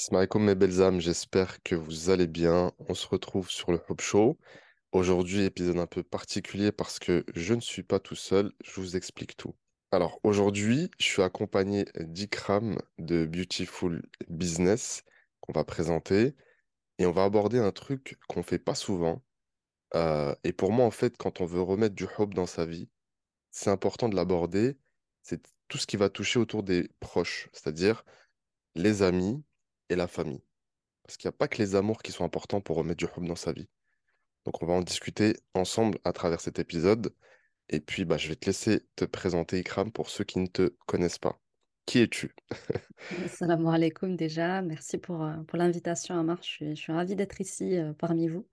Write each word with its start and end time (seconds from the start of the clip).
Assalamualaikum 0.00 0.44
mes 0.44 0.54
belles 0.54 0.80
âmes, 0.80 0.98
j'espère 0.98 1.62
que 1.62 1.74
vous 1.74 2.08
allez 2.08 2.26
bien. 2.26 2.72
On 2.88 2.94
se 2.94 3.06
retrouve 3.06 3.50
sur 3.50 3.70
le 3.70 3.78
Hop 3.86 4.00
Show. 4.00 4.38
Aujourd'hui, 4.92 5.44
épisode 5.44 5.76
un 5.76 5.86
peu 5.86 6.02
particulier 6.02 6.72
parce 6.72 6.98
que 6.98 7.22
je 7.34 7.52
ne 7.52 7.60
suis 7.60 7.82
pas 7.82 7.98
tout 7.98 8.14
seul, 8.14 8.50
je 8.64 8.80
vous 8.80 8.96
explique 8.96 9.36
tout. 9.36 9.54
Alors 9.92 10.18
aujourd'hui, 10.22 10.90
je 10.98 11.04
suis 11.04 11.20
accompagné 11.20 11.84
d'Ikram 11.98 12.78
de 12.96 13.26
Beautiful 13.26 14.00
Business 14.30 15.04
qu'on 15.42 15.52
va 15.52 15.64
présenter 15.64 16.34
et 16.98 17.04
on 17.04 17.12
va 17.12 17.24
aborder 17.24 17.58
un 17.58 17.70
truc 17.70 18.18
qu'on 18.26 18.42
fait 18.42 18.58
pas 18.58 18.74
souvent. 18.74 19.22
Euh, 19.94 20.34
et 20.44 20.54
pour 20.54 20.72
moi, 20.72 20.86
en 20.86 20.90
fait, 20.90 21.18
quand 21.18 21.42
on 21.42 21.44
veut 21.44 21.60
remettre 21.60 21.94
du 21.94 22.06
hope 22.16 22.32
dans 22.32 22.46
sa 22.46 22.64
vie, 22.64 22.88
c'est 23.50 23.68
important 23.68 24.08
de 24.08 24.16
l'aborder. 24.16 24.78
C'est 25.22 25.42
tout 25.68 25.76
ce 25.76 25.86
qui 25.86 25.98
va 25.98 26.08
toucher 26.08 26.38
autour 26.38 26.62
des 26.62 26.88
proches, 27.00 27.50
c'est-à-dire 27.52 28.02
les 28.74 29.02
amis 29.02 29.44
et 29.90 29.96
la 29.96 30.06
famille. 30.06 30.42
Parce 31.02 31.16
qu'il 31.16 31.28
n'y 31.28 31.34
a 31.34 31.38
pas 31.38 31.48
que 31.48 31.58
les 31.58 31.74
amours 31.74 32.02
qui 32.02 32.12
sont 32.12 32.24
importants 32.24 32.60
pour 32.60 32.76
remettre 32.76 32.98
du 32.98 33.04
hub 33.04 33.26
dans 33.26 33.36
sa 33.36 33.52
vie. 33.52 33.68
Donc 34.46 34.62
on 34.62 34.66
va 34.66 34.72
en 34.74 34.80
discuter 34.80 35.36
ensemble 35.54 35.98
à 36.04 36.12
travers 36.12 36.40
cet 36.40 36.58
épisode. 36.58 37.14
Et 37.68 37.80
puis 37.80 38.04
bah, 38.04 38.16
je 38.16 38.28
vais 38.28 38.36
te 38.36 38.46
laisser 38.46 38.86
te 38.96 39.04
présenter 39.04 39.58
Ikram 39.58 39.92
pour 39.92 40.08
ceux 40.08 40.24
qui 40.24 40.38
ne 40.38 40.46
te 40.46 40.74
connaissent 40.86 41.18
pas. 41.18 41.38
Qui 41.86 42.00
es-tu? 42.00 42.34
Salam 43.28 43.66
alaikum 43.66 44.16
déjà, 44.16 44.62
merci 44.62 44.98
pour, 44.98 45.24
euh, 45.24 45.36
pour 45.48 45.58
l'invitation 45.58 46.18
Amar, 46.18 46.38
je 46.42 46.48
suis, 46.48 46.76
je 46.76 46.80
suis 46.80 46.92
ravie 46.92 47.16
d'être 47.16 47.40
ici 47.40 47.76
euh, 47.76 47.92
parmi 47.92 48.28
vous. 48.28 48.46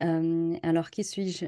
Alors, 0.00 0.90
qui 0.90 1.04
suis-je? 1.04 1.46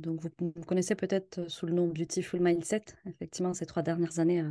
Donc, 0.00 0.20
vous 0.22 0.52
me 0.56 0.64
connaissez 0.64 0.96
peut-être 0.96 1.48
sous 1.48 1.64
le 1.66 1.72
nom 1.72 1.86
Beautiful 1.86 2.40
Mindset. 2.40 2.82
Effectivement, 3.06 3.54
ces 3.54 3.66
trois 3.66 3.82
dernières 3.82 4.18
années, 4.18 4.42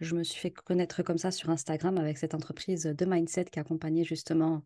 je 0.00 0.14
me 0.14 0.22
suis 0.22 0.40
fait 0.40 0.50
connaître 0.50 1.02
comme 1.02 1.18
ça 1.18 1.30
sur 1.30 1.50
Instagram 1.50 1.98
avec 1.98 2.16
cette 2.16 2.34
entreprise 2.34 2.84
de 2.84 3.04
mindset 3.04 3.46
qui 3.46 3.60
accompagnait 3.60 4.04
justement 4.04 4.62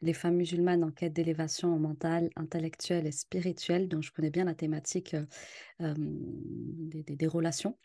les 0.00 0.14
femmes 0.14 0.36
musulmanes 0.36 0.84
en 0.84 0.90
quête 0.90 1.12
d'élévation 1.12 1.78
mentale, 1.78 2.30
intellectuelle 2.34 3.06
et 3.06 3.12
spirituelle. 3.12 3.88
Donc, 3.88 4.02
je 4.04 4.12
connais 4.12 4.30
bien 4.30 4.44
la 4.44 4.54
thématique 4.54 5.14
des, 5.78 7.26
relations. 7.26 7.76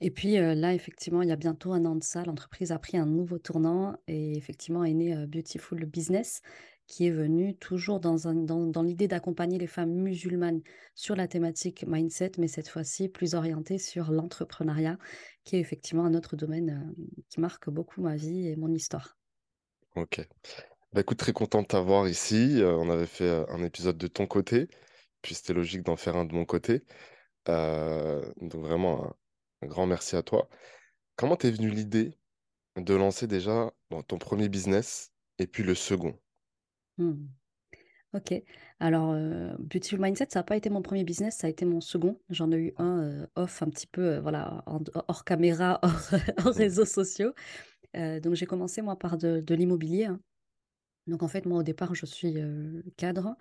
Et 0.00 0.10
puis 0.10 0.34
là, 0.34 0.74
effectivement, 0.74 1.22
il 1.22 1.28
y 1.28 1.32
a 1.32 1.36
bientôt 1.36 1.72
un 1.72 1.84
an 1.86 1.96
de 1.96 2.04
ça, 2.04 2.22
l'entreprise 2.22 2.70
a 2.70 2.78
pris 2.78 2.98
un 2.98 3.06
nouveau 3.06 3.38
tournant 3.38 3.96
et 4.06 4.36
effectivement 4.36 4.84
est 4.84 4.92
né 4.92 5.26
Beautiful 5.26 5.84
Business 5.86 6.42
qui 6.86 7.06
est 7.06 7.10
venu 7.10 7.56
toujours 7.56 7.98
dans, 8.00 8.82
l'idée 8.82 9.08
d'accompagner 9.08 9.58
les 9.58 9.66
femmes 9.66 9.92
musulmanes 9.92 10.60
sur 10.94 11.16
la 11.16 11.26
thématique 11.26 11.84
mindset, 11.86 12.32
mais 12.38 12.48
cette 12.48 12.68
fois-ci 12.68 13.08
plus 13.08 13.34
orientée 13.34 13.78
sur 13.78 14.10
l'entrepreneuriat, 14.10 14.98
qui 15.44 15.56
est 15.56 15.60
effectivement 15.60 16.04
un 16.04 16.14
autre 16.14 16.36
domaine 16.36 16.94
euh, 16.98 17.22
qui 17.30 17.40
marque 17.40 17.70
beaucoup 17.70 18.02
ma 18.02 18.16
vie 18.16 18.48
et 18.48 18.56
mon 18.56 18.72
histoire. 18.72 19.16
Ok. 19.96 20.26
Bah 20.92 21.00
écoute, 21.00 21.18
très 21.18 21.32
content 21.32 21.62
de 21.62 21.66
t'avoir 21.66 22.08
ici. 22.08 22.60
Euh, 22.60 22.76
on 22.76 22.90
avait 22.90 23.06
fait 23.06 23.24
euh, 23.24 23.46
un 23.48 23.62
épisode 23.62 23.96
de 23.96 24.06
ton 24.06 24.26
côté, 24.26 24.68
puis 25.22 25.34
c'était 25.34 25.54
logique 25.54 25.82
d'en 25.82 25.96
faire 25.96 26.16
un 26.16 26.24
de 26.24 26.34
mon 26.34 26.44
côté. 26.44 26.84
Donc 27.46 28.54
vraiment, 28.54 29.14
un, 29.62 29.66
grand 29.66 29.86
merci 29.86 30.16
à 30.16 30.22
toi. 30.22 30.48
Comment 31.16 31.36
t'es 31.36 31.50
venue 31.50 31.70
l'idée 31.70 32.18
de 32.76 32.94
lancer 32.94 33.26
déjà 33.26 33.72
ton 34.08 34.18
premier 34.18 34.48
business 34.48 35.12
et 35.38 35.46
puis 35.46 35.62
le 35.62 35.74
second? 35.74 36.18
Hmm. 36.98 37.14
Ok. 38.14 38.34
Alors, 38.80 39.12
euh, 39.12 39.54
Beautiful 39.58 40.00
Mindset, 40.00 40.28
ça 40.30 40.40
n'a 40.40 40.44
pas 40.44 40.56
été 40.56 40.70
mon 40.70 40.82
premier 40.82 41.04
business, 41.04 41.36
ça 41.38 41.48
a 41.48 41.50
été 41.50 41.64
mon 41.66 41.80
second. 41.80 42.20
J'en 42.30 42.52
ai 42.52 42.56
eu 42.56 42.74
un 42.78 43.00
euh, 43.02 43.26
off, 43.36 43.62
un 43.62 43.68
petit 43.70 43.86
peu, 43.88 44.02
euh, 44.16 44.20
voilà, 44.20 44.62
en- 44.66 44.80
hors 45.08 45.24
caméra, 45.24 45.80
hors, 45.84 46.46
hors 46.46 46.54
réseaux 46.54 46.84
sociaux. 46.86 47.34
Euh, 47.96 48.20
donc, 48.20 48.34
j'ai 48.34 48.46
commencé, 48.46 48.82
moi, 48.82 48.98
par 48.98 49.18
de, 49.18 49.40
de 49.40 49.54
l'immobilier. 49.56 50.06
hein. 50.06 50.20
Donc, 51.06 51.22
en 51.22 51.28
fait, 51.28 51.46
moi, 51.46 51.58
au 51.60 51.62
départ, 51.62 51.94
je 51.94 52.06
suis 52.06 52.38
euh, 52.38 52.82
cadre. 52.96 53.36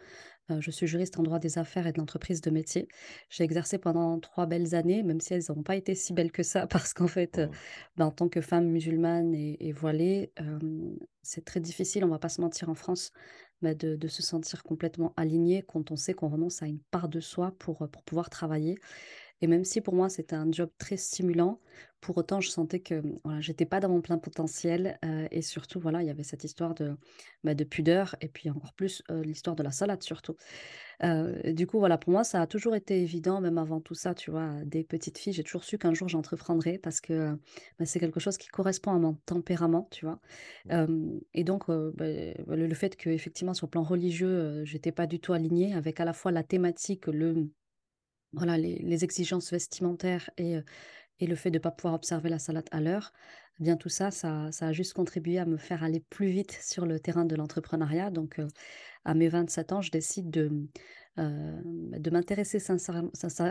Euh, 0.51 0.61
je 0.61 0.71
suis 0.71 0.87
juriste 0.87 1.19
en 1.19 1.23
droit 1.23 1.39
des 1.39 1.57
affaires 1.57 1.87
et 1.87 1.93
de 1.93 1.99
l'entreprise 1.99 2.41
de 2.41 2.51
métier. 2.51 2.87
J'ai 3.29 3.43
exercé 3.45 3.77
pendant 3.79 4.19
trois 4.19 4.45
belles 4.47 4.75
années, 4.75 5.03
même 5.03 5.21
si 5.21 5.33
elles 5.33 5.43
n'ont 5.49 5.63
pas 5.63 5.75
été 5.77 5.95
si 5.95 6.13
belles 6.13 6.31
que 6.31 6.43
ça, 6.43 6.67
parce 6.67 6.93
qu'en 6.93 7.07
fait, 7.07 7.39
euh, 7.39 7.47
Mm. 7.47 7.57
ben, 7.97 8.07
en 8.07 8.11
tant 8.11 8.29
que 8.29 8.41
femme 8.41 8.67
musulmane 8.69 9.33
et, 9.35 9.57
et 9.67 9.71
voilée, 9.73 10.33
c'est 11.21 11.45
très 11.45 11.59
difficile, 11.59 12.03
on 12.05 12.09
va 12.09 12.19
pas 12.19 12.29
se 12.29 12.41
mentir 12.41 12.69
en 12.69 12.75
France, 12.75 13.11
bah, 13.61 13.73
de, 13.73 13.95
de 13.95 14.07
se 14.07 14.21
sentir 14.21 14.63
complètement 14.63 15.13
aligné 15.17 15.63
quand 15.63 15.91
on 15.91 15.95
sait 15.95 16.13
qu'on 16.13 16.29
renonce 16.29 16.61
à 16.61 16.67
une 16.67 16.79
part 16.91 17.07
de 17.09 17.19
soi 17.19 17.53
pour, 17.59 17.87
pour 17.89 18.03
pouvoir 18.03 18.29
travailler. 18.29 18.77
Et 19.43 19.47
même 19.47 19.65
si 19.65 19.81
pour 19.81 19.93
moi 19.93 20.07
c'était 20.07 20.37
un 20.37 20.49
job 20.49 20.69
très 20.77 20.95
stimulant, 20.95 21.59
pour 21.99 22.17
autant 22.17 22.39
je 22.39 22.49
sentais 22.49 22.79
que 22.79 23.03
voilà, 23.25 23.41
j'étais 23.41 23.65
pas 23.65 23.81
dans 23.81 23.89
mon 23.89 23.99
plein 23.99 24.17
potentiel 24.17 24.97
euh, 25.03 25.27
et 25.31 25.41
surtout 25.41 25.81
voilà, 25.81 26.01
il 26.01 26.07
y 26.07 26.09
avait 26.09 26.23
cette 26.23 26.45
histoire 26.45 26.73
de, 26.73 26.95
bah, 27.43 27.53
de 27.53 27.65
pudeur 27.65 28.15
et 28.21 28.29
puis 28.29 28.49
encore 28.49 28.71
plus 28.73 29.03
euh, 29.11 29.21
l'histoire 29.21 29.57
de 29.57 29.63
la 29.63 29.71
salade 29.71 30.01
surtout. 30.01 30.37
Euh, 31.03 31.51
du 31.51 31.67
coup 31.67 31.77
voilà, 31.77 31.97
pour 31.97 32.13
moi 32.13 32.23
ça 32.23 32.41
a 32.41 32.47
toujours 32.47 32.73
été 32.73 33.01
évident, 33.01 33.41
même 33.41 33.57
avant 33.57 33.81
tout 33.81 33.95
ça, 33.95 34.13
tu 34.13 34.31
vois, 34.31 34.49
des 34.63 34.85
petites 34.85 35.17
filles, 35.17 35.33
j'ai 35.33 35.43
toujours 35.43 35.65
su 35.65 35.77
qu'un 35.77 35.93
jour 35.93 36.07
j'entreprendrais 36.07 36.77
parce 36.77 37.01
que 37.01 37.37
bah, 37.79 37.85
c'est 37.85 37.99
quelque 37.99 38.21
chose 38.21 38.37
qui 38.37 38.47
correspond 38.47 38.93
à 38.93 38.97
mon 38.99 39.15
tempérament, 39.25 39.89
tu 39.91 40.05
vois. 40.05 40.21
Et 41.33 41.43
donc 41.43 41.67
bah, 41.67 42.05
le, 42.07 42.67
le 42.67 42.75
fait 42.75 42.95
que 42.95 43.09
effectivement 43.09 43.53
sur 43.53 43.67
le 43.67 43.71
plan 43.71 43.83
religieux, 43.83 44.63
j'étais 44.63 44.93
pas 44.93 45.05
du 45.05 45.19
tout 45.19 45.33
alignée 45.33 45.73
avec 45.73 45.99
à 45.99 46.05
la 46.05 46.13
fois 46.13 46.31
la 46.31 46.43
thématique, 46.43 47.07
le 47.07 47.49
voilà, 48.33 48.57
les, 48.57 48.75
les 48.79 49.03
exigences 49.03 49.51
vestimentaires 49.51 50.29
et, 50.37 50.57
euh, 50.57 50.61
et 51.19 51.27
le 51.27 51.35
fait 51.35 51.51
de 51.51 51.57
ne 51.57 51.61
pas 51.63 51.71
pouvoir 51.71 51.95
observer 51.95 52.29
la 52.29 52.39
salade 52.39 52.67
à 52.71 52.81
l'heure, 52.81 53.13
eh 53.59 53.63
bien 53.63 53.77
tout 53.77 53.89
ça, 53.89 54.11
ça, 54.11 54.51
ça 54.51 54.67
a 54.67 54.73
juste 54.73 54.93
contribué 54.93 55.39
à 55.39 55.45
me 55.45 55.57
faire 55.57 55.83
aller 55.83 56.01
plus 56.01 56.27
vite 56.29 56.51
sur 56.61 56.85
le 56.85 56.99
terrain 56.99 57.25
de 57.25 57.35
l'entrepreneuriat. 57.35 58.11
Donc, 58.11 58.39
euh, 58.39 58.47
à 59.05 59.13
mes 59.15 59.29
27 59.29 59.73
ans, 59.73 59.81
je 59.81 59.91
décide 59.91 60.29
de, 60.31 60.51
euh, 61.19 61.61
de 61.65 62.09
m'intéresser 62.11 62.59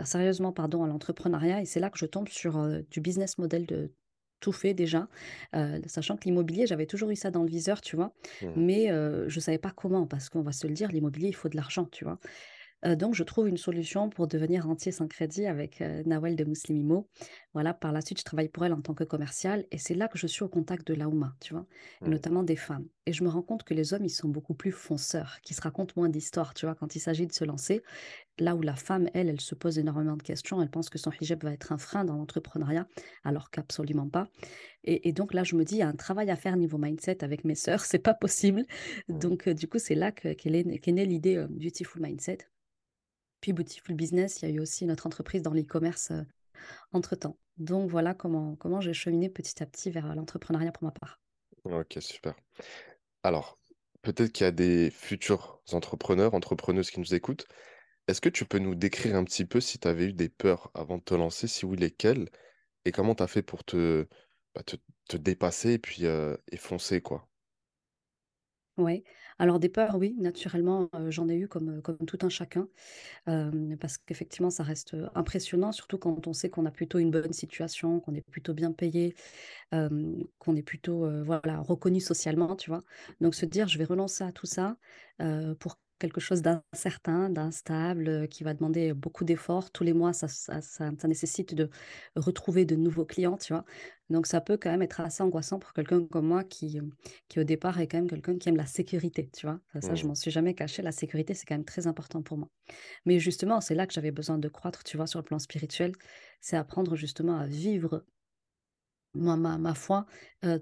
sérieusement 0.05 0.51
pardon, 0.53 0.83
à 0.83 0.87
l'entrepreneuriat. 0.87 1.61
Et 1.61 1.65
c'est 1.65 1.79
là 1.79 1.89
que 1.89 1.97
je 1.97 2.05
tombe 2.05 2.27
sur 2.29 2.57
euh, 2.57 2.81
du 2.91 3.01
business 3.01 3.37
model 3.37 3.65
de 3.65 3.93
tout 4.39 4.51
fait 4.51 4.73
déjà, 4.73 5.07
euh, 5.55 5.79
sachant 5.85 6.17
que 6.17 6.25
l'immobilier, 6.25 6.67
j'avais 6.67 6.85
toujours 6.85 7.09
eu 7.11 7.15
ça 7.15 7.31
dans 7.31 7.43
le 7.43 7.49
viseur, 7.49 7.79
tu 7.79 7.95
vois, 7.95 8.13
Mm. 8.41 8.53
mais 8.55 8.91
euh, 8.91 9.29
je 9.29 9.37
ne 9.37 9.41
savais 9.41 9.57
pas 9.57 9.71
comment, 9.71 10.05
parce 10.05 10.27
qu'on 10.29 10.41
va 10.41 10.51
se 10.51 10.67
le 10.67 10.73
dire, 10.73 10.89
l'immobilier, 10.91 11.29
il 11.29 11.35
faut 11.35 11.47
de 11.47 11.55
l'argent, 11.55 11.85
tu 11.85 12.03
vois. 12.03 12.19
Euh, 12.85 12.95
donc, 12.97 13.15
je 13.15 13.23
trouve 13.23 13.47
une 13.47 13.55
solution 13.55 14.09
pour 14.09 14.27
devenir 14.27 14.65
rentier 14.65 14.91
sans 14.91 15.07
crédit 15.07 15.45
avec 15.45 15.81
euh, 15.81 16.03
Nawel 16.05 16.35
de 16.35 16.43
Muslimimo. 16.43 17.07
Voilà, 17.53 17.73
par 17.73 17.93
la 17.93 18.01
suite, 18.01 18.19
je 18.19 18.25
travaille 18.25 18.49
pour 18.49 18.65
elle 18.65 18.73
en 18.73 18.81
tant 18.81 18.93
que 18.93 19.05
commerciale 19.05 19.65
et 19.71 19.77
c'est 19.77 19.93
là 19.93 20.09
que 20.09 20.17
je 20.17 20.27
suis 20.27 20.43
au 20.43 20.49
contact 20.49 20.85
de 20.87 20.93
l'Aouma, 20.93 21.33
tu 21.39 21.53
vois, 21.53 21.65
et 22.05 22.09
Mm. 22.09 22.09
notamment 22.09 22.43
des 22.43 22.57
femmes. 22.57 22.85
Et 23.05 23.13
je 23.13 23.23
me 23.23 23.29
rends 23.29 23.41
compte 23.41 23.63
que 23.63 23.73
les 23.73 23.93
hommes, 23.93 24.03
ils 24.03 24.09
sont 24.09 24.27
beaucoup 24.27 24.53
plus 24.53 24.73
fonceurs, 24.73 25.39
qui 25.43 25.53
se 25.53 25.61
racontent 25.61 25.93
moins 25.95 26.09
d'histoires, 26.09 26.53
tu 26.53 26.65
vois, 26.65 26.75
quand 26.75 26.95
il 26.95 26.99
s'agit 26.99 27.25
de 27.25 27.31
se 27.31 27.45
lancer. 27.45 27.83
Là 28.39 28.55
où 28.55 28.61
la 28.61 28.75
femme, 28.75 29.09
elle, 29.13 29.29
elle 29.29 29.41
se 29.41 29.55
pose 29.55 29.79
énormément 29.79 30.17
de 30.17 30.23
questions, 30.23 30.61
elle 30.61 30.69
pense 30.71 30.89
que 30.89 30.97
son 30.97 31.11
hijab 31.21 31.43
va 31.43 31.53
être 31.53 31.71
un 31.73 31.77
frein 31.77 32.05
dans 32.05 32.15
l'entrepreneuriat, 32.17 32.87
alors 33.23 33.49
qu'absolument 33.51 34.09
pas. 34.09 34.29
Et, 34.85 35.09
et 35.09 35.13
donc 35.13 35.33
là, 35.33 35.43
je 35.43 35.55
me 35.55 35.65
dis, 35.65 35.75
il 35.75 35.79
y 35.79 35.83
a 35.83 35.89
un 35.89 35.95
travail 35.95 36.31
à 36.31 36.35
faire 36.37 36.57
niveau 36.57 36.77
mindset 36.79 37.23
avec 37.23 37.45
mes 37.45 37.55
sœurs, 37.55 37.81
c'est 37.85 37.99
pas 37.99 38.15
possible. 38.15 38.65
Mm. 39.07 39.19
Donc, 39.19 39.47
euh, 39.47 39.53
du 39.53 39.67
coup, 39.67 39.79
c'est 39.79 39.95
là 39.95 40.11
que- 40.11 40.33
qu'elle 40.33 40.55
est, 40.55 40.79
qu'est 40.79 40.91
née 40.93 41.05
l'idée 41.05 41.45
Beautiful 41.49 42.01
Mindset. 42.01 42.39
Puis 43.43 43.51
Beautiful 43.51 43.93
Business, 43.93 44.41
il 44.41 44.47
y 44.47 44.51
a 44.53 44.55
eu 44.55 44.61
aussi 44.61 44.85
notre 44.85 45.05
entreprise 45.05 45.41
dans 45.41 45.51
l'e-commerce 45.51 46.11
euh, 46.11 46.21
entre-temps. 46.93 47.37
Donc 47.57 47.89
voilà 47.89 48.13
comment, 48.13 48.55
comment 48.55 48.79
j'ai 48.79 48.93
cheminé 48.93 49.27
petit 49.27 49.61
à 49.61 49.65
petit 49.65 49.91
vers 49.91 50.15
l'entrepreneuriat 50.15 50.71
pour 50.71 50.85
ma 50.85 50.91
part. 50.91 51.19
Ok, 51.65 51.97
super. 51.99 52.35
Alors, 53.21 53.59
peut-être 54.01 54.31
qu'il 54.31 54.45
y 54.45 54.47
a 54.47 54.51
des 54.51 54.89
futurs 54.91 55.61
entrepreneurs, 55.73 56.35
entrepreneuses 56.35 56.89
qui 56.89 57.01
nous 57.01 57.13
écoutent. 57.13 57.45
Est-ce 58.07 58.21
que 58.21 58.29
tu 58.29 58.45
peux 58.45 58.59
nous 58.59 58.75
décrire 58.75 59.17
un 59.17 59.25
petit 59.25 59.43
peu 59.43 59.59
si 59.59 59.77
tu 59.77 59.89
avais 59.89 60.05
eu 60.05 60.13
des 60.13 60.29
peurs 60.29 60.71
avant 60.73 60.97
de 60.97 61.03
te 61.03 61.13
lancer, 61.13 61.49
si 61.49 61.65
oui, 61.65 61.75
lesquelles, 61.75 62.29
et 62.85 62.93
comment 62.93 63.13
tu 63.13 63.23
as 63.23 63.27
fait 63.27 63.43
pour 63.43 63.65
te, 63.65 64.07
bah, 64.55 64.63
te, 64.63 64.77
te 65.09 65.17
dépasser 65.17 65.73
et 65.73 65.79
puis 65.79 66.05
euh, 66.05 66.37
et 66.49 66.55
foncer, 66.55 67.01
quoi? 67.01 67.27
Oui, 68.77 69.03
alors 69.43 69.59
des 69.59 69.67
peurs, 69.67 69.95
oui, 69.97 70.15
naturellement, 70.19 70.89
j'en 71.09 71.27
ai 71.27 71.35
eu 71.35 71.47
comme, 71.49 71.81
tout 72.07 72.17
un 72.21 72.29
chacun, 72.29 72.69
parce 73.25 73.97
qu'effectivement, 73.97 74.49
ça 74.49 74.63
reste 74.63 74.95
impressionnant, 75.15 75.71
surtout 75.73 75.97
quand 75.97 76.27
on 76.27 76.33
sait 76.33 76.49
qu'on 76.49 76.65
a 76.65 76.71
plutôt 76.71 76.99
une 76.99 77.11
bonne 77.11 77.33
situation, 77.33 77.99
qu'on 77.99 78.13
est 78.15 78.21
plutôt 78.21 78.53
bien 78.53 78.71
payé, 78.71 79.15
qu'on 79.71 80.55
est 80.55 80.63
plutôt 80.63 81.07
voilà, 81.23 81.59
reconnu 81.61 81.99
socialement, 82.01 82.55
tu 82.55 82.69
vois. 82.69 82.83
Donc 83.21 83.35
se 83.35 83.45
dire, 83.45 83.67
je 83.67 83.77
vais 83.77 83.85
renoncer 83.85 84.23
à 84.23 84.31
tout 84.31 84.47
ça 84.47 84.77
pour 85.59 85.79
quelque 85.99 86.19
chose 86.21 86.41
d'incertain, 86.41 87.29
d'instable, 87.29 88.27
qui 88.29 88.43
va 88.43 88.53
demander 88.53 88.93
beaucoup 88.93 89.23
d'efforts. 89.23 89.71
Tous 89.71 89.83
les 89.85 89.93
mois, 89.93 90.13
ça, 90.13 90.27
ça, 90.27 90.61
ça, 90.61 90.91
ça 90.97 91.07
nécessite 91.07 91.53
de 91.55 91.69
retrouver 92.15 92.65
de 92.65 92.75
nouveaux 92.75 93.05
clients, 93.05 93.37
tu 93.37 93.53
vois. 93.53 93.65
Donc 94.13 94.27
ça 94.27 94.41
peut 94.41 94.57
quand 94.57 94.71
même 94.71 94.81
être 94.81 95.01
assez 95.01 95.23
angoissant 95.23 95.59
pour 95.59 95.73
quelqu'un 95.73 96.05
comme 96.07 96.27
moi 96.27 96.43
qui, 96.45 96.79
qui 97.29 97.39
au 97.39 97.43
départ 97.43 97.79
est 97.81 97.87
quand 97.87 97.97
même 97.97 98.09
quelqu'un 98.09 98.37
qui 98.37 98.49
aime 98.49 98.55
la 98.57 98.65
sécurité, 98.67 99.29
tu 99.35 99.45
vois? 99.47 99.59
Ça, 99.73 99.81
ça, 99.81 99.95
je 99.95 100.05
Mm. 100.05 100.07
m'en 100.07 100.15
suis 100.15 100.31
jamais 100.31 100.53
caché. 100.55 100.81
La 100.83 100.91
sécurité, 100.93 101.33
c'est 101.33 101.45
quand 101.45 101.55
même 101.55 101.65
très 101.65 101.87
important 101.87 102.21
pour 102.23 102.37
moi. 102.37 102.49
Mais 103.05 103.19
justement, 103.19 103.61
c'est 103.61 103.75
là 103.75 103.87
que 103.87 103.93
j'avais 103.93 104.11
besoin 104.11 104.37
de 104.39 104.49
croître, 104.49 104.83
tu 104.83 104.97
vois, 104.97 105.07
sur 105.07 105.19
le 105.19 105.25
plan 105.25 105.39
spirituel. 105.39 105.93
C'est 106.41 106.57
apprendre 106.57 106.95
justement 106.95 107.37
à 107.39 107.47
vivre 107.47 108.05
ma 109.15 109.35
ma 109.37 109.57
ma 109.57 109.73
foi, 109.75 110.05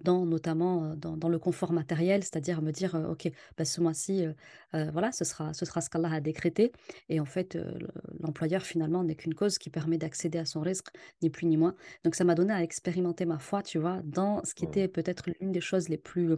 dans 0.04 0.26
notamment, 0.26 0.96
dans 0.96 1.18
dans 1.18 1.30
le 1.30 1.40
confort 1.40 1.74
matériel, 1.74 2.24
c'est-à-dire 2.24 2.62
me 2.62 2.72
dire, 2.72 2.96
«OK, 3.10 3.30
bah, 3.58 3.66
ce 3.66 3.82
mois-ci, 3.82 4.26
voilà, 4.74 5.12
ce 5.12 5.24
sera 5.26 5.54
ce 5.54 5.66
sera 5.66 5.82
ce 5.82 5.90
qu'Allah 5.90 6.12
a 6.14 6.20
décrété» 6.22 6.72
et 7.10 7.20
en 7.20 7.26
fait, 7.26 7.58
l'employeur 8.20 8.62
finalement 8.64 9.04
n'est 9.04 9.16
qu'une 9.16 9.34
cause 9.36 9.58
qui 9.58 9.70
permet 9.70 9.98
d'accéder 9.98 10.38
à 10.40 10.46
son 10.46 10.62
risque, 10.62 10.90
ni 11.22 11.30
plus 11.30 11.48
ni 11.48 11.58
moins. 11.58 11.76
Donc 12.04 12.16
ça 12.16 12.24
m'a 12.24 12.36
donné 12.36 12.54
à 12.54 12.62
expérimenter 12.64 13.26
ma 13.26 13.40
foi, 13.40 13.64
tu 13.64 13.80
vois? 13.80 14.02
Dans 14.04 14.44
ce 14.44 14.54
qui 14.54 14.66
était 14.66 14.88
peut-être 14.88 15.30
l'une 15.40 15.52
des 15.52 15.62
choses 15.62 15.90
les 15.90 15.98
plus, 15.98 16.36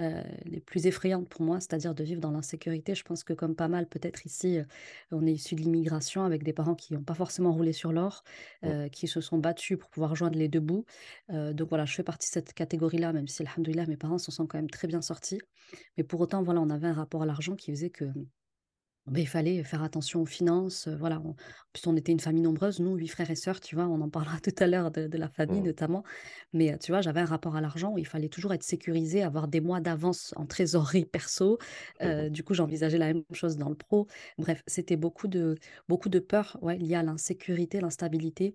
heu, 0.00 0.22
les 0.44 0.60
plus 0.60 0.86
effrayantes 0.86 1.28
pour 1.28 1.42
moi, 1.42 1.60
c'est-à-dire 1.60 1.94
de 1.94 2.02
vivre 2.04 2.20
dans 2.20 2.30
l'insécurité. 2.30 2.94
Je 2.94 3.02
pense 3.04 3.24
que 3.24 3.32
comme 3.32 3.54
pas 3.56 3.68
mal 3.68 3.86
peut-être 3.88 4.26
ici, 4.26 4.58
heu, 4.58 4.66
on 5.12 5.26
est 5.26 5.32
issus 5.32 5.54
de 5.54 5.60
l'immigration 5.62 6.24
avec 6.24 6.42
des 6.42 6.52
parents 6.52 6.74
qui 6.74 6.94
n'ont 6.94 7.02
pas 7.04 7.14
forcément 7.14 7.52
roulé 7.52 7.72
sur 7.72 7.92
l'or, 7.92 8.22
heu, 8.64 8.88
qui 8.88 9.06
se 9.08 9.20
sont 9.20 9.38
battus 9.38 9.78
pour 9.78 9.90
pouvoir 9.90 10.16
joindre 10.16 10.38
les 10.38 10.48
2 10.48 10.60
bouts. 10.60 10.84
Donc 11.28 11.68
voilà, 11.68 11.84
je 11.86 11.94
fais 11.94 12.02
partie 12.02 12.28
de 12.28 12.32
cette 12.32 12.52
catégorie-là, 12.54 13.12
même 13.12 13.28
si 13.28 13.42
alhamdoulilah 13.42 13.86
mes 13.86 13.96
parents 13.96 14.18
s'en 14.18 14.32
sont 14.32 14.46
quand 14.46 14.58
même 14.58 14.70
très 14.70 14.88
bien 14.88 15.02
sortis. 15.02 15.40
Mais 15.96 16.04
pour 16.04 16.20
autant, 16.20 16.42
voilà, 16.42 16.60
on 16.60 16.70
avait 16.70 16.88
un 16.88 16.92
rapport 16.94 17.22
à 17.22 17.26
l'argent 17.26 17.56
qui 17.56 17.70
faisait 17.72 17.90
que 17.90 18.06
Beh, 19.06 19.22
il 19.22 19.26
fallait 19.26 19.64
faire 19.64 19.82
attention 19.82 20.20
aux 20.22 20.26
finances, 20.26 20.86
voilà, 20.86 21.20
on 21.24 21.30
en 21.30 21.34
plus 21.72 21.86
on 21.86 21.96
était 21.96 22.12
une 22.12 22.20
famille 22.20 22.42
nombreuse, 22.42 22.80
nous 22.80 22.94
8 22.96 23.08
frères 23.08 23.30
et 23.30 23.34
sœurs, 23.34 23.60
tu 23.60 23.74
vois? 23.74 23.86
On 23.86 24.00
en 24.02 24.10
parlera 24.10 24.38
tout 24.40 24.52
à 24.58 24.66
l'heure 24.66 24.90
de 24.90 25.06
de 25.08 25.18
la 25.18 25.28
famille 25.28 25.60
mmh, 25.60 25.62
notamment. 25.62 26.04
Mais, 26.52 26.76
tu 26.78 26.92
vois, 26.92 27.00
j'avais 27.00 27.20
un 27.20 27.24
rapport 27.24 27.56
à 27.56 27.60
l'argent 27.60 27.92
où 27.92 27.98
il 27.98 28.06
fallait 28.06 28.28
toujours 28.28 28.52
être 28.52 28.62
sécurisé, 28.62 29.22
avoir 29.22 29.48
des 29.48 29.60
mois 29.60 29.80
d'avance 29.80 30.32
en 30.36 30.46
trésorerie 30.46 31.04
perso. 31.12 31.58
mmh, 32.02 32.30
du 32.30 32.44
coup, 32.44 32.54
j'envisageais 32.54 32.98
la 32.98 33.06
même 33.12 33.24
chose 33.32 33.56
dans 33.56 33.68
le 33.70 33.74
pro. 33.76 34.06
Bref, 34.38 34.62
c'était 34.66 34.96
beaucoup 34.96 35.28
de 35.28 35.56
beaucoup 35.88 36.08
de 36.08 36.18
peurs, 36.20 36.58
ouais, 36.62 36.76
liées 36.78 36.94
à 36.96 37.02
l'insécurité, 37.02 37.80
l'instabilité, 37.80 38.54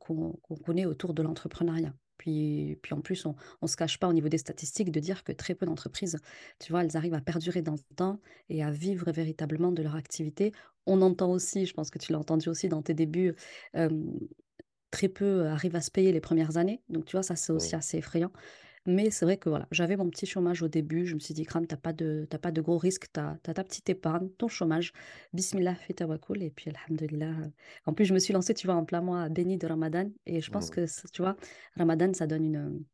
qu'on 0.00 0.32
connaît 0.64 0.86
autour 0.86 1.14
de 1.14 1.22
l'entrepreneuriat. 1.22 1.94
Puis 2.24 2.78
puis 2.82 2.94
en 2.94 3.00
plus, 3.02 3.26
on 3.26 3.34
on 3.60 3.66
se 3.66 3.76
cache 3.76 3.98
pas 3.98 4.08
au 4.08 4.12
niveau 4.14 4.28
des 4.28 4.38
statistiques 4.38 4.90
de 4.90 5.00
dire 5.00 5.24
que 5.24 5.32
très 5.32 5.54
peu 5.54 5.66
d'entreprises, 5.66 6.18
tu 6.58 6.72
vois, 6.72 6.82
elles 6.84 6.96
arrivent 6.96 7.14
à 7.14 7.20
perdurer 7.20 7.60
dans 7.62 7.72
le 7.72 7.94
temps 7.96 8.20
et 8.48 8.62
à 8.64 8.70
vivre 8.70 9.10
véritablement 9.12 9.72
de 9.72 9.82
leur 9.82 9.94
activité. 9.94 10.52
On 10.86 11.02
entend 11.02 11.30
aussi, 11.30 11.66
je 11.66 11.74
pense 11.74 11.90
que 11.90 11.98
tu 11.98 12.12
l'as 12.12 12.18
entendu 12.18 12.48
aussi 12.48 12.68
dans 12.68 12.82
tes 12.82 12.94
débuts, 12.94 13.34
hem, 13.74 14.18
très 14.90 15.08
peu 15.08 15.46
arrivent 15.46 15.76
à 15.76 15.80
se 15.82 15.90
payer 15.90 16.12
les 16.12 16.20
premières 16.20 16.56
années. 16.56 16.82
Donc 16.88 17.04
tu 17.06 17.12
vois, 17.16 17.22
ça, 17.22 17.36
c'est 17.36 17.52
aussi 17.52 17.76
assez 17.76 17.98
effrayant. 17.98 18.32
Mais 18.86 19.10
c'est 19.10 19.24
vrai 19.24 19.38
que 19.38 19.48
voilà, 19.48 19.66
j'avais 19.70 19.96
mon 19.96 20.10
petit 20.10 20.26
chômage 20.26 20.62
au 20.62 20.68
début. 20.68 21.06
Je 21.06 21.14
me 21.14 21.18
suis 21.20 21.32
dit: 21.32 21.44
«Kram, 21.46 21.66
tu 21.66 21.74
pas 21.76 21.92
de 21.94 22.26
t'as 22.28 22.38
pas 22.38 22.50
de 22.52 22.60
gros 22.60 22.76
risques, 22.76 23.10
tu 23.12 23.20
as 23.20 23.38
ta 23.38 23.64
petite 23.64 23.88
épargne, 23.88 24.28
ton 24.36 24.46
chômage, 24.48 24.92
bismillah, 25.32 25.74
fais 25.74 25.94
tawakoul» 25.94 26.42
et 26.42 26.50
puis 26.50 26.70
alhamdoulilah, 26.70 27.30
heu, 27.46 27.52
en 27.86 27.94
plus, 27.94 28.04
je 28.04 28.12
me 28.14 28.18
suis 28.18 28.34
lancée, 28.34 28.52
tu 28.54 28.66
vois, 28.66 28.76
en 28.76 28.84
plein 28.84 29.00
mois 29.00 29.28
béni 29.30 29.56
de 29.56 29.66
Ramadan. 29.66 30.10
Et 30.26 30.40
je 30.42 30.50
pense 30.50 30.68
que 30.70 30.84
tu 31.12 31.22
vois, 31.22 31.36
Ramadan, 31.76 32.12
ça 32.12 32.26
donne 32.26 32.44
une, 32.44 32.84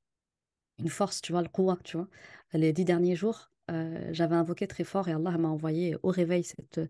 une 0.79 0.89
force, 0.89 1.21
tu 1.23 1.33
vois, 1.33 1.43
le 1.43 1.49
quwa, 1.49 1.79
tu 1.85 1.97
vois? 1.99 2.09
Les 2.55 2.73
10 2.73 2.85
derniers 2.85 3.17
jours, 3.17 3.53
heu, 3.71 3.95
j'avais 4.13 4.37
invoqué 4.37 4.67
très 4.67 4.85
fort 4.85 5.09
et 5.09 5.13
Allah 5.13 5.39
m'a 5.39 5.49
envoyé 5.49 5.97
au 6.03 6.09
réveil 6.11 6.45
cette, 6.45 6.81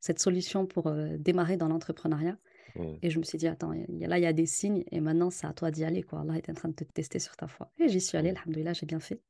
cette 0.00 0.20
solution 0.20 0.66
pour, 0.66 0.88
heu, 0.88 1.18
démarrer 1.18 1.56
dans 1.56 1.68
l'entrepreneuriat 1.68 2.38
mmh, 2.74 3.00
et 3.02 3.10
je 3.10 3.18
me 3.18 3.24
suis 3.24 3.38
dit: 3.38 3.48
«Attends, 3.48 3.72
il 3.72 3.98
y 3.98 4.04
a 4.04 4.08
là, 4.08 4.18
il 4.18 4.22
y 4.22 4.26
a 4.26 4.32
des 4.32 4.46
signes 4.46 4.84
et 4.90 5.00
maintenant 5.00 5.30
c'est 5.30 5.46
à 5.46 5.52
toi 5.54 5.70
d'y 5.70 5.84
aller, 5.84 6.02
quoi. 6.02 6.20
Allah 6.20 6.36
est 6.36 6.48
en 6.50 6.54
train 6.54 6.68
de 6.70 6.74
te 6.74 6.84
tester 6.84 7.18
sur 7.18 7.36
ta 7.36 7.48
foi» 7.48 7.72
et 7.78 7.88
j'y 7.88 8.00
suis 8.00 8.18
allée, 8.18 8.32
mmh, 8.32 8.36
alhamdoulilah, 8.36 8.72
j'ai 8.74 8.86
bien 8.86 9.00
fait. 9.00 9.22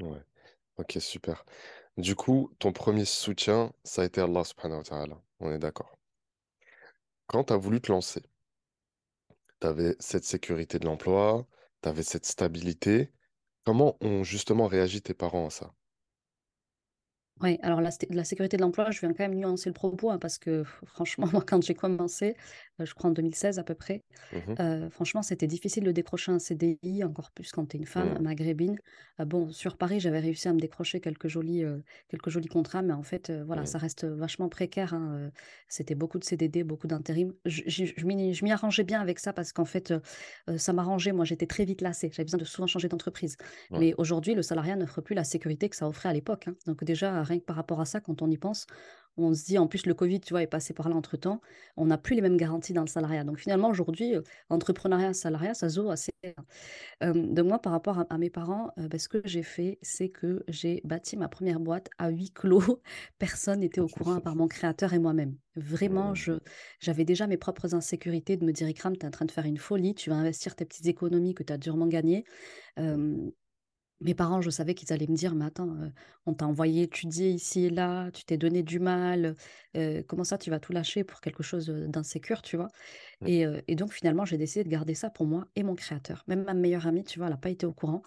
ouais. 0.00 0.22
OK, 0.78 0.98
super. 1.00 1.44
Du 1.98 2.14
coup, 2.16 2.52
ton 2.60 2.72
premier 2.72 3.04
soutien, 3.06 3.72
ça 3.84 4.02
a 4.02 4.06
été 4.06 4.20
Allah 4.22 4.44
subhanahu 4.44 4.78
wa 4.78 4.84
ta'ala. 4.84 5.22
On 5.40 5.52
est 5.52 5.58
d'accord. 5.60 5.96
Quand 7.28 7.44
tu 7.44 7.52
as 7.52 7.56
voulu 7.56 7.80
te 7.80 7.92
lancer, 7.92 8.20
tu 9.60 9.66
avais 9.66 9.96
cette 10.00 10.24
sécurité 10.24 10.78
de 10.78 10.86
l'emploi, 10.86 11.46
tu 11.82 11.88
avais 11.90 12.02
cette 12.02 12.24
stabilité. 12.24 13.12
Comment 13.64 13.96
ont 14.02 14.24
justement 14.24 14.66
réagi 14.66 15.02
tes 15.02 15.14
parents 15.14 15.46
à 15.46 15.50
ça? 15.50 15.74
Ouais, 17.42 17.58
alors 17.62 17.82
la 17.82 17.90
sécurité 18.24 18.56
de 18.56 18.62
l'emploi, 18.62 18.90
je 18.90 19.00
viens 19.00 19.10
quand 19.12 19.24
même 19.24 19.34
nuancer 19.34 19.68
le 19.68 19.74
propos, 19.74 20.10
hein, 20.10 20.18
parce 20.18 20.38
que 20.38 20.64
franchement, 20.86 21.26
moi, 21.32 21.42
quand 21.46 21.62
j'ai 21.62 21.74
commencé, 21.74 22.34
je 22.84 22.94
crois 22.94 23.10
en 23.10 23.12
2016 23.12 23.58
à 23.58 23.64
peu 23.64 23.74
près, 23.74 24.04
Mmh 24.32 24.56
Heu, 24.60 24.88
franchement, 24.90 25.22
c'était 25.22 25.46
difficile 25.46 25.84
de 25.84 25.92
décrocher 25.92 26.32
un 26.32 26.38
CDI, 26.38 27.04
encore 27.04 27.30
plus 27.32 27.52
quand 27.52 27.66
tu 27.66 27.76
es 27.76 27.80
une 27.80 27.86
femme 27.86 28.14
Mmh, 28.14 28.20
maghrébine. 28.20 28.76
Heu, 29.20 29.24
bon, 29.26 29.50
sur 29.50 29.76
Paris, 29.78 30.00
j'avais 30.00 30.20
réussi 30.20 30.48
à 30.48 30.52
me 30.54 30.58
décrocher 30.60 31.00
quelques 31.00 31.28
jolis, 31.28 31.64
quelques 32.08 32.30
jolis 32.30 32.48
contrats, 32.48 32.82
mais 32.82 32.92
en 32.94 33.02
fait, 33.02 33.30
voilà, 33.32 33.64
mmh, 33.64 33.66
ça 33.66 33.78
reste 33.78 34.04
vachement 34.04 34.48
précaire, 34.48 34.94
hein, 34.94 35.30
c'était 35.68 35.94
beaucoup 35.94 36.18
de 36.18 36.24
CDD, 36.24 36.64
beaucoup 36.64 36.86
d'intérim. 36.86 37.32
Je 37.44 37.62
m'y 38.06 38.34
je 38.34 38.44
m'y 38.44 38.52
arrangeais 38.52 38.84
bien 38.84 39.00
avec 39.00 39.18
ça 39.18 39.32
parce 39.32 39.52
qu'en 39.52 39.64
fait, 39.64 39.92
ça 40.56 40.72
m'arrangeait. 40.72 41.12
Moi, 41.12 41.24
j'étais 41.24 41.46
très 41.46 41.64
vite 41.64 41.80
lassée, 41.80 42.10
j'avais 42.12 42.24
besoin 42.24 42.38
de 42.38 42.44
souvent 42.44 42.66
changer 42.66 42.88
d'entreprise. 42.88 43.36
Mais 43.76 43.94
aujourd'hui, 43.98 44.34
le 44.34 44.42
salariat 44.42 44.76
n'offre 44.76 45.00
plus 45.00 45.14
la 45.14 45.24
sécurité 45.24 45.68
que 45.68 45.76
ça 45.76 45.88
offrait 45.88 46.08
à 46.08 46.12
l'époque, 46.12 46.48
hein. 46.48 46.56
Donc 46.66 46.84
déjà, 46.84 47.22
rien 47.22 47.38
que 47.38 47.44
par 47.44 47.56
rapport 47.56 47.80
à 47.80 47.84
ça, 47.84 48.00
quand 48.00 48.22
on 48.22 48.30
y 48.30 48.38
pense, 48.38 48.66
on 49.16 49.34
se 49.34 49.44
dit 49.44 49.58
en 49.58 49.66
plus 49.66 49.86
le 49.86 49.94
covid, 49.94 50.20
tu 50.20 50.32
vois, 50.34 50.42
est 50.42 50.46
passé 50.46 50.74
par 50.74 50.88
là 50.88 50.96
entre 50.96 51.16
temps, 51.16 51.40
on 51.76 51.86
n'a 51.86 51.98
plus 51.98 52.14
les 52.16 52.22
mêmes 52.22 52.36
garanties 52.36 52.72
dans 52.72 52.82
le 52.82 52.86
salariat. 52.88 53.24
Donc 53.24 53.38
finalement, 53.38 53.68
aujourd'hui, 53.70 54.14
Entrepreneuriat, 54.50 55.14
salariat, 55.14 55.54
ça 55.54 55.68
se 55.68 55.80
assez. 55.88 56.12
Hem, 57.00 57.34
donc 57.34 57.46
moi, 57.46 57.58
par 57.60 57.72
rapport 57.72 57.98
à 57.98 58.06
à 58.10 58.18
mes 58.18 58.30
parents, 58.30 58.70
heu, 58.78 58.88
bah, 58.88 58.98
ce 58.98 59.08
que 59.08 59.20
j'ai 59.24 59.42
fait, 59.42 59.78
c'est 59.82 60.08
que 60.08 60.44
j'ai 60.48 60.80
bâti 60.84 61.16
ma 61.16 61.28
première 61.28 61.60
boîte 61.60 61.88
à 61.98 62.08
huis 62.10 62.30
clos. 62.32 62.60
Personne 63.18 63.60
n'était 63.60 63.80
au 63.80 63.88
courant 63.88 64.14
à 64.14 64.20
part 64.20 64.36
mon 64.36 64.48
créateur 64.48 64.92
et 64.94 64.98
moi-même. 64.98 65.36
Vraiment, 65.56 66.14
Mmh, 66.14 66.14
je 66.14 66.32
j'avais 66.80 67.04
déjà 67.04 67.26
mes 67.26 67.36
propres 67.36 67.74
insécurités 67.74 68.36
de 68.36 68.44
me 68.44 68.52
dire: 68.52 68.68
«Ikram, 68.68 68.96
tu 68.96 69.04
es 69.04 69.08
en 69.08 69.10
train 69.10 69.24
de 69.26 69.30
faire 69.32 69.44
une 69.46 69.58
folie, 69.58 69.94
tu 69.94 70.10
vas 70.10 70.16
investir 70.16 70.54
tes 70.56 70.64
petites 70.64 70.86
économies 70.86 71.34
que 71.34 71.42
tu 71.42 71.52
as 71.52 71.58
durement 71.58 71.86
gagnées». 71.86 72.24
mmh, 72.76 73.30
mes 74.00 74.14
parents, 74.14 74.40
je 74.42 74.50
savais 74.50 74.74
qu'ils 74.74 74.92
allaient 74.92 75.06
me 75.08 75.16
dire: 75.16 75.34
«Mais 75.34 75.44
attends, 75.46 75.68
heu, 75.76 75.92
on 76.26 76.34
t'a 76.34 76.46
envoyé 76.46 76.82
étudier 76.84 77.30
ici 77.30 77.64
et 77.66 77.70
là, 77.70 78.10
tu 78.12 78.24
t'es 78.24 78.36
donné 78.38 78.62
du 78.62 78.78
mal, 78.80 79.34
heu 79.76 80.02
comment 80.06 80.24
ça 80.24 80.38
tu 80.38 80.50
vas 80.50 80.60
tout 80.60 80.72
lâcher 80.72 81.04
pour 81.04 81.20
quelque 81.20 81.42
chose, 81.42 81.68
d'insécure?» 81.68 82.42
tu 82.42 82.56
vois? 82.56 82.68
mmh, 83.20 83.28
Et 83.28 83.44
et 83.68 83.74
donc 83.76 83.92
finalement, 83.92 84.24
j'ai 84.24 84.38
décidé 84.38 84.64
de 84.64 84.68
garder 84.70 84.94
ça 84.94 85.10
pour 85.10 85.26
moi 85.26 85.48
et 85.56 85.62
mon 85.62 85.74
créateur. 85.74 86.24
Même 86.28 86.44
ma 86.44 86.54
meilleure 86.54 86.86
amie, 86.86 87.04
tu 87.04 87.18
vois, 87.18 87.28
elle 87.28 87.34
a 87.34 87.36
pas 87.38 87.50
été 87.50 87.66
au 87.66 87.72
courant 87.74 88.02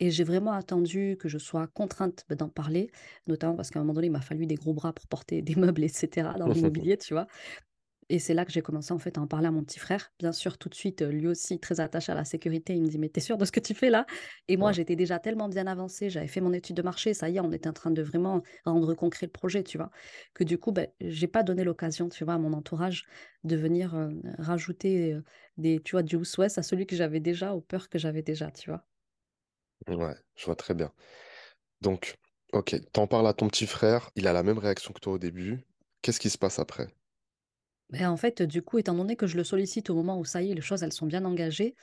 et 0.00 0.10
j'ai 0.10 0.24
vraiment 0.24 0.52
attendu 0.52 1.16
que 1.20 1.28
je 1.28 1.38
sois 1.38 1.66
contrainte, 1.68 2.24
d'en 2.30 2.48
parler, 2.48 2.90
notamment 3.26 3.54
parce 3.56 3.70
qu'à 3.70 3.80
un 3.80 3.82
moment 3.82 3.94
donné, 3.94 4.06
il 4.08 4.10
m'a 4.12 4.20
fallu 4.22 4.46
des 4.46 4.54
gros 4.54 4.72
bras 4.74 4.92
pour 4.94 5.06
porter 5.08 5.42
des 5.42 5.54
meubles 5.56 5.84
et 5.84 5.88
cetera 5.88 6.34
dans 6.38 6.48
l'immobilier, 6.50 6.96
tu 6.98 7.14
vois? 7.14 7.26
Et 8.10 8.18
c'est 8.18 8.34
là 8.34 8.44
que 8.44 8.52
j'ai 8.52 8.60
commencé 8.62 8.92
en 8.92 8.98
fait 8.98 9.16
à 9.18 9.20
en 9.22 9.26
parler 9.28 9.46
à 9.46 9.50
mon 9.52 9.62
petit 9.64 9.78
frère. 9.78 10.12
Bien 10.18 10.32
sûr, 10.32 10.58
tout 10.58 10.68
de 10.68 10.74
suite, 10.74 11.00
heu, 11.02 11.08
lui 11.10 11.28
aussi 11.28 11.60
très 11.60 11.80
attaché 11.80 12.12
à 12.12 12.14
la 12.16 12.24
sécurité, 12.24 12.74
il 12.74 12.82
me 12.82 12.88
dit: 12.88 12.98
«Mais 12.98 13.08
tu 13.08 13.18
es 13.18 13.22
sûre 13.22 13.38
de 13.38 13.44
ce 13.44 13.52
que 13.52 13.60
tu 13.60 13.74
fais 13.74 13.88
là?» 13.90 14.04
et 14.48 14.56
moi 14.56 14.70
ouais. 14.70 14.74
j'étais 14.74 14.96
déjà 14.96 15.18
tellement 15.20 15.48
bien 15.48 15.66
avancée, 15.68 16.10
j'avais 16.10 16.26
fait 16.28 16.40
mon 16.40 16.52
étude 16.52 16.76
de 16.76 16.82
marché, 16.82 17.14
ça 17.14 17.28
y 17.30 17.36
est, 17.36 17.40
on 17.40 17.52
était 17.52 17.68
en 17.68 17.72
train 17.72 17.90
de 17.92 18.02
vraiment 18.02 18.42
rendre 18.66 18.94
concret 18.94 19.26
le 19.26 19.32
projet, 19.32 19.62
tu 19.62 19.78
vois? 19.78 19.90
Que 20.34 20.44
du 20.44 20.58
coup, 20.58 20.72
beh, 20.72 20.88
j'ai 21.00 21.28
pas 21.28 21.42
donné 21.44 21.64
l'occasion, 21.64 22.08
tu 22.08 22.24
vois, 22.24 22.34
à 22.34 22.38
mon 22.38 22.52
entourage 22.52 23.04
de 23.44 23.56
venir, 23.56 23.94
heu, 23.96 24.20
rajouter, 24.38 25.14
heu, 25.14 25.24
des 25.56 25.80
tu 25.82 25.92
vois, 25.92 26.02
du 26.02 26.16
west 26.16 26.58
à 26.58 26.62
celui 26.62 26.86
que 26.86 26.96
j'avais 26.96 27.20
déjà, 27.20 27.54
aux 27.54 27.60
peurs 27.60 27.88
que 27.88 27.98
j'avais 27.98 28.22
déjà, 28.22 28.50
tu 28.50 28.70
vois? 28.70 28.84
Ouais, 29.88 30.14
je 30.36 30.46
vois 30.46 30.56
très 30.56 30.72
bien. 30.74 30.90
Donc, 31.82 32.16
OK, 32.54 32.76
tu 32.92 33.08
parles 33.08 33.26
à 33.28 33.34
ton 33.34 33.48
petit 33.48 33.66
frère, 33.68 34.10
il 34.16 34.28
a 34.28 34.32
la 34.34 34.42
même 34.44 34.58
réaction 34.58 34.92
que 34.94 35.00
toi 35.00 35.14
au 35.14 35.18
début. 35.18 35.60
Qu'est-ce 36.02 36.20
qui 36.20 36.30
se 36.30 36.38
passe 36.38 36.58
après? 36.60 36.88
Beh, 37.90 38.06
en 38.06 38.16
fait, 38.16 38.42
du 38.42 38.62
coup, 38.62 38.78
étant 38.78 38.94
donné 38.94 39.16
que 39.16 39.26
je 39.26 39.36
le 39.36 39.42
sollicite 39.44 39.90
au 39.90 39.94
moment 39.94 40.18
où 40.18 40.24
ça 40.24 40.42
y 40.42 40.50
est, 40.52 40.54
les 40.54 40.60
choses, 40.60 40.82
elles 40.84 40.92
sont 40.92 41.06
bien 41.06 41.24
engagées, 41.24 41.74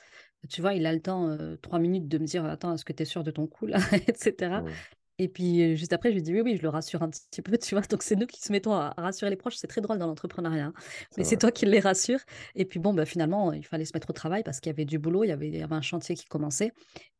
tu 0.48 0.60
vois, 0.62 0.74
il 0.74 0.86
a 0.86 0.92
le 0.92 1.00
temps, 1.00 1.36
3 1.62 1.78
minutes 1.78 2.08
de 2.08 2.18
me 2.18 2.24
dire: 2.26 2.44
«Attends, 2.46 2.72
est-ce 2.74 2.84
que 2.84 2.92
tu 2.94 3.02
es 3.02 3.06
sûre 3.06 3.24
de 3.24 3.30
ton 3.30 3.46
coup 3.46 3.66
là?» 3.66 3.78
et 4.08 4.14
cetera. 4.14 4.62
Mmh, 4.62 4.82
Et 5.18 5.28
puis, 5.28 5.76
juste 5.76 5.92
après, 5.92 6.10
je 6.10 6.14
lui 6.16 6.22
dis: 6.22 6.32
«Oui, 6.34 6.40
oui», 6.42 6.56
je 6.56 6.62
le 6.62 6.68
rassure 6.70 7.02
un 7.02 7.10
petit 7.10 7.42
peu, 7.42 7.58
tu 7.58 7.74
vois? 7.74 7.82
Donc 7.84 8.02
c'est 8.04 8.16
nous 8.16 8.26
qui 8.26 8.40
se 8.40 8.52
mettons 8.52 8.72
à 8.74 8.94
rassurer 8.96 9.30
les 9.30 9.36
proches. 9.36 9.56
C'est 9.56 9.66
très 9.66 9.80
drôle 9.82 9.98
dans 9.98 10.06
l'entrepreneuriat, 10.06 10.66
hein, 10.66 10.74
mais 11.18 11.24
c'est 11.24 11.36
toi 11.38 11.52
qui 11.52 11.66
les 11.66 11.80
rassures 11.80 12.20
et 12.54 12.64
puis 12.66 12.80
bon, 12.80 12.94
bah, 12.94 13.04
finalement, 13.06 13.52
il 13.52 13.66
fallait 13.66 13.84
se 13.84 13.92
mettre 13.94 14.10
au 14.10 14.12
travail 14.14 14.42
parce 14.44 14.60
qu'il 14.60 14.70
y 14.70 14.74
avait 14.74 14.84
du 14.86 14.98
boulot, 14.98 15.24
il 15.24 15.28
y 15.28 15.32
avait 15.32 15.48
il 15.48 15.56
y 15.58 15.62
avait 15.62 15.74
un 15.74 15.82
chantier 15.82 16.14
qui 16.16 16.26
commençait 16.26 16.72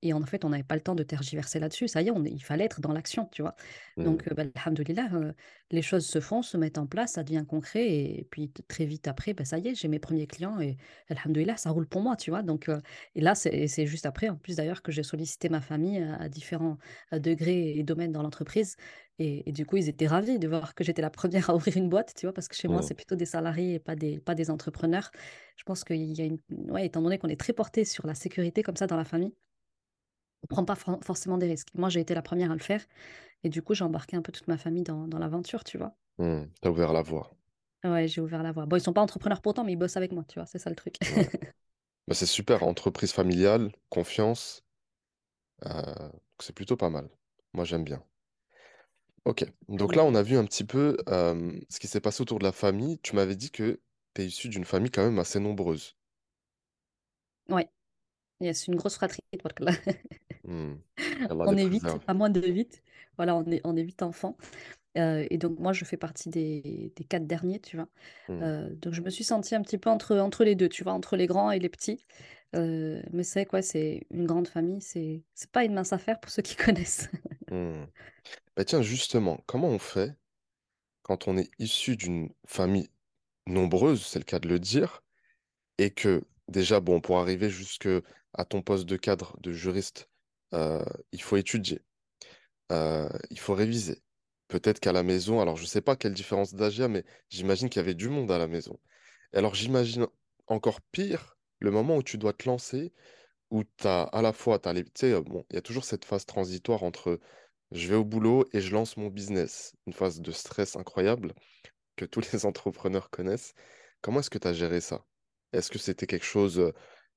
et 0.03 0.13
en 0.15 0.23
fait, 0.25 0.45
on 0.45 0.51
n'avait 0.51 0.63
pas 0.65 0.77
le 0.77 0.81
temps 0.83 0.95
de 0.95 1.03
tergiverser 1.03 1.59
là-dessus. 1.61 1.89
Ça 1.89 2.03
y 2.03 2.09
est, 2.09 2.11
on 2.13 2.25
il 2.25 2.41
fallait 2.45 2.65
être 2.65 2.81
dans 2.81 2.93
l'action, 2.93 3.27
tu 3.33 3.43
vois? 3.43 3.55
Mmh, 3.97 4.05
Donc, 4.05 4.29
bah, 4.35 4.45
alhamdoulilah, 4.57 5.09
les 5.71 5.83
choses 5.83 6.07
se 6.07 6.21
font, 6.21 6.43
se 6.43 6.57
mettent 6.57 6.79
en 6.79 6.87
place, 6.87 7.13
ça 7.13 7.25
devient 7.25 7.45
concret 7.49 7.87
et 7.89 8.27
puis 8.31 8.51
très 8.69 8.87
vite 8.87 9.07
après, 9.09 9.35
bah, 9.35 9.45
ça 9.45 9.59
y 9.59 9.69
est, 9.69 9.75
j'ai 9.75 9.89
mes 9.89 9.99
premiers 9.99 10.27
clients 10.27 10.61
et 10.61 10.77
alhamdoulilah, 11.09 11.57
ça 11.57 11.71
roule 11.71 11.87
pour 11.89 12.01
moi, 12.03 12.17
tu 12.17 12.31
vois? 12.31 12.43
Donc, 12.43 12.71
et 13.15 13.21
là, 13.21 13.35
c'est 13.35 13.87
juste 13.87 14.07
après, 14.07 14.29
en 14.29 14.37
plus 14.37 14.57
d'ailleurs, 14.57 14.83
que 14.83 14.93
j'ai 14.93 15.03
sollicité 15.03 15.49
ma 15.49 15.61
famille 15.61 15.99
à 16.03 16.17
à 16.19 16.29
différents, 16.29 16.79
degrés 17.13 17.79
et 17.79 17.83
domaines 17.85 18.13
dans 18.13 18.23
l'entreprise 18.23 18.77
et 19.19 19.49
et 19.49 19.53
du 19.53 19.67
coup, 19.67 19.77
ils 19.77 19.89
étaient 19.89 20.07
ravis 20.07 20.39
de 20.39 20.49
voir 20.49 20.75
que 20.75 20.85
j'étais 20.85 21.03
la 21.03 21.11
première 21.11 21.51
à 21.51 21.55
ouvrir 21.57 21.77
une 21.77 21.89
boîte, 21.89 22.15
tu 22.17 22.27
vois? 22.27 22.33
Parce 22.33 22.49
que 22.49 22.57
chez 22.57 22.69
moi, 22.69 22.83
c'est 22.83 22.95
plutôt 22.95 23.17
des 23.17 23.27
salariés 23.27 23.75
et 23.75 23.79
pas 23.81 23.95
des 23.97 24.21
pas 24.21 24.35
des 24.35 24.51
entrepreneurs. 24.51 25.11
Je 25.57 25.65
pense 25.65 25.85
qu'il 25.85 26.13
y 26.19 26.23
a 26.23 26.25
une 26.25 26.39
ouais, 26.71 26.87
étant 26.87 27.03
donné 27.03 27.19
qu'on 27.19 27.29
est 27.29 27.41
très 27.41 27.53
porté 27.53 27.85
sur 27.85 28.07
la 28.07 28.15
sécurité 28.15 28.63
comme 28.63 28.77
ça 28.77 28.87
dans 28.87 28.97
la 28.97 29.05
famille, 29.05 29.35
on 30.43 30.47
prend 30.47 30.65
pas 30.65 30.75
for 30.77 30.99
forcément 31.05 31.39
des 31.39 31.47
risques. 31.49 31.69
Moi, 31.75 31.89
j'ai 31.89 32.01
été 32.01 32.15
la 32.15 32.23
première 32.23 32.51
à 32.53 32.55
le 32.55 32.61
faire 32.63 32.85
et 33.45 33.49
du 33.49 33.63
coup, 33.63 33.75
j'ai 33.75 33.85
embarqué 33.85 34.17
un 34.17 34.23
peu 34.23 34.33
toute 34.33 34.49
ma 34.49 34.59
famille 34.59 34.85
dans 34.85 35.09
dans 35.09 35.19
l'aventure, 35.19 35.65
tu 35.65 35.79
vois? 35.79 35.97
mmh, 36.19 36.45
tu 36.63 36.69
ouvert 36.69 36.93
la 36.93 37.03
voie. 37.03 37.29
Ouais, 37.85 38.07
j'ai 38.09 38.21
ouvert 38.21 38.43
la 38.45 38.53
voie. 38.53 38.67
Bon, 38.67 38.77
ils 38.77 38.81
sont 38.81 38.93
pas 38.93 39.01
entrepreneurs 39.03 39.41
pour 39.41 39.51
autant, 39.51 39.65
mais 39.65 39.73
ils 39.73 39.77
bossent 39.77 39.97
avec 39.97 40.13
moi, 40.13 40.25
tu 40.29 40.39
vois? 40.39 40.47
C'est 40.47 40.59
ça 40.59 40.71
le 40.71 40.77
truc. 40.77 40.97
Ouais. 41.09 41.29
Bah, 42.09 42.15
c'est 42.15 42.27
super, 42.27 42.63
entreprise 42.65 43.13
familiale, 43.13 43.73
confiance, 43.91 44.65
euh, 45.67 46.11
c'est 46.41 46.55
plutôt 46.55 46.77
pas 46.77 46.91
mal. 46.91 47.09
Moi, 47.55 47.65
j'aime 47.65 47.85
bien. 47.85 48.03
Ok, 49.25 49.45
donc 49.69 49.95
là, 49.95 50.03
on 50.05 50.15
a 50.17 50.23
vu 50.25 50.37
un 50.37 50.45
petit 50.45 50.65
peu 50.65 50.97
euh, 51.09 51.53
ce 51.69 51.79
qui 51.81 51.87
s'est 51.87 52.01
passé 52.01 52.23
autour 52.23 52.39
de 52.41 52.45
la 52.45 52.53
famille. 52.53 52.99
Tu 53.03 53.15
m'avais 53.15 53.37
dit 53.37 53.51
que 53.51 53.81
tu 54.15 54.23
es 54.23 54.27
issu 54.27 54.49
d'une 54.49 54.65
famille 54.65 54.91
quand 54.91 55.05
même 55.05 55.19
assez 55.21 55.39
nombreuse. 55.41 55.95
Oui, 57.51 57.65
c'est 58.41 58.69
une 58.69 58.77
grosse 58.77 58.97
fratrie. 58.97 59.23
Allah 61.29 61.47
On 61.47 61.57
est 61.57 61.67
préserve. 61.69 62.03
pas 62.07 62.15
moins 62.15 62.31
de 62.31 62.41
huit. 62.47 62.83
Voilà, 63.19 63.37
on 63.37 63.45
est, 63.51 63.61
on 63.65 63.77
est 63.77 63.83
huit 63.83 64.03
enfants. 64.03 64.37
Euh, 64.97 65.27
et 65.31 65.39
donc, 65.39 65.59
moi, 65.59 65.73
je 65.73 65.85
fais 65.85 65.97
partie 65.97 66.29
des, 66.31 66.93
des 66.97 67.05
quatre 67.05 67.27
derniers, 67.27 67.61
tu 67.61 67.77
vois. 67.77 67.89
Hmm. 68.29 68.43
Euh, 68.43 68.75
donc, 68.75 68.95
je 68.95 69.03
me 69.03 69.11
suis 69.11 69.25
sentie 69.25 69.55
un 69.55 69.63
petit 69.63 69.79
peu 69.79 69.91
entre, 69.91 70.17
entre 70.17 70.45
les 70.45 70.55
deux, 70.55 70.69
tu 70.69 70.83
vois, 70.83 70.93
entre 70.93 71.17
les 71.17 71.27
grands 71.27 71.51
et 71.51 71.59
les 71.59 71.69
petits. 71.69 72.05
Euh, 72.57 73.03
mais 73.13 73.25
c'est 73.25 73.45
quoi, 73.45 73.61
c'est 73.61 74.07
une 74.11 74.27
grande 74.27 74.49
famille, 74.49 74.81
c'est 74.81 75.23
c'est 75.35 75.51
pas 75.51 75.65
une 75.65 75.75
mince 75.75 75.93
affaire 75.93 76.19
pour 76.19 76.31
ceux 76.31 76.41
qui 76.41 76.57
connaissent. 76.57 77.11
Hmm. 77.51 77.85
Bah 78.57 78.65
tiens, 78.65 78.81
justement, 78.81 79.41
comment 79.47 79.69
on 79.69 79.79
fait 79.79 80.17
quand 81.03 81.29
on 81.29 81.37
est 81.37 81.51
issu 81.59 81.97
d'une 81.97 82.31
famille 82.47 82.89
nombreuse, 83.47 84.05
c'est 84.05 84.19
le 84.19 84.25
cas 84.25 84.39
de 84.39 84.49
le 84.49 84.59
dire, 84.59 85.03
et 85.79 85.91
que 85.91 86.23
déjà, 86.49 86.81
bon, 86.81 87.01
pour 87.01 87.19
arriver 87.19 87.51
jusque 87.51 87.89
à 88.35 88.45
ton 88.45 88.63
poste 88.63 88.87
de 88.87 88.97
cadre 88.97 89.37
de 89.41 89.53
juriste, 89.53 90.09
il 90.53 91.23
faut 91.23 91.37
étudier, 91.37 91.81
euh, 92.73 93.09
il 93.31 93.39
faut 93.39 93.55
réviser. 93.55 94.03
Peut-être 94.49 94.81
qu'à 94.81 94.93
la 94.93 95.03
maison, 95.03 95.41
alors 95.41 95.57
je 95.57 95.67
sais 95.67 95.81
pas 95.83 95.97
quelle 95.97 96.15
différence 96.15 96.55
d'âge 96.55 96.77
il 96.79 96.81
y 96.81 96.85
a, 96.85 96.89
mais 96.89 97.05
j'imagine 97.31 97.69
qu'il 97.69 97.81
y 97.81 97.85
avait 97.85 97.95
du 97.95 98.09
monde 98.09 98.31
à 98.31 98.39
la 98.39 98.49
maison. 98.49 98.79
Alors 99.33 99.55
j'imagine 99.55 100.07
encore 100.47 100.81
pire 100.81 101.37
le 101.61 101.71
moment 101.71 101.97
où 101.97 102.03
tu 102.03 102.19
dois 102.19 102.33
te 102.33 102.49
lancer, 102.49 102.93
où 103.51 103.65
tu 103.65 103.87
à 103.87 104.23
la 104.23 104.33
fois, 104.33 104.59
tu 104.59 104.71
sais, 104.95 105.21
bon, 105.23 105.45
il 105.51 105.57
y 105.57 105.59
a 105.59 105.63
toujours 105.63 105.85
cette 105.85 106.05
phase 106.05 106.27
transitoire 106.27 106.83
entre 106.83 107.21
je 107.73 107.89
vais 107.89 107.97
au 107.97 108.05
boulot 108.05 108.47
et 108.53 108.61
je 108.61 108.73
lance 108.73 108.97
mon 108.97 109.09
business, 109.09 109.75
une 109.87 109.93
phase 109.93 110.21
de 110.21 110.33
stress 110.33 110.77
incroyable 110.77 111.35
que 111.97 112.05
tous 112.07 112.23
les 112.33 112.47
entrepreneurs 112.47 113.11
connaissent. 113.11 113.55
Comment 114.01 114.21
est-ce 114.21 114.31
que 114.31 114.39
tu 114.39 114.49
as 114.49 114.55
géré 114.55 114.81
ça? 114.81 115.05
Est-ce 115.53 115.71
que 115.71 115.79
c'était 115.79 116.07
quelque 116.07 116.25
chose 116.25 116.59
euh, 116.61 116.73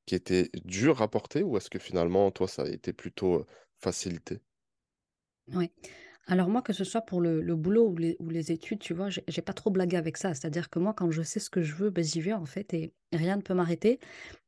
qui 0.06 0.16
était 0.16 0.50
dur 0.66 1.02
à 1.02 1.10
porter 1.10 1.44
ou 1.44 1.58
est-ce 1.58 1.70
que 1.70 1.80
finalement, 1.80 2.32
toi, 2.32 2.48
ça 2.48 2.64
a 2.64 2.68
été 2.68 2.94
plutôt 2.94 3.42
euh, 3.42 3.46
facilité? 3.80 4.42
Ouais. 5.48 5.72
Alors 6.28 6.50
moi, 6.50 6.62
que 6.62 6.72
ce 6.74 6.84
soit 6.84 7.02
pour 7.02 7.20
le, 7.20 7.42
le 7.42 7.56
boulot 7.56 7.90
ou 7.90 7.98
les, 7.98 8.16
ou 8.20 8.30
les 8.30 8.52
études, 8.52 8.80
tu 8.80 8.94
vois, 8.94 9.10
j'ai 9.10 9.24
j'ai 9.28 9.42
pas 9.42 9.54
trop 9.54 9.70
blagué 9.72 9.98
avec 9.98 10.18
ça. 10.18 10.34
C'est-à-dire 10.34 10.70
que 10.70 10.80
moi, 10.80 10.94
quand 10.94 11.12
je 11.12 11.22
sais 11.24 11.40
ce 11.40 11.50
que 11.50 11.62
je 11.64 11.74
veux, 11.76 11.90
ben, 11.90 12.04
j'y 12.04 12.22
vais 12.22 12.34
en 12.34 12.46
fait 12.46 12.74
et 12.74 12.94
rien 13.12 13.38
ne 13.38 13.42
peut 13.42 13.54
m'arrêter. 13.56 14.00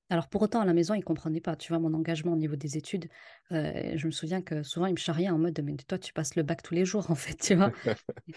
Alors 0.09 0.29
pour 0.29 0.41
autant, 0.43 0.62
à 0.62 0.65
la 0.65 0.73
maison, 0.73 0.93
ils 0.95 1.03
comprenaient 1.03 1.41
pas, 1.41 1.55
tu 1.57 1.69
vois, 1.73 1.79
mon 1.79 1.93
engagement 1.93 2.33
au 2.33 2.38
niveau 2.38 2.55
des 2.57 2.77
études. 2.77 3.09
Heu, 3.51 3.97
je 3.97 4.07
me 4.07 4.12
souviens 4.12 4.41
que 4.43 4.63
souvent, 4.63 4.88
ils 4.88 4.93
me 4.93 4.97
charriaient 4.97 5.29
en 5.29 5.39
mode: 5.39 5.59
«Mais 5.63 5.75
toi, 5.77 5.97
tu 6.00 6.13
passes 6.13 6.35
le 6.35 6.43
bac 6.43 6.63
tous 6.63 6.75
les 6.75 6.85
jours, 6.85 7.09
en 7.12 7.15
fait», 7.15 7.35
tu 7.38 7.55
vois? 7.55 7.71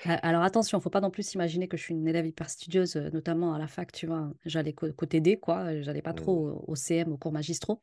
A 0.04 0.14
alors 0.28 0.42
attention, 0.44 0.80
faut 0.80 0.90
pas 0.90 1.00
non 1.02 1.10
plus 1.10 1.24
s'imaginer 1.24 1.68
que 1.68 1.76
je 1.78 1.82
suis 1.84 1.94
une 1.94 2.08
élève 2.08 2.26
hyper 2.26 2.50
studieuse, 2.50 2.96
notamment 2.96 3.54
à 3.54 3.58
la 3.60 3.68
fac, 3.68 3.92
tu 3.92 4.06
vois? 4.08 4.32
J'allais 4.46 4.72
cô 4.74 4.92
côté 4.94 5.20
D, 5.20 5.38
quoi, 5.38 5.80
j'allais 5.82 6.02
pas 6.02 6.12
Hmm, 6.12 6.14
trop 6.14 6.64
au 6.68 6.72
au 6.72 6.76
CM, 6.76 7.12
aux 7.12 7.18
cours 7.18 7.32
magistraux. 7.32 7.82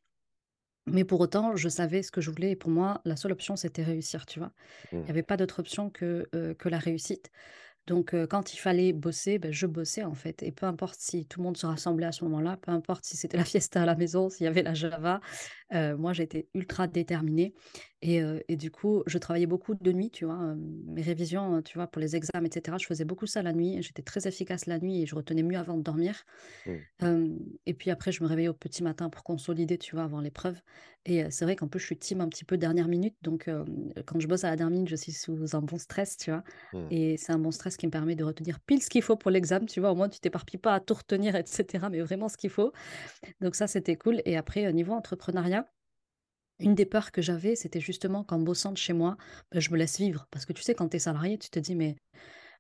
Mais 0.86 1.06
pour 1.06 1.20
autant, 1.22 1.56
je 1.56 1.70
savais 1.70 2.04
ce 2.04 2.12
que 2.12 2.22
je 2.22 2.30
voulais 2.32 2.52
et 2.52 2.56
pour 2.56 2.70
moi, 2.70 3.02
la 3.06 3.16
seule 3.16 3.32
option, 3.32 3.56
c'était 3.56 3.84
réussir, 3.84 4.26
tu 4.26 4.40
vois? 4.40 4.52
Il 5.06 5.10
y 5.10 5.12
hmm, 5.12 5.12
avait 5.12 5.24
pas 5.24 5.38
d'autre 5.38 5.60
option 5.60 5.90
que, 5.90 6.28
que 6.58 6.70
la 6.70 6.78
réussite. 6.80 7.32
Donc, 7.88 8.16
quand 8.30 8.54
il 8.54 8.58
fallait 8.58 8.94
bosser, 8.94 9.40
beh, 9.40 9.52
je 9.52 9.68
bossais, 9.68 10.04
en 10.04 10.16
fait 10.16 10.44
et 10.44 10.52
peu 10.54 10.66
importe 10.66 11.00
si 11.00 11.26
tout 11.28 11.40
le 11.42 11.46
monde 11.46 11.58
se 11.58 11.66
rassemblait 11.66 12.06
à 12.08 12.12
ce 12.14 12.24
moment-là, 12.26 12.58
peu 12.58 12.72
importe 12.72 13.06
si 13.06 13.18
c'était 13.18 13.38
la 13.38 13.46
fiesta 13.46 13.84
à 13.84 13.86
la 13.86 13.96
maison, 13.96 14.30
s'il 14.30 14.46
y 14.46 14.48
avait 14.48 14.64
la 14.64 14.74
Java, 14.74 15.22
heu, 15.74 15.96
moi, 15.98 16.14
j'étais 16.14 16.50
ultra 16.54 16.88
déterminée 16.88 17.54
et 18.02 18.22
et 18.48 18.56
du 18.58 18.72
coup, 18.72 19.04
je 19.08 19.18
travaillais 19.18 19.46
beaucoup 19.48 19.76
de 19.76 19.92
nuit, 19.92 20.12
tu 20.12 20.26
vois? 20.26 20.56
Mes 20.58 21.02
révisions, 21.02 21.62
tu 21.62 21.78
vois, 21.78 21.88
pour 21.88 22.00
les 22.02 22.16
examens 22.16 22.46
et 22.48 22.52
cetera, 22.54 22.78
je 22.78 22.86
faisais 22.86 23.06
beaucoup 23.06 23.28
ça 23.28 23.42
la 23.44 23.54
nuit. 23.54 23.82
J'étais 23.82 24.02
très 24.04 24.28
efficace 24.28 24.66
la 24.68 24.80
nuit 24.80 25.02
et 25.02 25.06
je 25.06 25.16
retenais 25.16 25.44
mieux 25.44 25.58
avant 25.58 25.78
de 25.78 25.84
dormir. 25.84 26.24
Hem 27.02 27.40
et 27.66 27.74
puis 27.74 27.90
après, 27.92 28.12
je 28.12 28.24
me 28.24 28.28
réveillais 28.30 28.50
au 28.50 28.54
petit 28.54 28.84
matin 28.84 29.10
pour 29.10 29.24
consolider, 29.24 29.78
tu 29.78 29.96
vois, 29.96 30.04
avant 30.06 30.22
l'épreuve 30.22 30.62
et 31.06 31.30
c'est 31.32 31.46
vrai 31.46 31.56
qu'en 31.56 31.68
plus, 31.68 31.80
je 31.80 31.86
suis 31.88 31.98
team 31.98 32.22
un 32.22 32.30
petit 32.30 32.46
peu 32.46 32.58
dernière 32.58 32.88
minute 32.88 33.16
donc 33.24 33.50
quand 34.06 34.20
je 34.20 34.28
bosse 34.28 34.44
à 34.44 34.50
la 34.52 34.56
dernière 34.56 34.74
minute, 34.76 34.90
je 34.90 34.96
suis 34.96 35.12
sous 35.12 35.56
un 35.56 35.62
bon 35.62 35.78
stress, 35.78 36.18
tu 36.18 36.32
vois? 36.32 36.44
hmm, 36.72 36.90
Et 36.90 37.18
c'est 37.18 37.32
un 37.34 37.40
bon 37.40 37.52
stress 37.52 37.78
qui 37.78 37.88
me 37.88 37.92
permet 37.92 38.16
de 38.16 38.24
retenir 38.24 38.60
pile 38.60 38.82
ce 38.84 38.90
qu'il 38.90 39.02
faut 39.02 39.16
pour 39.18 39.32
l'examen, 39.32 39.66
tu 39.66 39.80
vois? 39.80 39.92
Au 39.92 39.96
moins, 39.96 40.10
tu 40.10 40.20
t'éparpilles 40.20 40.60
pas 40.60 40.76
à 40.76 40.80
tout 40.80 40.94
retenir 40.94 41.36
et 41.36 41.44
cetera, 41.46 41.90
mais 41.90 42.02
vraiment 42.02 42.30
ce 42.30 42.38
qu'il 42.38 42.50
faut. 42.52 42.72
Donc 43.42 43.56
ça, 43.56 43.68
c'était 43.68 43.96
cool 43.96 44.22
et 44.26 44.38
après, 44.38 44.68
au 44.68 44.72
niveau 44.72 44.94
entrepreneuriat, 44.94 45.63
une 46.60 46.76
des 46.76 46.86
peurs 46.86 47.12
que 47.12 47.22
j'avais, 47.22 47.56
c'était 47.56 47.80
justement 47.82 48.24
qu'en 48.24 48.40
bossant 48.40 48.72
de 48.72 48.78
chez 48.78 48.94
moi, 48.94 49.18
bah, 49.52 49.60
je 49.60 49.70
me 49.72 49.78
laisse 49.78 49.98
vivre. 49.98 50.28
Parce 50.32 50.46
que 50.46 50.54
tu 50.54 50.62
sais, 50.64 50.76
quand 50.76 50.90
tu 50.90 50.98
es 50.98 51.00
salarié, 51.00 51.38
tu 51.38 51.50
te 51.50 51.60
dis: 51.60 51.76
«Mais 51.76 51.96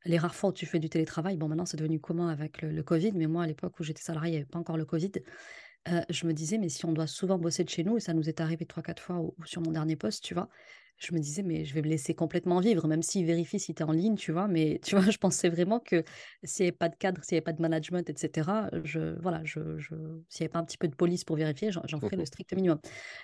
les 0.05 0.17
rares 0.19 0.35
fois 0.35 0.51
où 0.51 0.53
tu 0.53 0.65
fais 0.65 0.79
du 0.79 0.89
télétravail», 0.89 1.37
bon, 1.37 1.47
maintenant, 1.49 1.65
c'est 1.67 1.77
devenu 1.77 1.99
commun 2.01 2.29
avec 2.29 2.61
le 2.63 2.83
covid, 2.83 3.13
mais 3.13 3.27
moi, 3.27 3.43
à 3.43 3.47
l'époque 3.47 3.79
où 3.79 3.83
j'étais 3.83 4.01
salariée, 4.03 4.31
il 4.31 4.35
y 4.35 4.37
avait 4.37 4.45
pas 4.47 4.59
encore 4.59 4.77
le 4.77 4.85
covid. 4.85 5.11
Heu, 5.89 6.01
je 6.09 6.27
me 6.27 6.33
disais: 6.33 6.57
«Mais 6.59 6.69
si 6.69 6.85
on 6.85 6.93
doit 6.93 7.07
souvent 7.07 7.39
bosser 7.39 7.63
de 7.65 7.69
chez 7.69 7.83
nous» 7.83 7.97
et 7.97 8.01
ça 8.01 8.13
nous 8.13 8.29
est 8.29 8.41
arrivé 8.41 8.65
trois 8.65 8.83
quatre 8.83 9.01
fois 9.03 9.19
ou 9.19 9.35
sur 9.45 9.61
mon 9.61 9.71
dernier 9.71 9.95
poste, 9.97 10.23
tu 10.23 10.33
vois? 10.35 10.49
Je 10.97 11.13
me 11.13 11.19
disais: 11.19 11.43
«Mais 11.43 11.65
je 11.65 11.73
vais 11.73 11.81
me 11.81 11.87
laisser 11.89 12.13
complètement 12.15 12.59
vivre», 12.61 12.87
même 12.87 13.01
s'ils 13.03 13.25
vérifient 13.25 13.59
si 13.59 13.75
tu 13.75 13.83
es 13.83 13.85
en 13.85 13.91
ligne, 13.91 14.15
tu 14.15 14.31
vois? 14.31 14.47
Mais 14.47 14.79
tu 14.83 14.95
vois, 14.95 15.03
je 15.11 15.17
pensais 15.17 15.49
vraiment 15.49 15.79
que 15.79 16.03
s'il 16.43 16.65
y 16.65 16.67
avait 16.69 16.77
pas 16.77 16.87
de 16.89 16.95
cadre, 16.95 17.23
s'il 17.23 17.33
y 17.35 17.37
avait 17.37 17.41
pas 17.43 17.51
de 17.53 17.61
management 17.61 18.09
et 18.09 18.13
cetera, 18.17 18.69
je 18.85 19.19
voilà, 19.21 19.41
je 19.43 19.77
je 19.77 19.95
s'il 20.29 20.41
y 20.41 20.43
avait 20.45 20.49
pas 20.51 20.59
un 20.59 20.65
petit 20.65 20.77
peu 20.77 20.87
de 20.87 20.95
police 20.95 21.25
pour 21.25 21.35
vérifier, 21.35 21.71
j'en 21.71 21.99
ferais 21.99 22.15
le 22.17 22.25
strict 22.25 22.53
minimum 22.53 22.79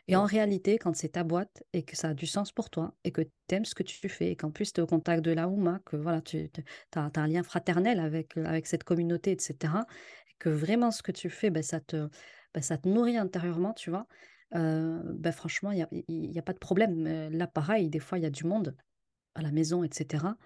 et 0.08 0.16
en 0.16 0.26
réalité, 0.26 0.78
quand 0.78 0.96
c'est 0.96 1.10
ta 1.10 1.24
boîte 1.24 1.64
et 1.74 1.84
que 1.84 1.96
ça 1.96 2.10
a 2.10 2.14
du 2.14 2.26
sens 2.28 2.52
pour 2.52 2.70
toi 2.70 2.96
et 3.04 3.12
que 3.12 3.22
tu 3.22 3.56
aimes 3.56 3.66
ce 3.66 3.76
que 3.76 3.84
tu 3.84 4.10
fais 4.10 4.32
et 4.32 4.36
qu'en 4.36 4.52
plus 4.52 4.74
tu 4.74 4.80
es 4.82 4.84
au 4.84 4.88
contact 4.88 5.24
de 5.24 5.32
la 5.32 5.48
Houma, 5.48 5.80
que 5.86 5.96
voilà, 5.96 6.22
tu 6.22 6.50
tu 6.52 6.62
as 6.96 7.12
un 7.16 7.28
lien 7.28 7.44
fraternel 7.44 8.00
avec, 8.00 8.36
avec 8.38 8.68
cette 8.68 8.84
communauté 8.84 9.32
et 9.32 9.38
cetera 9.40 9.86
et 10.30 10.34
que 10.40 10.50
vraiment 10.50 10.92
ce 10.92 11.02
que 11.04 11.12
tu 11.12 11.30
fais, 11.30 11.50
ben 11.50 11.64
ça 11.64 11.80
te 11.80 12.10
bah, 12.54 12.62
ça 12.62 12.78
te 12.78 12.88
nourrit 12.90 13.18
intérieurement, 13.18 13.74
tu 13.74 13.90
vois? 13.90 14.08
Bah, 14.52 15.32
franchement, 15.32 15.72
il 15.72 15.80
y 15.80 15.82
a 15.84 15.90
y 16.08 16.40
a 16.40 16.42
pas 16.42 16.54
de 16.54 16.60
problème. 16.60 17.30
Là, 17.30 17.48
pareil, 17.48 17.90
des 17.90 18.00
fois, 18.00 18.18
il 18.18 18.24
y 18.24 18.26
a 18.26 18.30
du 18.30 18.46
monde 18.46 18.76
à 19.36 19.42
la 19.44 19.52
maison 19.52 19.84
et 19.84 19.90
cetera, 19.94 20.38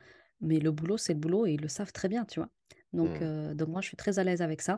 mais 0.41 0.59
le 0.59 0.71
boulot, 0.71 0.97
c'est 0.97 1.13
le 1.13 1.19
boulot 1.19 1.47
et 1.47 1.53
ils 1.53 1.61
le 1.61 1.69
savent 1.69 1.93
très 1.93 2.09
bien, 2.09 2.25
tu 2.25 2.39
vois? 2.41 2.49
Donc 2.93 3.21
heu, 3.21 3.55
donc 3.55 3.69
moi, 3.69 3.81
je 3.81 3.87
suis 3.89 3.97
très 3.97 4.19
à 4.19 4.23
l'aise 4.25 4.41
avec 4.43 4.61
ça 4.61 4.77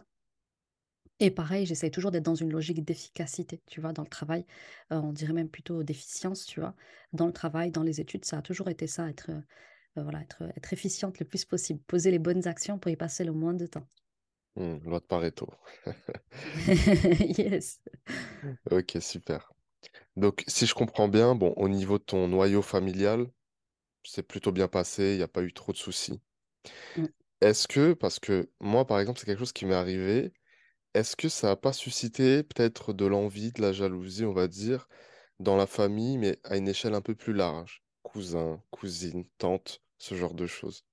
et 1.22 1.32
pareil, 1.32 1.66
j'essaye 1.66 1.92
toujours 1.92 2.12
d'être 2.12 2.24
dans 2.26 2.36
une 2.36 2.52
logique 2.52 2.84
d'efficacité, 2.84 3.62
tu 3.68 3.80
vois? 3.82 3.94
Dans 3.94 4.04
le 4.04 4.08
travail, 4.10 4.46
on 4.90 5.14
dirait 5.14 5.34
même 5.34 5.50
plutôt 5.50 5.84
d'efficience, 5.84 6.46
tu 6.46 6.60
vois? 6.60 6.76
Dans 7.14 7.28
le 7.28 7.34
travail, 7.34 7.72
dans 7.72 7.84
les 7.84 8.02
études, 8.02 8.26
ça 8.26 8.38
a 8.40 8.42
toujours 8.42 8.70
été 8.70 8.86
ça, 8.88 9.10
être, 9.10 9.32
voilà, 9.96 10.22
être, 10.22 10.44
être 10.58 10.74
efficiente 10.74 11.20
le 11.20 11.26
plus 11.28 11.46
possible, 11.46 11.82
poser 11.88 12.12
les 12.12 12.20
bonnes 12.20 12.48
actions 12.48 12.80
pour 12.80 12.92
y 12.92 12.98
passer 12.98 13.24
le 13.26 13.32
moins 13.34 13.54
de 13.54 13.68
temps. 13.68 13.88
Hmm. 14.56 14.78
Loi 14.86 15.00
de 15.00 15.06
Pareto. 15.06 15.48
Yes. 17.38 17.80
Ok, 18.72 18.98
super. 19.02 19.52
Donc, 20.18 20.44
si 20.48 20.66
je 20.68 20.76
comprends 20.76 21.08
bien, 21.10 21.36
bon, 21.36 21.54
au 21.58 21.70
niveau 21.70 21.98
de 22.00 22.04
ton 22.04 22.28
noyau 22.28 22.62
familial, 22.62 23.28
c'est 24.04 24.24
plutôt 24.24 24.52
bien 24.52 24.68
passé, 24.68 25.14
il 25.14 25.18
n'y 25.18 25.24
a 25.24 25.28
pas 25.28 25.44
eu 25.44 25.54
trop 25.54 25.72
de 25.74 25.78
soucis. 25.78 26.22
Mmh. 26.96 27.06
Est-ce 27.42 27.68
que, 27.68 27.94
parce 27.94 28.20
que 28.20 28.50
moi, 28.60 28.86
par 28.86 29.00
exemple, 29.00 29.20
c'est 29.20 29.26
quelque 29.26 29.40
chose 29.40 29.54
qui 29.54 29.66
m'est 29.66 29.76
arrivé, 29.76 30.34
est-ce 30.96 31.16
que 31.16 31.30
ça 31.30 31.48
n'a 31.50 31.56
pas 31.58 31.74
suscité 31.74 32.44
peut-être 32.44 32.94
de 32.94 33.06
l'envie, 33.06 33.52
de 33.54 33.62
la 33.62 33.74
jalousie, 33.74 34.26
on 34.26 34.34
va 34.34 34.48
dire, 34.48 34.88
dans 35.40 35.58
la 35.58 35.68
famille, 35.68 36.18
mais 36.18 36.40
à 36.46 36.58
une 36.58 36.68
échelle 36.70 36.96
un 36.96 37.02
peu 37.02 37.16
plus 37.16 37.34
large? 37.34 37.84
Cousin, 38.04 38.64
cousine, 38.72 39.26
tante, 39.38 39.82
ce 40.00 40.16
genre 40.16 40.34
de 40.36 40.48
choses. 40.48 40.86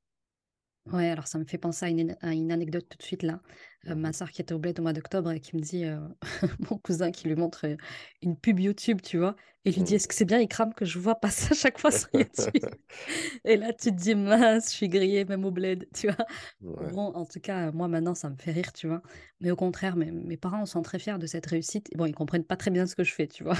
Ouais, 0.86 1.08
alors 1.10 1.28
ça 1.28 1.38
me 1.38 1.44
fait 1.44 1.58
penser 1.58 1.86
à 1.86 1.88
une 1.88 2.16
à 2.22 2.32
une 2.34 2.50
anecdote 2.50 2.88
tout 2.88 2.98
de 2.98 3.02
suite 3.02 3.22
là. 3.22 3.40
Heu, 3.88 3.94
ma 3.96 4.12
sœur 4.12 4.30
qui 4.30 4.40
était 4.42 4.54
au 4.54 4.58
bled 4.58 4.78
au 4.78 4.82
mois 4.82 4.92
d'octobre 4.92 5.30
et 5.32 5.40
qui 5.40 5.56
me 5.56 5.60
dit, 5.60 5.84
heu, 5.84 5.98
mon 6.70 6.78
cousin 6.78 7.10
qui 7.10 7.28
lui 7.28 7.34
montre, 7.36 7.66
heu, 7.66 7.76
une 8.22 8.36
pub 8.38 8.60
YouTube, 8.60 9.00
tu 9.02 9.18
vois? 9.18 9.34
Et 9.64 9.70
il 9.70 9.76
lui 9.76 9.82
dit: 9.82 9.94
Mhm. 9.94 9.96
«Est-ce 9.96 10.08
que 10.08 10.14
c'est 10.14 10.24
bien 10.24 10.40
Ikram 10.40 10.74
que 10.74 10.84
je 10.84 10.98
vois 10.98 11.16
passer 11.16 11.52
à 11.52 11.54
chaque 11.56 11.78
fois 11.78 11.90
sur 11.92 12.08
YouTube?» 12.14 12.64
et 13.44 13.56
là 13.56 13.72
tu 13.72 13.90
te 13.90 13.96
dis: 13.96 14.14
«Mince, 14.14 14.70
je 14.70 14.76
suis 14.76 14.88
grillée 14.88 15.24
même 15.24 15.44
au 15.44 15.50
bled», 15.50 15.88
tu 15.94 16.08
vois? 16.08 16.26
Ouais. 16.60 16.92
Bon, 16.92 17.12
en 17.14 17.26
tout 17.26 17.40
cas, 17.40 17.72
moi 17.72 17.88
maintenant 17.88 18.14
ça 18.14 18.30
me 18.30 18.36
fait 18.36 18.52
rire, 18.52 18.72
tu 18.72 18.88
vois? 18.88 19.02
Mais 19.40 19.50
au 19.52 19.56
contraire, 19.56 19.96
mes 19.96 20.10
mes 20.12 20.36
parents 20.36 20.66
sont 20.66 20.82
très 20.82 20.98
fiers 20.98 21.18
de 21.18 21.26
cette 21.26 21.46
réussite. 21.46 21.90
Bon, 21.96 22.06
ils 22.06 22.14
comprennent 22.14 22.44
pas 22.44 22.56
très 22.56 22.70
bien 22.72 22.86
ce 22.86 22.96
que 22.96 23.04
je 23.04 23.12
fais, 23.14 23.28
tu 23.28 23.44
vois? 23.44 23.56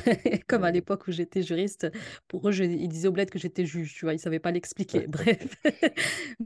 Comme 0.48 0.64
à 0.64 0.70
Mhm. 0.70 0.72
l'époque 0.72 1.06
où 1.08 1.12
j'étais 1.12 1.42
juriste, 1.42 1.88
pour 2.28 2.48
eux, 2.48 2.52
je 2.52 2.64
ils 2.64 2.88
disaient 2.88 3.08
au 3.08 3.12
bled 3.12 3.30
que 3.30 3.38
j'étais 3.38 3.66
juge, 3.66 3.94
tu 3.94 4.04
vois? 4.06 4.14
Ils 4.14 4.18
savaient 4.20 4.40
pas 4.40 4.50
l'expliquer. 4.52 5.06
Bref. 5.08 5.56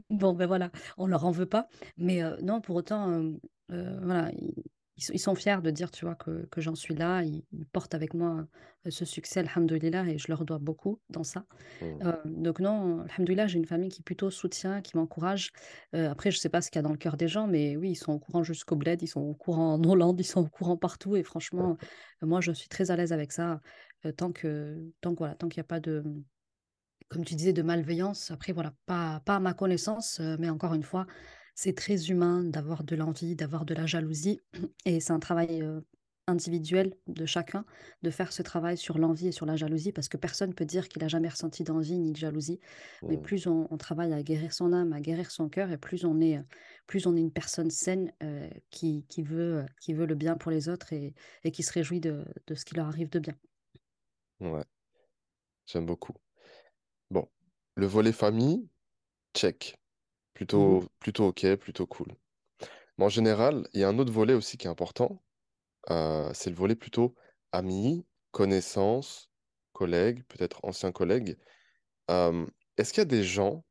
Bon, 0.09 0.33
ben, 0.33 0.45
voilà, 0.47 0.71
on 0.97 1.07
leur 1.07 1.25
en 1.25 1.31
veut 1.31 1.45
pas. 1.45 1.67
Mais 1.97 2.21
non, 2.41 2.61
pour 2.61 2.75
autant, 2.75 3.33
heu, 3.71 3.97
voilà, 4.01 4.31
ils, 4.97 5.19
sont 5.19 5.35
fiers 5.35 5.61
de 5.61 5.69
dire, 5.69 5.91
tu 5.91 6.05
vois, 6.05 6.15
que, 6.15 6.45
que 6.47 6.61
j'en 6.61 6.75
suis 6.75 6.95
là. 6.95 7.21
Ils, 7.23 7.43
portent 7.71 7.93
avec 7.93 8.13
moi 8.13 8.47
euh, 8.85 8.89
ce 8.89 9.05
succès, 9.05 9.41
alhamdoulilah, 9.41 10.07
et 10.07 10.17
je 10.17 10.27
leur 10.29 10.43
dois 10.45 10.57
beaucoup 10.57 10.99
dans 11.09 11.23
ça. 11.23 11.45
Mm. 11.81 11.85
Euh, 12.03 12.13
donc 12.25 12.59
non, 12.59 13.01
alhamdoulilah, 13.01 13.47
j'ai 13.47 13.57
une 13.57 13.65
famille 13.65 13.89
qui 13.89 14.01
plutôt 14.01 14.31
soutient, 14.31 14.81
qui 14.81 14.97
m'encourage. 14.97 15.51
Euh, 15.93 16.09
après, 16.09 16.31
je 16.31 16.37
sais 16.37 16.49
pas 16.49 16.61
ce 16.61 16.71
qu'il 16.71 16.77
y 16.77 16.79
a 16.79 16.83
dans 16.83 16.91
le 16.91 16.97
cœur 16.97 17.17
des 17.17 17.27
gens, 17.27 17.47
mais 17.47 17.77
oui, 17.77 17.91
ils 17.91 17.95
sont 17.95 18.13
au 18.13 18.19
courant 18.19 18.43
jusqu'au 18.43 18.75
bled, 18.75 19.01
ils 19.01 19.07
sont 19.07 19.21
au 19.21 19.35
courant 19.35 19.73
en 19.73 19.83
Hollande, 19.83 20.19
ils 20.19 20.23
sont 20.23 20.41
au 20.41 20.49
courant 20.49 20.77
partout. 20.77 21.15
Et 21.15 21.23
franchement, 21.23 21.77
moi, 22.21 22.41
je 22.41 22.51
suis 22.51 22.69
très 22.69 22.91
à 22.91 22.95
l'aise 22.95 23.13
avec 23.13 23.31
ça. 23.31 23.61
tant 24.17 24.31
que, 24.31 24.91
tant 25.01 25.13
que, 25.13 25.19
voilà, 25.19 25.35
tant 25.35 25.47
qu'il 25.47 25.59
n'y 25.59 25.65
a 25.65 25.67
pas 25.67 25.79
de 25.79 26.03
comme 27.09 27.23
tu 27.23 27.35
disais, 27.35 27.53
de 27.53 27.61
malveillance. 27.61 28.31
Après, 28.31 28.51
voilà, 28.51 28.73
pas, 28.85 29.21
pas 29.23 29.37
à 29.37 29.39
ma 29.39 29.53
connaissance, 29.53 30.19
mais 30.39 30.49
encore 30.49 30.73
une 30.73 30.83
fois, 30.83 31.07
c'est 31.57 31.75
très 31.75 32.11
humain 32.11 32.43
d'avoir 32.43 32.83
de 32.83 32.95
l'envie, 32.95 33.35
d'avoir 33.35 33.65
de 33.65 33.73
la 33.73 33.87
jalousie. 33.87 34.39
Et 34.85 34.99
c'est 34.99 35.11
un 35.11 35.19
travail 35.19 35.63
individuel 36.27 36.93
de 37.07 37.25
chacun 37.25 37.65
de 38.03 38.11
faire 38.11 38.31
ce 38.31 38.43
travail 38.43 38.77
sur 38.77 38.99
l'envie 38.99 39.27
et 39.27 39.31
sur 39.31 39.45
la 39.45 39.55
jalousie, 39.55 39.91
parce 39.93 40.09
que 40.09 40.17
personne 40.17 40.49
ne 40.49 40.53
peut 40.53 40.65
dire 40.65 40.89
qu'il 40.89 41.01
n'a 41.01 41.07
jamais 41.07 41.29
ressenti 41.29 41.63
d'envie 41.63 41.97
ni 41.97 42.11
de 42.11 42.17
jalousie. 42.17 42.59
Mais 43.07 43.17
plus 43.17 43.47
on, 43.47 43.67
on 43.71 43.77
travaille 43.77 44.13
à 44.13 44.21
guérir 44.21 44.53
son 44.53 44.71
âme, 44.73 44.93
à 44.93 44.99
guérir 45.01 45.31
son 45.31 45.49
cœur, 45.49 45.71
et 45.71 45.77
plus 45.77 46.05
on 46.05 46.19
est, 46.19 46.39
plus 46.85 47.07
on 47.07 47.15
est 47.15 47.21
une 47.21 47.31
personne 47.31 47.71
saine 47.71 48.11
qui, 48.69 49.05
qui, 49.07 49.23
veut, 49.23 49.65
qui 49.79 49.93
veut 49.93 50.05
le 50.05 50.15
bien 50.15 50.35
pour 50.35 50.51
les 50.51 50.69
autres 50.69 50.93
et, 50.93 51.15
et 51.43 51.51
qui 51.51 51.63
se 51.63 51.71
réjouit 51.73 52.01
de, 52.01 52.25
de 52.45 52.55
ce 52.55 52.65
qui 52.65 52.75
leur 52.75 52.87
arrive 52.87 53.09
de 53.09 53.19
bien. 53.19 53.35
Ouais, 54.41 54.65
j'aime 55.65 55.85
beaucoup. 55.85 56.13
Bon, 57.09 57.29
le 57.75 57.85
volet 57.87 58.11
famille, 58.11 58.67
check. 59.33 59.77
Mhm. 60.53 60.77
Plutôt, 60.77 60.89
plutôt 60.99 61.27
ok, 61.27 61.55
plutôt 61.55 61.87
cool. 61.87 62.07
Mais 62.97 63.05
en 63.05 63.09
général, 63.09 63.67
il 63.73 63.81
y 63.81 63.83
a 63.83 63.89
un 63.89 63.99
autre 63.99 64.13
volet 64.13 64.33
aussi 64.33 64.57
qui 64.57 64.67
est 64.67 64.69
important. 64.69 65.23
euh, 65.91 66.31
c'est 66.33 66.49
le 66.51 66.55
volet 66.57 66.75
plutôt 66.75 67.15
amis, 67.53 68.05
connaissances, 68.31 69.31
collègues, 69.73 70.23
peut-être 70.27 70.59
anciens 70.65 70.91
collègues. 70.93 71.37
Euh, 72.11 72.45
est-ce 72.77 72.93
qu'il 72.93 73.01
y 73.01 73.03
a 73.03 73.05
des 73.05 73.23
gens, 73.23 73.65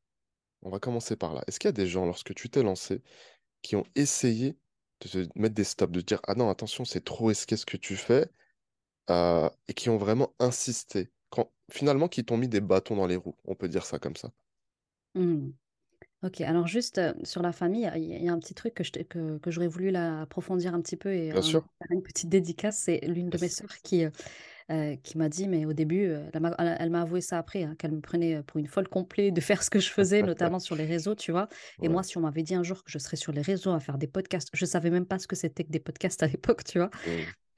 on 0.62 0.70
va 0.70 0.80
commencer 0.80 1.16
par 1.16 1.34
là, 1.34 1.42
est-ce 1.48 1.58
qu'il 1.60 1.68
y 1.68 1.70
a 1.70 1.72
des 1.72 1.86
gens, 1.88 2.06
lorsque 2.06 2.34
tu 2.34 2.50
t'es 2.50 2.62
lancé, 2.62 3.02
qui 3.62 3.76
ont 3.76 3.84
essayé 3.96 4.58
de 5.02 5.08
te 5.08 5.38
mettre 5.40 5.54
des 5.56 5.64
stops, 5.64 5.92
de 5.92 6.00
te 6.00 6.06
dire, 6.06 6.20
ah 6.26 6.34
non, 6.36 6.50
attention, 6.50 6.84
c'est 6.86 7.04
trop 7.04 7.26
risqué 7.26 7.56
ce 7.58 7.66
que 7.66 7.76
tu 7.78 7.96
fais, 7.96 8.28
euh, 9.10 9.48
et 9.68 9.74
qui 9.74 9.90
ont 9.90 9.98
vraiment 9.98 10.34
insisté, 10.40 11.10
quand, 11.30 11.52
finalement, 11.72 12.08
qui 12.08 12.24
t'ont 12.24 12.36
mis 12.38 12.48
des 12.48 12.60
bâtons 12.60 12.96
dans 12.96 13.06
les 13.06 13.16
roues, 13.16 13.36
on 13.44 13.54
peut 13.56 13.68
dire 13.68 13.86
ça 13.86 13.98
comme 13.98 14.16
ça. 14.16 14.32
Mhm. 15.14 15.56
Ok, 16.22 16.40
alors 16.40 16.66
juste 16.66 17.00
sur 17.24 17.42
la 17.42 17.52
famille, 17.52 17.88
il 17.94 18.02
y, 18.04 18.14
a 18.14 18.16
il 18.18 18.24
y 18.24 18.28
a 18.28 18.32
un 18.32 18.38
petit 18.38 18.54
truc 18.54 18.74
que 18.74 18.82
je 18.82 18.90
t'ai- 18.90 19.04
que, 19.04 19.38
que 19.38 19.50
j'aurais 19.50 19.68
voulu 19.68 19.90
là, 19.90 20.22
approfondir 20.22 20.74
un 20.74 20.80
petit 20.80 20.96
peu 20.96 21.12
et 21.12 21.30
Bien 21.30 21.42
un- 21.42 21.42
sûr. 21.42 21.66
faire 21.78 21.88
une 21.90 22.02
petite 22.02 22.28
dédicace. 22.30 22.78
C'est 22.78 23.00
l'une 23.06 23.28
de 23.30 23.38
mes 23.38 23.48
Yes. 23.48 23.52
sœurs 23.52 23.76
qui, 23.82 24.04
euh, 24.70 24.96
qui 25.02 25.16
m'a 25.18 25.28
dit, 25.28 25.48
mais 25.48 25.64
au 25.66 25.72
début, 25.72 26.06
euh, 26.06 26.28
elle 26.32 26.90
m'a 26.90 27.02
avoué 27.02 27.20
ça 27.20 27.38
après, 27.38 27.62
hein, 27.64 27.74
qu'elle 27.78 27.92
me 27.92 28.00
prenait 28.00 28.42
pour 28.42 28.58
une 28.58 28.66
folle 28.66 28.88
complète 28.88 29.34
de 29.34 29.40
faire 29.42 29.62
ce 29.62 29.70
que 29.70 29.78
je 29.80 29.90
faisais, 29.90 30.22
notamment 30.22 30.58
sur 30.58 30.74
les 30.76 30.84
réseaux, 30.86 31.14
tu 31.14 31.32
vois. 31.32 31.48
Et 31.82 31.88
Ouais. 31.88 31.88
moi, 31.88 32.02
si 32.02 32.18
on 32.18 32.20
m'avait 32.22 32.42
dit 32.42 32.54
un 32.54 32.62
jour 32.62 32.82
que 32.84 32.90
je 32.90 32.98
serais 32.98 33.16
sur 33.16 33.32
les 33.32 33.42
réseaux 33.42 33.70
à 33.72 33.80
faire 33.80 33.98
des 33.98 34.06
podcasts, 34.08 34.50
je 34.52 34.64
savais 34.66 34.90
même 34.90 35.06
pas 35.06 35.18
ce 35.18 35.26
que 35.26 35.36
c'était 35.36 35.64
que 35.64 35.70
des 35.70 35.80
podcasts 35.80 36.22
à 36.22 36.26
l'époque, 36.28 36.64
tu 36.64 36.78
vois. 36.78 36.90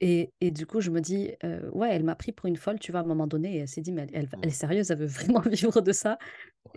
Et, 0.01 0.31
et 0.39 0.51
du 0.51 0.65
coup, 0.65 0.79
je 0.79 0.91
me 0.91 1.01
dis, 1.01 1.31
euh, 1.43 1.69
ouais, 1.71 1.89
elle 1.91 2.03
m'a 2.05 2.15
pris 2.15 2.31
pour 2.31 2.45
une 2.47 2.55
folle, 2.55 2.79
tu 2.79 2.91
vois, 2.91 3.01
à 3.01 3.03
un 3.03 3.07
moment 3.07 3.27
donné, 3.27 3.55
et 3.55 3.59
elle 3.59 3.67
s'est 3.67 3.81
dit, 3.81 3.91
mais 3.91 4.03
elle, 4.03 4.09
elle- 4.13 4.29
elle 4.41 4.49
est 4.49 4.51
sérieuse, 4.53 4.91
elle 4.91 4.97
veut 4.99 5.05
vraiment 5.07 5.41
vivre 5.41 5.81
de 5.81 5.91
ça. 5.91 6.17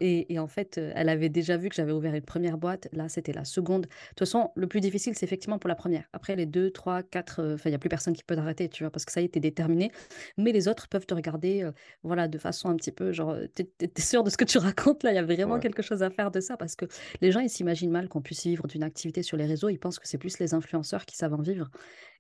Et, 0.01 0.33
et 0.33 0.39
en 0.39 0.49
fait, 0.49 0.79
euh, 0.79 0.93
elle 0.97 1.09
avait 1.09 1.29
déjà 1.29 1.57
vu 1.57 1.69
que 1.69 1.75
j'avais 1.75 1.93
ouvert 1.93 2.15
une 2.15 2.23
première 2.25 2.59
boîte. 2.59 2.89
Là, 2.93 3.09
c'était 3.09 3.33
la 3.33 3.45
seconde. 3.45 3.83
De 3.83 3.89
toute 4.11 4.21
façon, 4.21 4.51
le 4.57 4.67
plus 4.67 4.81
difficile, 4.81 5.15
c'est 5.17 5.27
effectivement 5.27 5.59
pour 5.59 5.69
la 5.69 5.75
première. 5.77 6.05
Après, 6.13 6.35
les 6.35 6.47
deux, 6.47 6.71
trois, 6.71 7.03
quatre, 7.03 7.41
euh, 7.41 7.55
enfin, 7.55 7.65
il 7.69 7.73
n'y 7.73 7.77
a 7.77 7.79
plus 7.79 7.91
personne 7.91 8.15
qui 8.15 8.25
peut 8.25 8.35
t'arrêter, 8.37 8.69
tu 8.69 8.85
vois, 8.85 8.91
parce 8.91 9.05
que 9.05 9.13
ça 9.13 9.21
y 9.21 9.25
est, 9.27 9.29
t'es 9.29 9.41
déterminé. 9.41 9.93
Mais 10.37 10.53
les 10.53 10.69
autres 10.69 10.89
peuvent 10.89 11.07
te 11.07 11.15
regarder, 11.15 11.63
euh, 11.63 11.73
voilà, 12.03 12.29
de 12.29 12.39
façon 12.39 12.69
un 12.69 12.77
petit 12.77 12.93
peu, 12.93 13.13
genre, 13.13 13.37
t'es, 13.55 13.65
t'es 13.65 14.03
sûr 14.03 14.23
de 14.25 14.31
ce 14.31 14.37
que 14.37 14.45
tu 14.45 14.59
racontes 14.59 15.03
là, 15.03 15.13
il 15.13 15.17
y 15.17 15.19
a 15.19 15.23
vraiment 15.23 15.55
ouais, 15.55 15.61
quelque 15.61 15.83
chose 15.83 16.03
à 16.03 16.11
faire 16.11 16.31
de 16.31 16.41
ça, 16.41 16.57
parce 16.57 16.77
que 16.77 16.87
les 17.21 17.33
gens, 17.33 17.41
ils 17.41 17.51
s'imaginent 17.51 17.91
mal 17.91 18.09
qu'on 18.09 18.23
puisse 18.23 18.45
vivre 18.45 18.67
d'une 18.67 18.83
activité 18.83 19.23
sur 19.23 19.37
les 19.37 19.47
réseaux. 19.47 19.69
Ils 19.69 19.79
pensent 19.79 19.99
que 19.99 20.09
c'est 20.09 20.19
plus 20.19 20.39
les 20.39 20.55
influenceurs 20.55 21.07
qui 21.07 21.17
savent 21.17 21.35
en 21.35 21.43
vivre. 21.43 21.71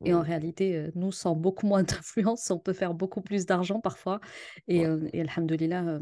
Et 0.04 0.14
en 0.14 0.20
réalité, 0.22 0.88
nous, 0.94 1.12
sans 1.12 1.36
beaucoup 1.36 1.66
moins 1.66 1.82
d'influence, 1.82 2.50
on 2.50 2.58
peut 2.58 2.72
faire 2.72 2.94
beaucoup 2.94 3.20
plus 3.20 3.46
d'argent 3.46 3.80
parfois. 3.80 4.20
Et, 4.68 4.86
ouais, 4.86 5.10
et 5.12 5.20
alhamdoulilah, 5.20 6.00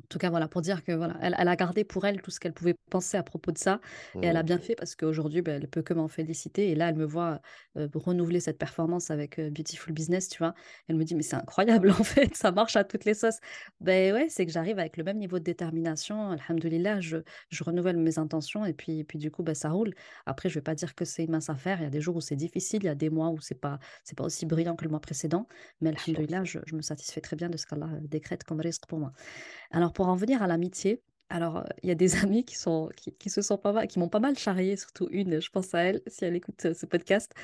en 0.00 0.06
tout 0.08 0.18
cas, 0.18 0.30
voilà, 0.30 0.48
pour 0.48 0.62
dire 0.62 0.84
que 0.84 0.92
voilà, 0.92 1.16
elle, 1.20 1.34
elle 1.38 1.48
a 1.48 1.56
gardé 1.56 1.84
pour 1.84 2.06
elle 2.06 2.22
tout 2.22 2.30
ce 2.30 2.40
qu'elle 2.40 2.52
pouvait 2.52 2.74
penser 2.88 3.16
à 3.16 3.22
propos 3.22 3.50
de 3.52 3.58
ça. 3.58 3.80
Et 4.22 4.26
elle 4.26 4.36
a 4.36 4.42
mm, 4.42 4.46
bien 4.46 4.58
fait 4.58 4.74
parce 4.74 4.94
qu'aujourd'hui, 4.94 5.42
ben, 5.42 5.60
elle 5.60 5.68
peut 5.68 5.82
que 5.82 5.92
m'en 5.92 6.08
féliciter. 6.08 6.70
Et 6.70 6.74
là, 6.74 6.88
elle 6.88 6.94
me 6.94 7.04
voit 7.04 7.40
euh, 7.76 7.88
renouveler 7.94 8.40
cette 8.40 8.58
performance 8.58 9.10
avec 9.10 9.38
euh, 9.38 9.50
Beautiful 9.50 9.92
Business, 9.92 10.28
tu 10.28 10.38
vois. 10.38 10.54
Elle 10.88 10.96
me 10.96 11.04
dit, 11.04 11.14
mais 11.14 11.22
c'est 11.22 11.36
incroyable, 11.36 11.90
en 11.98 12.04
fait, 12.04 12.34
ça 12.36 12.52
marche 12.52 12.76
à 12.76 12.84
toutes 12.84 13.04
les 13.04 13.14
sauces. 13.14 13.38
Ben 13.80 14.14
ouais, 14.14 14.28
c'est 14.30 14.46
que 14.46 14.52
j'arrive 14.52 14.78
avec 14.78 14.96
le 14.96 15.04
même 15.04 15.18
niveau 15.18 15.38
de 15.38 15.44
détermination. 15.44 16.30
Alhamdoulilah, 16.30 17.00
je, 17.00 17.18
je 17.50 17.64
renouvelle 17.64 17.96
mes 17.96 18.18
intentions 18.18 18.64
et 18.64 18.72
puis, 18.72 19.04
puis 19.04 19.18
du 19.18 19.30
coup, 19.30 19.42
ben, 19.42 19.54
ça 19.54 19.70
roule. 19.70 19.94
Après, 20.26 20.48
je 20.48 20.54
vais 20.54 20.62
pas 20.62 20.74
dire 20.74 20.94
que 20.94 21.04
c'est 21.04 21.24
une 21.24 21.32
mince 21.32 21.50
affaire. 21.50 21.80
Il 21.80 21.84
y 21.84 21.86
a 21.86 21.90
des 21.90 22.00
jours 22.00 22.16
où 22.16 22.20
c'est 22.20 22.36
difficile, 22.36 22.82
il 22.84 22.86
y 22.86 22.88
a 22.88 22.94
des 22.94 23.10
mois 23.10 23.28
où 23.30 23.40
c'est 23.40 23.60
pas, 23.60 23.78
c'est 24.04 24.16
pas 24.16 24.24
aussi 24.24 24.46
brillant 24.46 24.76
que 24.76 24.84
le 24.84 24.90
mois 24.90 25.00
précédent. 25.00 25.48
Mais 25.80 25.90
alhamdoulilah, 25.90 26.44
je, 26.44 26.60
je 26.64 26.76
me 26.76 26.82
satisfais 26.82 27.20
très 27.20 27.36
bien 27.36 27.50
de 27.50 27.56
ce 27.56 27.66
qu'Allah 27.66 27.90
décrète 28.02 28.44
comme 28.44 28.60
risque 28.60 28.86
pour 28.86 28.98
moi. 28.98 29.12
Alors 29.70 29.87
pour 29.92 30.08
en 30.08 30.16
venir 30.16 30.42
à 30.42 30.46
l'amitié, 30.46 31.02
alors, 31.30 31.58
euh, 31.58 31.62
il 31.82 31.88
y 31.88 31.92
a 31.92 31.94
des 31.94 32.16
amis 32.24 32.44
qui 32.44 32.56
sont 32.56 32.88
qui, 32.96 33.12
qui 33.12 33.28
se 33.30 33.42
sont 33.42 33.58
pas 33.58 33.72
mal, 33.72 33.86
qui 33.86 33.98
m'ont 33.98 34.08
pas 34.08 34.20
mal 34.20 34.36
charrié, 34.38 34.76
surtout 34.76 35.08
une, 35.10 35.40
je 35.40 35.50
pense 35.50 35.74
à 35.74 35.80
elle, 35.82 36.00
si 36.06 36.24
elle 36.24 36.34
écoute 36.36 36.64
euh, 36.64 36.74
ce 36.74 36.86
podcast. 36.86 37.34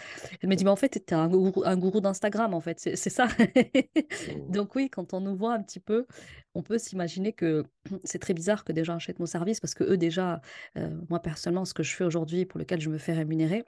Elle 0.40 0.48
me 0.48 0.54
dit, 0.54 0.64
mais 0.64 0.70
en 0.70 0.76
fait, 0.76 0.88
tu 0.88 0.98
es 0.98 1.16
un 1.16 1.28
gourou, 1.28 1.62
un 1.64 1.76
gourou 1.76 2.00
d'Instagram, 2.00 2.54
en 2.54 2.60
fait, 2.60 2.78
c'est 2.80 2.96
ça. 2.96 3.26
Mm, 3.26 4.50
Donc 4.52 4.74
oui, 4.74 4.88
quand 4.90 5.12
on 5.12 5.20
nous 5.20 5.36
voit 5.36 5.52
un 5.52 5.62
petit 5.62 5.80
peu, 5.80 6.06
on 6.54 6.62
peut 6.62 6.78
s'imaginer 6.78 7.32
que 7.32 7.64
c'est 8.04 8.18
très 8.18 8.34
bizarre 8.34 8.64
que 8.64 8.72
des 8.72 8.84
gens 8.84 8.96
achètent 8.96 9.18
mon 9.18 9.26
service 9.26 9.60
parce 9.60 9.74
que 9.74 9.84
eux, 9.84 9.96
déjà, 9.98 10.40
euh, 10.78 10.88
moi 11.10 11.20
personnellement, 11.20 11.64
ce 11.64 11.74
que 11.74 11.82
je 11.82 11.94
fais 11.94 12.04
aujourd'hui, 12.04 12.46
pour 12.46 12.58
lequel 12.58 12.80
je 12.80 12.88
me 12.88 12.98
fais 12.98 13.12
rémunérer, 13.12 13.64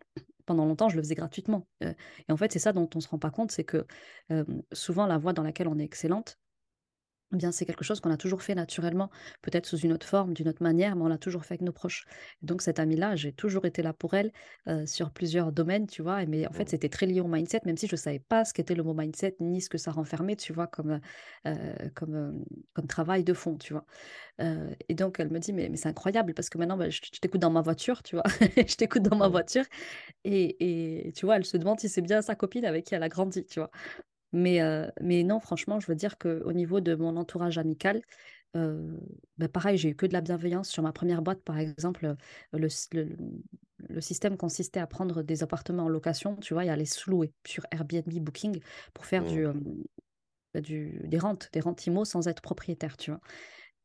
pendant 0.46 0.64
longtemps, 0.64 0.88
je 0.88 0.96
le 0.96 1.02
faisais 1.02 1.14
gratuitement. 1.14 1.66
Euh, 1.82 1.92
et 2.28 2.32
en 2.32 2.36
fait, 2.36 2.52
c'est 2.52 2.58
ça 2.58 2.72
dont 2.72 2.88
on 2.94 3.00
se 3.00 3.08
rend 3.08 3.18
pas 3.18 3.30
compte, 3.30 3.50
c'est 3.50 3.64
que 3.64 3.84
euh, 4.30 4.44
souvent, 4.72 5.06
la 5.06 5.18
voie 5.18 5.32
dans 5.32 5.42
laquelle 5.42 5.68
on 5.68 5.78
est 5.78 5.84
excellente, 5.84 6.38
eh 7.32 7.36
bien, 7.36 7.50
c'est 7.52 7.66
quelque 7.66 7.84
chose 7.84 8.00
qu'on 8.00 8.10
a 8.10 8.16
toujours 8.16 8.42
fait 8.42 8.54
naturellement, 8.54 9.10
peut-être 9.42 9.66
sous 9.66 9.78
une 9.78 9.92
autre 9.92 10.06
forme, 10.06 10.32
d'une 10.32 10.48
autre 10.48 10.62
manière, 10.62 10.94
mais 10.96 11.02
on 11.02 11.08
l'a 11.08 11.18
toujours 11.18 11.44
fait 11.44 11.54
avec 11.54 11.62
nos 11.62 11.72
proches. 11.72 12.04
Donc, 12.42 12.62
cette 12.62 12.78
amie-là, 12.78 13.16
j'ai 13.16 13.32
toujours 13.32 13.64
été 13.64 13.82
là 13.82 13.92
pour 13.92 14.14
elle 14.14 14.32
euh, 14.68 14.86
sur 14.86 15.10
plusieurs 15.10 15.50
domaines, 15.52 15.86
tu 15.88 16.02
vois. 16.02 16.22
et 16.22 16.26
Mais 16.26 16.46
en 16.46 16.52
fait, 16.52 16.68
c'était 16.68 16.88
très 16.88 17.06
lié 17.06 17.20
au 17.20 17.26
mindset, 17.28 17.60
même 17.66 17.76
si 17.76 17.88
je 17.88 17.94
ne 17.94 17.98
savais 17.98 18.20
pas 18.20 18.44
ce 18.44 18.54
qu'était 18.54 18.74
le 18.76 18.82
mot 18.84 18.94
mindset, 18.94 19.36
ni 19.40 19.60
ce 19.60 19.68
que 19.68 19.78
ça 19.78 19.90
renfermait, 19.90 20.36
tu 20.36 20.52
vois, 20.52 20.68
comme, 20.68 21.00
euh, 21.46 21.54
comme, 21.94 22.14
euh, 22.14 22.32
comme 22.74 22.86
travail 22.86 23.24
de 23.24 23.32
fond, 23.34 23.56
tu 23.58 23.72
vois. 23.72 23.84
Et 24.88 24.94
donc, 24.94 25.18
elle 25.20 25.30
me 25.30 25.38
dit, 25.38 25.52
mais, 25.52 25.68
mais 25.68 25.76
c'est 25.76 25.88
incroyable, 25.88 26.34
parce 26.34 26.48
que 26.50 26.58
maintenant, 26.58 26.76
bah, 26.76 26.90
je, 26.90 27.00
je 27.12 27.18
t'écoute 27.20 27.40
dans 27.40 27.50
ma 27.50 27.62
voiture, 27.62 28.02
tu 28.02 28.16
vois. 28.16 28.24
je 28.56 28.76
t'écoute 28.76 29.02
dans 29.02 29.16
ma 29.16 29.28
voiture. 29.28 29.64
Et, 30.24 31.06
et 31.08 31.12
tu 31.12 31.26
vois, 31.26 31.36
elle 31.36 31.44
se 31.44 31.56
demande 31.56 31.80
si 31.80 31.88
c'est 31.88 32.02
bien 32.02 32.22
sa 32.22 32.34
copine 32.34 32.64
avec 32.64 32.86
qui 32.86 32.94
elle 32.94 33.02
a 33.02 33.08
grandi, 33.08 33.44
tu 33.46 33.60
vois. 33.60 33.70
Mais, 34.36 34.60
heu, 34.62 34.90
mais 35.00 35.24
non, 35.24 35.40
franchement, 35.40 35.80
je 35.80 35.86
veux 35.88 35.94
dire 35.96 36.18
qu'au 36.18 36.52
niveau 36.52 36.80
de 36.80 36.94
mon 36.94 37.16
entourage 37.16 37.58
amical, 37.58 38.02
heu, 38.56 39.00
bah, 39.38 39.48
pareil, 39.48 39.78
j'ai 39.78 39.90
eu 39.90 39.96
que 39.96 40.06
de 40.06 40.14
la 40.14 40.20
bienveillance. 40.22 40.68
Sur 40.70 40.82
ma 40.84 40.92
première 40.92 41.22
boîte, 41.22 41.42
par 41.44 41.58
exemple, 41.58 42.16
le 42.52 42.68
le 42.92 43.16
le 43.88 44.00
système 44.00 44.36
consistait 44.38 44.80
à 44.80 44.86
prendre 44.86 45.22
des 45.22 45.42
appartements 45.42 45.84
en 45.84 45.88
location, 45.88 46.36
tu 46.36 46.54
vois? 46.54 46.64
Et 46.66 46.70
à 46.70 46.76
les 46.76 46.86
sous-louer 46.86 47.32
sur 47.46 47.64
Airbnb, 47.72 48.08
Booking 48.20 48.60
pour 48.94 49.06
faire 49.06 49.24
mm, 49.24 49.26
du, 49.26 49.44
hem, 49.44 49.62
bah, 50.54 50.60
du 50.60 51.00
des 51.04 51.18
rentes, 51.18 51.50
des 51.52 51.60
rentes 51.60 51.86
IMO 51.86 52.04
sans 52.04 52.28
être 52.28 52.42
propriétaire, 52.42 52.96
tu 52.96 53.10
vois? 53.10 53.20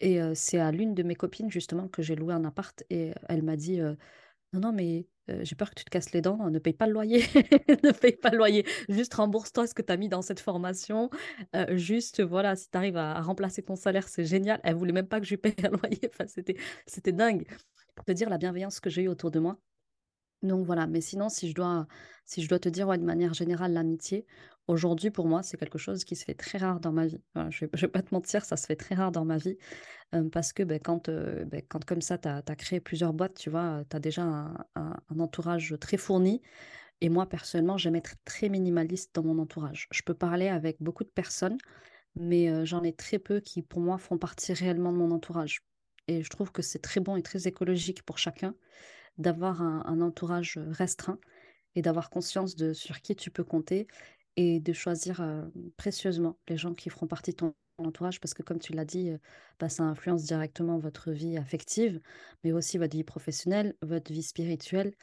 Et 0.02 0.22
heu, 0.22 0.34
c'est 0.36 0.60
à 0.60 0.72
l'une 0.72 0.96
de 0.96 1.04
mes 1.04 1.16
copines 1.16 1.52
justement 1.52 1.88
que 1.90 2.02
j'ai 2.04 2.16
loué 2.16 2.34
un 2.34 2.46
appart 2.46 2.84
et 2.90 3.14
elle 3.30 3.44
m'a 3.44 3.58
dit, 3.58 3.80
«Non, 4.54 4.60
non, 4.62 4.74
mais 4.74 5.08
heu, 5.32 5.40
j'ai 5.44 5.56
peur 5.56 5.70
que 5.70 5.76
tu 5.76 5.86
te 5.86 5.90
casses 5.90 6.12
les 6.14 6.22
dents, 6.22 6.50
ne 6.50 6.60
paye 6.60 6.74
pas 6.74 6.88
le 6.88 6.94
loyer, 6.94 7.24
ne 7.84 7.92
paye 7.92 8.16
pas 8.18 8.30
le 8.32 8.38
loyer, 8.38 8.66
juste 8.90 9.14
rembourse-toi 9.16 9.68
ce 9.68 9.74
que 9.74 9.82
tu 9.82 9.92
as 9.92 9.98
mis 9.98 10.10
dans 10.10 10.22
cette 10.22 10.40
formation, 10.40 11.10
heu, 11.56 11.78
juste 11.78 12.22
voilà, 12.22 12.56
si 12.56 12.70
tu 12.70 12.78
arrives 12.78 12.98
à 12.98 13.22
remplacer 13.22 13.64
ton 13.64 13.76
salaire, 13.76 14.08
c'est 14.08 14.26
génial». 14.26 14.60
Elle 14.64 14.76
voulait 14.76 14.94
même 14.94 15.08
pas 15.08 15.20
que 15.20 15.26
je 15.26 15.32
lui 15.32 15.38
paye 15.38 15.56
un 15.64 15.70
loyer, 15.84 16.12
c'était 16.88 17.12
dingue. 17.14 17.46
Pour 17.96 18.06
te 18.06 18.12
dire 18.14 18.30
la 18.30 18.38
bienveillance 18.38 18.80
que 18.80 18.90
j'ai 18.90 19.04
eue 19.04 19.08
autour 19.10 19.32
de 19.32 19.40
moi. 19.40 19.58
Donc 20.44 20.66
voilà, 20.66 20.88
mais 20.88 21.02
sinon, 21.02 21.30
si 21.30 21.50
je 21.50 21.54
dois, 21.54 21.88
si 22.26 22.42
je 22.42 22.50
dois 22.50 22.60
te 22.60 22.68
dire 22.70 22.88
de 22.88 23.04
manière 23.06 23.34
générale, 23.34 23.74
l'amitié, 23.74 24.26
aujourd'hui, 24.68 25.12
pour 25.12 25.28
moi, 25.28 25.44
c'est 25.44 25.58
quelque 25.58 25.78
chose 25.78 26.04
qui 26.04 26.16
se 26.16 26.26
fait 26.26 26.34
très 26.34 26.58
rare 26.58 26.80
dans 26.80 26.92
ma 26.92 27.08
vie. 27.08 27.22
Je 27.50 27.66
ne 27.66 27.70
vais, 27.80 27.88
pas 27.88 28.02
te 28.02 28.14
mentir, 28.14 28.46
ça 28.46 28.58
se 28.58 28.66
fait 28.66 28.76
très 28.76 28.96
rare 28.96 29.12
dans 29.12 29.26
ma 29.26 29.38
vie. 29.38 29.58
euh, 30.16 30.30
parce 30.30 30.54
que 30.54 30.64
ben, 30.64 30.80
quand, 30.80 31.10
euh, 31.10 31.46
ben, 31.46 31.62
quand 31.68 31.86
comme 31.86 32.02
ça, 32.02 32.18
tu 32.18 32.28
as, 32.28 32.42
créé 32.56 32.80
plusieurs 32.80 33.14
boîtes, 33.14 33.36
tu 33.36 33.50
vois, 33.50 33.84
tu 33.90 33.96
as 33.96 34.00
déjà 34.00 34.24
un, 34.24 34.96
entourage 35.20 35.76
très 35.80 35.98
fourni. 35.98 36.42
Et 37.02 37.10
moi, 37.10 37.28
personnellement, 37.28 37.78
j'aime 37.78 37.96
être 37.96 38.16
très 38.26 38.50
minimaliste 38.50 39.16
dans 39.16 39.24
mon 39.24 39.40
entourage. 39.40 39.88
Je 39.92 40.02
peux 40.04 40.14
parler 40.14 40.50
avec 40.50 40.78
beaucoup 40.82 41.04
de 41.04 41.10
personnes, 41.10 41.58
mais 42.16 42.66
j'en 42.66 42.84
ai 42.84 42.94
très 42.94 43.20
peu 43.20 43.40
qui, 43.40 43.64
pour 43.64 43.82
moi, 43.82 43.98
font 43.98 44.18
partie 44.18 44.54
réellement 44.54 44.92
de 44.94 44.98
mon 44.98 45.12
entourage. 45.12 45.62
Et 46.08 46.24
je 46.24 46.30
trouve 46.30 46.52
que 46.52 46.62
c'est 46.62 46.80
très 46.80 47.00
bon 47.00 47.16
et 47.16 47.24
très 47.24 47.48
écologique 47.48 48.04
pour 48.04 48.18
chacun 48.18 48.56
d'avoir 49.18 49.62
un, 49.62 49.84
un 49.86 50.02
entourage 50.02 50.60
restreint. 50.72 51.20
et 51.76 51.82
d'avoir 51.82 52.10
conscience 52.10 52.56
de 52.56 52.74
sur 52.74 53.02
qui 53.02 53.16
tu 53.16 53.32
peux 53.32 53.44
compter 53.44 53.88
et 54.36 54.60
de 54.60 54.74
choisir 54.74 55.22
euh, 55.22 55.44
précieusement 55.78 56.38
les 56.48 56.58
gens 56.58 56.74
qui 56.74 56.90
feront 56.90 57.08
partie 57.08 57.32
de 57.32 57.38
ton 57.38 57.54
entourage 57.78 58.20
parce 58.20 58.34
que 58.34 58.44
comme 58.44 58.60
tu 58.60 58.74
l'as 58.74 58.86
dit, 58.86 59.10
euh, 59.10 59.18
bah, 59.60 59.70
ça 59.70 59.84
influence 59.84 60.24
directement 60.24 60.78
votre 60.78 61.12
vie 61.12 61.38
affective, 61.38 62.02
mais 62.44 62.52
aussi 62.52 62.78
votre 62.78 62.96
vie 62.96 63.04
professionnelle, 63.04 63.76
votre 63.82 64.12
vie 64.12 64.24
spirituelle. 64.24 64.94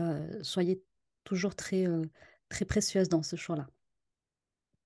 Euh, 0.00 0.42
soyez 0.42 0.82
toujours 1.24 1.54
très, 1.54 1.86
très 2.48 2.64
précieuse 2.64 3.08
dans 3.08 3.22
ce 3.22 3.36
choix-là. 3.36 3.68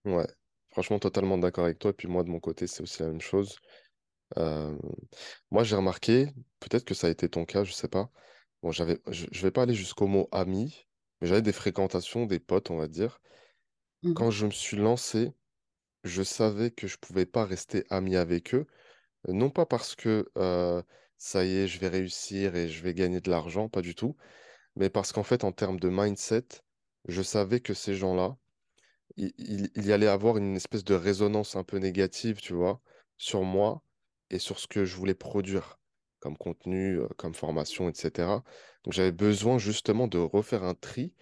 Ouais, 0.04 0.26
franchement, 0.70 0.98
totalement 0.98 1.38
d'accord 1.38 1.64
avec 1.64 1.78
toi. 1.78 1.90
Et 1.90 1.94
puis 1.94 2.08
moi, 2.08 2.24
de 2.24 2.30
mon 2.30 2.40
côté, 2.40 2.66
c'est 2.66 2.82
aussi 2.82 3.00
la 3.02 3.08
même 3.08 3.20
chose. 3.20 3.58
Moi, 5.50 5.64
j'ai 5.64 5.76
remarqué, 5.76 6.28
peut-être 6.60 6.84
que 6.84 6.94
ça 6.94 7.06
a 7.06 7.10
été 7.10 7.28
ton 7.28 7.44
cas, 7.44 7.64
je 7.64 7.72
sais 7.72 7.88
pas. 7.88 8.10
Bon, 8.62 8.70
j'avais, 8.72 8.98
je, 9.08 9.26
je 9.30 9.42
vais 9.42 9.50
pas 9.50 9.62
aller 9.62 9.74
jusqu'au 9.74 10.06
mot 10.06 10.28
ami, 10.32 10.86
mais 11.20 11.28
j'avais 11.28 11.42
des 11.42 11.52
fréquentations, 11.52 12.26
des 12.26 12.40
potes, 12.40 12.70
on 12.70 12.76
va 12.76 12.88
dire. 12.88 13.20
Quand 14.12 14.30
je 14.30 14.46
me 14.46 14.50
suis 14.50 14.76
lancé, 14.76 15.32
je 16.04 16.22
savais 16.22 16.70
que 16.72 16.86
je 16.88 16.98
pouvais 16.98 17.26
pas 17.26 17.44
rester 17.46 17.84
ami 17.90 18.16
avec 18.16 18.54
eux. 18.54 18.66
Non 19.28 19.50
pas 19.50 19.66
parce 19.66 19.94
que 19.96 20.30
euh, 20.38 20.82
ça 21.18 21.44
y 21.44 21.56
est, 21.56 21.68
je 21.68 21.80
vais 21.80 21.88
réussir 21.88 22.56
et 22.56 22.68
je 22.70 22.82
vais 22.82 22.94
gagner 22.94 23.20
de 23.20 23.30
l'argent, 23.30 23.68
pas 23.68 23.82
du 23.82 23.94
tout, 23.94 24.16
mais 24.76 24.90
parce 24.90 25.12
qu'en 25.12 25.24
fait, 25.24 25.44
en 25.44 25.52
termes 25.52 25.80
de 25.80 25.88
mindset, 25.90 26.46
je 27.08 27.22
savais 27.22 27.60
que 27.60 27.74
ces 27.74 27.94
gens-là, 27.96 28.36
il, 29.16 29.32
il- 29.38 29.70
il 29.76 29.86
y 29.86 29.92
allait 29.92 30.06
avoir 30.08 30.36
une 30.38 30.56
espèce 30.56 30.84
de 30.84 30.94
résonance 30.94 31.56
un 31.56 31.64
peu 31.64 31.78
négative, 31.78 32.40
tu 32.40 32.54
vois, 32.54 32.80
sur 33.18 33.42
moi 33.42 33.82
et 34.30 34.38
sur 34.38 34.58
ce 34.58 34.66
que 34.68 34.84
je 34.84 34.96
voulais 34.96 35.14
produire 35.14 35.78
comme 36.20 36.36
contenu, 36.38 37.00
comme 37.18 37.34
formation, 37.34 37.88
etc. 37.90 38.44
Donc 38.84 38.94
j'avais 38.94 39.12
besoin 39.12 39.58
justement 39.58 40.08
de 40.08 40.18
refaire 40.18 40.64
un 40.64 40.74
tri 40.74 41.12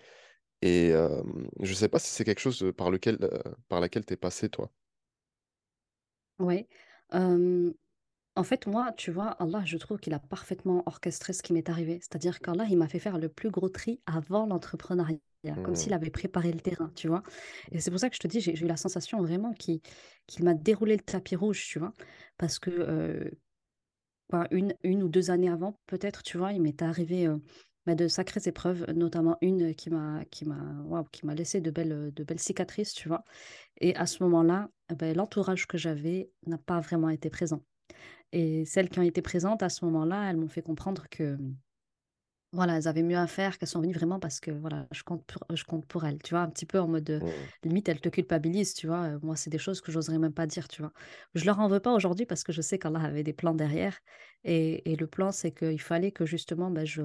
et 0.62 0.92
euh, 0.92 1.22
je 1.61 1.75
sais 1.75 1.88
pas 1.88 1.98
si 1.98 2.09
c'est 2.11 2.25
quelque 2.25 2.40
chose 2.40 2.72
par 2.77 2.90
lequel, 2.90 3.18
euh, 3.22 3.40
par 3.68 3.81
laquelle 3.81 4.05
t'es 4.05 4.16
passé, 4.16 4.48
toi. 4.48 4.70
Ouais. 6.38 6.68
Euh, 7.14 7.72
en 8.37 8.44
fait, 8.44 8.66
moi, 8.66 8.92
tu 8.96 9.11
vois, 9.12 9.31
Allah, 9.42 9.62
je 9.66 9.77
trouve 9.79 9.98
qu'il 10.01 10.14
a 10.14 10.20
parfaitement 10.20 10.83
orchestré 10.87 11.33
ce 11.33 11.42
qui 11.42 11.53
m'est 11.53 11.68
arrivé. 11.70 11.98
C'est-à-dire 12.01 12.40
qu'Allah, 12.40 12.66
il 12.70 12.79
m'a 12.79 12.88
fait 12.88 13.01
faire 13.01 13.18
le 13.18 13.29
plus 13.31 13.51
gros 13.51 13.68
tri 13.68 14.03
avant 14.07 14.46
l'entrepreneuriat, 14.46 15.18
comme 15.62 15.75
Hmm, 15.75 15.77
s'il 15.77 15.94
avait 15.94 16.11
préparé 16.11 16.53
le 16.53 16.61
terrain, 16.61 16.92
tu 16.96 17.09
vois? 17.09 17.22
Et 17.72 17.81
c'est 17.81 17.90
pour 17.90 18.01
ça 18.01 18.11
que 18.11 18.16
je 18.16 18.20
te 18.20 18.29
dis, 18.29 18.40
j'ai 18.40 18.57
j'ai 18.57 18.64
eu 18.66 18.68
la 18.68 18.77
sensation 18.79 19.20
vraiment 19.22 19.53
qu'il 19.55 19.81
qu'il 20.29 20.44
m'a 20.44 20.55
déroulé 20.55 20.96
le 20.96 21.03
tapis 21.03 21.37
rouge, 21.37 21.66
tu 21.68 21.79
vois? 21.81 21.94
Parce 22.38 22.59
que 22.59 22.70
euh, 22.70 23.31
une, 24.51 24.75
une 24.83 25.03
ou 25.03 25.09
deux 25.09 25.31
années 25.31 25.51
avant, 25.51 25.79
peut-être, 25.87 26.22
tu 26.22 26.38
vois, 26.38 26.53
il 26.53 26.62
m'est 26.62 26.83
arrivé 26.83 27.27
euh, 27.27 27.38
bah, 27.87 27.95
de 27.95 28.09
sacrées 28.09 28.40
épreuves, 28.47 28.87
notamment 28.95 29.38
une 29.40 29.75
qui 29.75 29.90
m'a 29.90 30.25
qui 30.27 30.45
m'a 30.45 30.83
waouh, 30.85 31.05
qui 31.12 31.27
m'a 31.27 31.35
laissé 31.35 31.61
de 31.61 31.71
belles, 31.71 32.12
de 32.14 32.25
belles 32.25 32.38
cicatrices, 32.40 32.95
tu 32.95 33.09
vois? 33.09 33.25
Et 33.81 33.97
à 33.97 34.07
ce 34.07 34.23
moment-là, 34.25 34.71
eh 34.90 34.95
ben, 34.97 35.16
l'entourage 35.16 35.66
que 35.66 35.79
j'avais 35.79 36.31
n'a 36.47 36.59
pas 36.59 36.81
vraiment 36.81 37.11
été 37.11 37.31
présent. 37.31 37.64
Et 38.33 38.64
celles 38.66 38.90
qui 38.90 38.99
ont 39.01 39.03
été 39.03 39.23
présentes 39.23 39.62
à 39.62 39.68
ce 39.71 39.85
moment-là, 39.87 40.31
elles 40.31 40.37
m'ont 40.38 40.49
fait 40.49 40.62
comprendre 40.62 41.05
que 41.11 41.38
voilà, 42.55 42.77
elles 42.77 42.87
avaient 42.87 43.03
mieux 43.03 43.16
à 43.16 43.27
faire, 43.27 43.57
qu'elles 43.57 43.68
sont 43.68 43.81
venues 43.81 43.95
vraiment 43.95 44.21
parce 44.21 44.38
que 44.38 44.51
voilà, 44.51 44.87
je 44.92 45.03
compte 45.05 45.25
pour, 45.25 45.42
je 45.57 45.64
compte 45.64 45.87
pour 45.87 46.05
elles, 46.05 46.18
tu 46.23 46.35
vois, 46.35 46.40
un 46.42 46.51
petit 46.51 46.66
peu 46.66 46.79
en 46.79 46.87
mode 46.87 47.09
euh, 47.09 47.21
hmm, 47.21 47.53
limite, 47.64 47.88
elles 47.88 48.01
te 48.03 48.11
culpabilisent, 48.11 48.75
tu 48.75 48.87
vois? 48.87 49.18
moi, 49.23 49.37
c'est 49.37 49.49
des 49.49 49.57
choses 49.59 49.81
que 49.81 49.90
j'oserais 49.90 50.18
même 50.18 50.35
pas 50.35 50.47
dire, 50.47 50.68
tu 50.68 50.83
vois? 50.83 50.92
Je 51.35 51.47
leur 51.47 51.61
en 51.61 51.68
veux 51.68 51.81
pas 51.81 51.95
aujourd'hui 51.95 52.27
parce 52.27 52.45
que 52.45 52.53
je 52.53 52.61
sais 52.61 52.79
qu'Allah 52.79 53.01
avait 53.01 53.23
des 53.23 53.33
plans 53.33 53.55
derrière. 53.55 53.99
Et, 54.45 54.92
et 54.92 54.97
le 54.97 55.07
plan, 55.07 55.33
c'est 55.33 55.53
qu'il 55.53 55.81
fallait 55.81 56.12
que 56.12 56.27
justement, 56.27 56.71
ben, 56.71 56.85
je, 56.85 57.03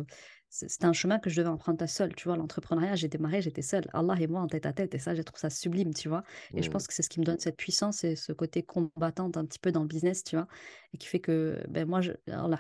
c'est- 0.50 0.70
c'était 0.70 0.86
un 0.86 0.94
chemin 0.94 1.20
que 1.20 1.30
je 1.30 1.38
devais 1.42 1.50
emprunter 1.50 1.88
seule, 1.88 2.16
tu 2.16 2.28
vois. 2.28 2.38
L'entrepreneuriat, 2.38 2.96
j'ai 2.96 3.08
démarré, 3.08 3.42
j'étais 3.42 3.62
seule, 3.62 3.86
Allah 3.94 4.16
et 4.20 4.28
moi 4.28 4.42
en 4.42 4.48
tête 4.48 4.66
à 4.66 4.74
tête. 4.74 4.96
Et 4.96 5.00
ça, 5.00 5.16
je 5.16 5.22
trouve 5.22 5.40
ça 5.40 5.50
sublime, 5.50 5.94
tu 5.94 6.10
vois. 6.10 6.24
Et 6.56 6.62
je 6.64 6.70
hmm, 6.70 6.72
pense 6.72 6.88
que 6.88 6.94
c'est 6.94 7.04
ce 7.04 7.10
qui 7.10 7.20
me 7.20 7.26
donne 7.26 7.40
cette 7.40 7.58
puissance 7.58 8.04
et 8.04 8.16
ce 8.16 8.32
côté 8.34 8.64
combattante 8.64 9.38
un 9.38 9.46
petit 9.46 9.60
peu 9.60 9.72
dans 9.72 9.82
le 9.82 9.88
business, 9.88 10.24
tu 10.24 10.36
vois. 10.36 10.48
Et 10.94 10.98
qui 10.98 11.08
fait 11.08 11.20
que, 11.20 11.62
ben, 11.70 11.88
moi, 11.88 12.02
je, 12.02 12.12
Allah, 12.32 12.58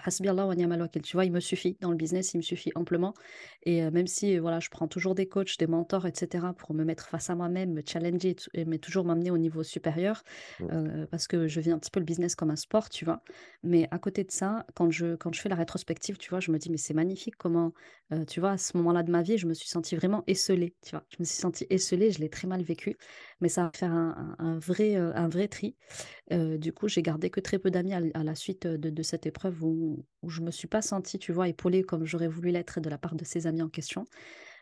wa 0.48 0.88
tu 0.90 1.16
vois, 1.16 1.26
il 1.26 1.32
me 1.32 1.40
suffit. 1.40 1.78
Dans 1.82 1.92
le 1.92 1.98
business, 1.98 2.34
il 2.34 2.38
me 2.38 2.42
suffit 2.42 2.72
amplement. 2.76 3.14
Et 3.64 3.84
euh, 3.84 3.92
même 3.92 4.08
si, 4.08 4.38
euh, 4.38 4.42
voilà, 4.42 4.60
je 4.60 4.70
prends 4.70 4.88
toujours 4.88 5.16
des 5.16 5.28
coachs, 5.28 5.58
des 5.58 5.68
mentors, 5.68 6.06
etc., 6.06 6.54
pour 6.54 6.74
me 6.74 6.84
mettre 6.84 7.08
face 7.08 7.30
à 7.30 7.36
moi-même, 7.36 7.74
me 7.74 7.82
challenger, 7.86 8.36
et 8.54 8.66
mais 8.66 8.80
toujours 8.80 9.06
m'amener 9.06 9.32
au 9.32 9.38
niveau 9.38 9.64
supérieur, 9.64 10.24
hmm, 10.60 10.72
euh, 10.72 11.06
parce 11.08 11.28
que 11.28 11.48
je 11.48 11.60
vis 11.60 11.72
un 11.72 11.80
petit 11.80 11.92
peu 11.92 12.00
le 12.00 12.06
business 12.06 12.36
comme 12.36 12.50
un 12.52 12.56
sport, 12.56 12.90
tu 12.90 13.06
vois. 13.06 13.24
Mais 13.64 13.88
à 13.92 14.00
côté 14.00 14.24
de 14.24 14.32
ça, 14.32 14.66
quand 14.76 14.92
je, 14.92 15.16
quand 15.16 15.34
je 15.34 15.42
fais 15.42 15.50
la 15.50 15.56
rétrospective, 15.56 16.18
tu 16.18 16.30
vois, 16.30 16.40
je 16.40 16.52
me 16.52 16.58
dis, 16.58 16.70
mais 16.70 16.78
c'est 16.78 16.94
magnifique 16.94 17.36
comment, 17.38 17.74
euh, 18.14 18.24
tu 18.26 18.40
vois, 18.40 18.52
à 18.52 18.58
ce 18.58 18.78
moment-là 18.78 19.04
de 19.04 19.12
ma 19.12 19.22
vie, 19.22 19.38
je 19.38 19.48
me 19.48 19.54
suis 19.54 19.68
sentie 19.68 19.96
vraiment 19.96 20.24
esselée, 20.28 20.76
tu 20.82 20.92
vois. 20.92 21.04
Je 21.10 21.18
me 21.20 21.26
suis 21.26 21.38
sentie 21.38 21.68
esselée, 21.70 22.12
je 22.12 22.20
l'ai 22.20 22.30
très 22.30 22.48
mal 22.48 22.62
vécu, 22.64 22.98
mais 23.42 23.50
ça 23.50 23.64
va 23.64 23.72
faire 23.74 23.92
un, 23.92 24.60
vrai, 24.60 24.96
euh, 24.96 25.14
un 25.16 25.28
vrai 25.28 25.48
tri. 25.48 25.76
Euh, 26.32 26.58
du 26.58 26.72
coup, 26.74 26.88
j'ai 26.88 27.02
gardé 27.02 27.30
que 27.30 27.40
très 27.40 27.60
peu 27.60 27.70
d'amis 27.72 27.94
à, 27.94 28.24
la 28.24 28.36
suite 28.36 28.66
de, 28.68 28.90
de 28.90 29.04
cette 29.04 29.26
épreuve 29.26 29.64
où, 29.64 30.06
où 30.22 30.30
je 30.30 30.42
me 30.42 30.52
suis 30.52 30.68
pas 30.68 30.82
sentie, 30.82 31.20
tu 31.20 31.32
vois, 31.34 31.48
épaulée 31.50 31.84
comme 31.84 32.06
j'aurais 32.06 32.28
voulu 32.28 32.52
l'être 32.52 32.80
de 32.80 32.90
la 32.90 32.98
part 32.98 33.16
de 33.16 33.26
ces 33.26 33.48
amis 33.48 33.62
en 33.62 33.70
question. 33.70 34.06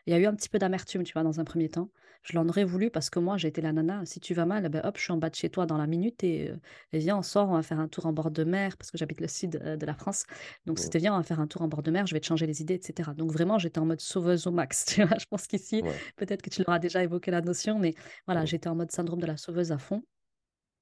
Il 0.06 0.12
y 0.12 0.14
a 0.14 0.18
eu 0.18 0.26
un 0.26 0.34
petit 0.34 0.48
peu 0.48 0.58
d'amertume, 0.58 1.02
tu 1.04 1.12
vois, 1.12 1.22
dans 1.22 1.40
un 1.40 1.44
premier 1.44 1.68
temps. 1.68 1.90
Je 2.26 2.36
l'en 2.36 2.48
aurais 2.48 2.64
voulu 2.64 2.90
parce 2.90 3.08
que 3.08 3.20
moi, 3.20 3.36
j'ai 3.36 3.46
été 3.46 3.60
la 3.60 3.72
nana. 3.72 4.04
Si 4.04 4.18
tu 4.18 4.34
vas 4.34 4.46
mal, 4.46 4.64
eh 4.66 4.68
ben, 4.68 4.80
hop, 4.84 4.96
je 4.98 5.02
suis 5.04 5.12
en 5.12 5.16
bas 5.16 5.30
de 5.30 5.36
chez 5.36 5.48
toi 5.48 5.64
dans 5.64 5.76
la 5.78 5.86
minute 5.86 6.24
et, 6.24 6.50
euh, 6.50 6.56
et 6.92 6.98
viens, 6.98 7.18
on 7.18 7.22
sort, 7.22 7.48
on 7.50 7.54
va 7.54 7.62
faire 7.62 7.78
un 7.78 7.86
tour 7.86 8.06
en 8.06 8.12
bord 8.12 8.32
de 8.32 8.42
mer 8.42 8.76
parce 8.76 8.90
que 8.90 8.98
j'habite 8.98 9.20
le 9.20 9.28
sud 9.28 9.60
euh, 9.62 9.76
de 9.76 9.86
la 9.86 9.94
France. 9.94 10.24
Donc, 10.66 10.80
c'était 10.80 10.98
viens, 10.98 11.14
on 11.14 11.18
va 11.18 11.22
faire 11.22 11.38
un 11.38 11.46
tour 11.46 11.62
en 11.62 11.68
bord 11.68 11.84
de 11.84 11.90
mer, 11.92 12.08
je 12.08 12.14
vais 12.14 12.20
te 12.20 12.26
changer 12.26 12.46
les 12.46 12.60
idées, 12.62 12.74
etc. 12.74 13.10
Donc, 13.16 13.30
vraiment, 13.30 13.58
j'étais 13.58 13.78
en 13.78 13.86
mode 13.86 14.00
sauveuse 14.00 14.46
au 14.48 14.50
max. 14.50 14.84
Tu 14.96 15.04
vois, 15.04 15.18
je 15.18 15.26
pense 15.26 15.46
qu'ici, 15.46 15.82
Ouais, 15.82 15.92
peut-être 16.16 16.42
que 16.42 16.50
tu 16.50 16.62
l'auras 16.62 16.80
déjà 16.80 17.02
évoqué 17.02 17.30
la 17.30 17.42
notion, 17.42 17.78
mais 17.78 17.94
voilà, 18.26 18.44
j'étais 18.44 18.68
en 18.68 18.74
mode 18.74 18.90
syndrome 18.90 19.20
de 19.20 19.26
la 19.26 19.36
sauveuse 19.36 19.70
à 19.70 19.78
fond. 19.78 20.02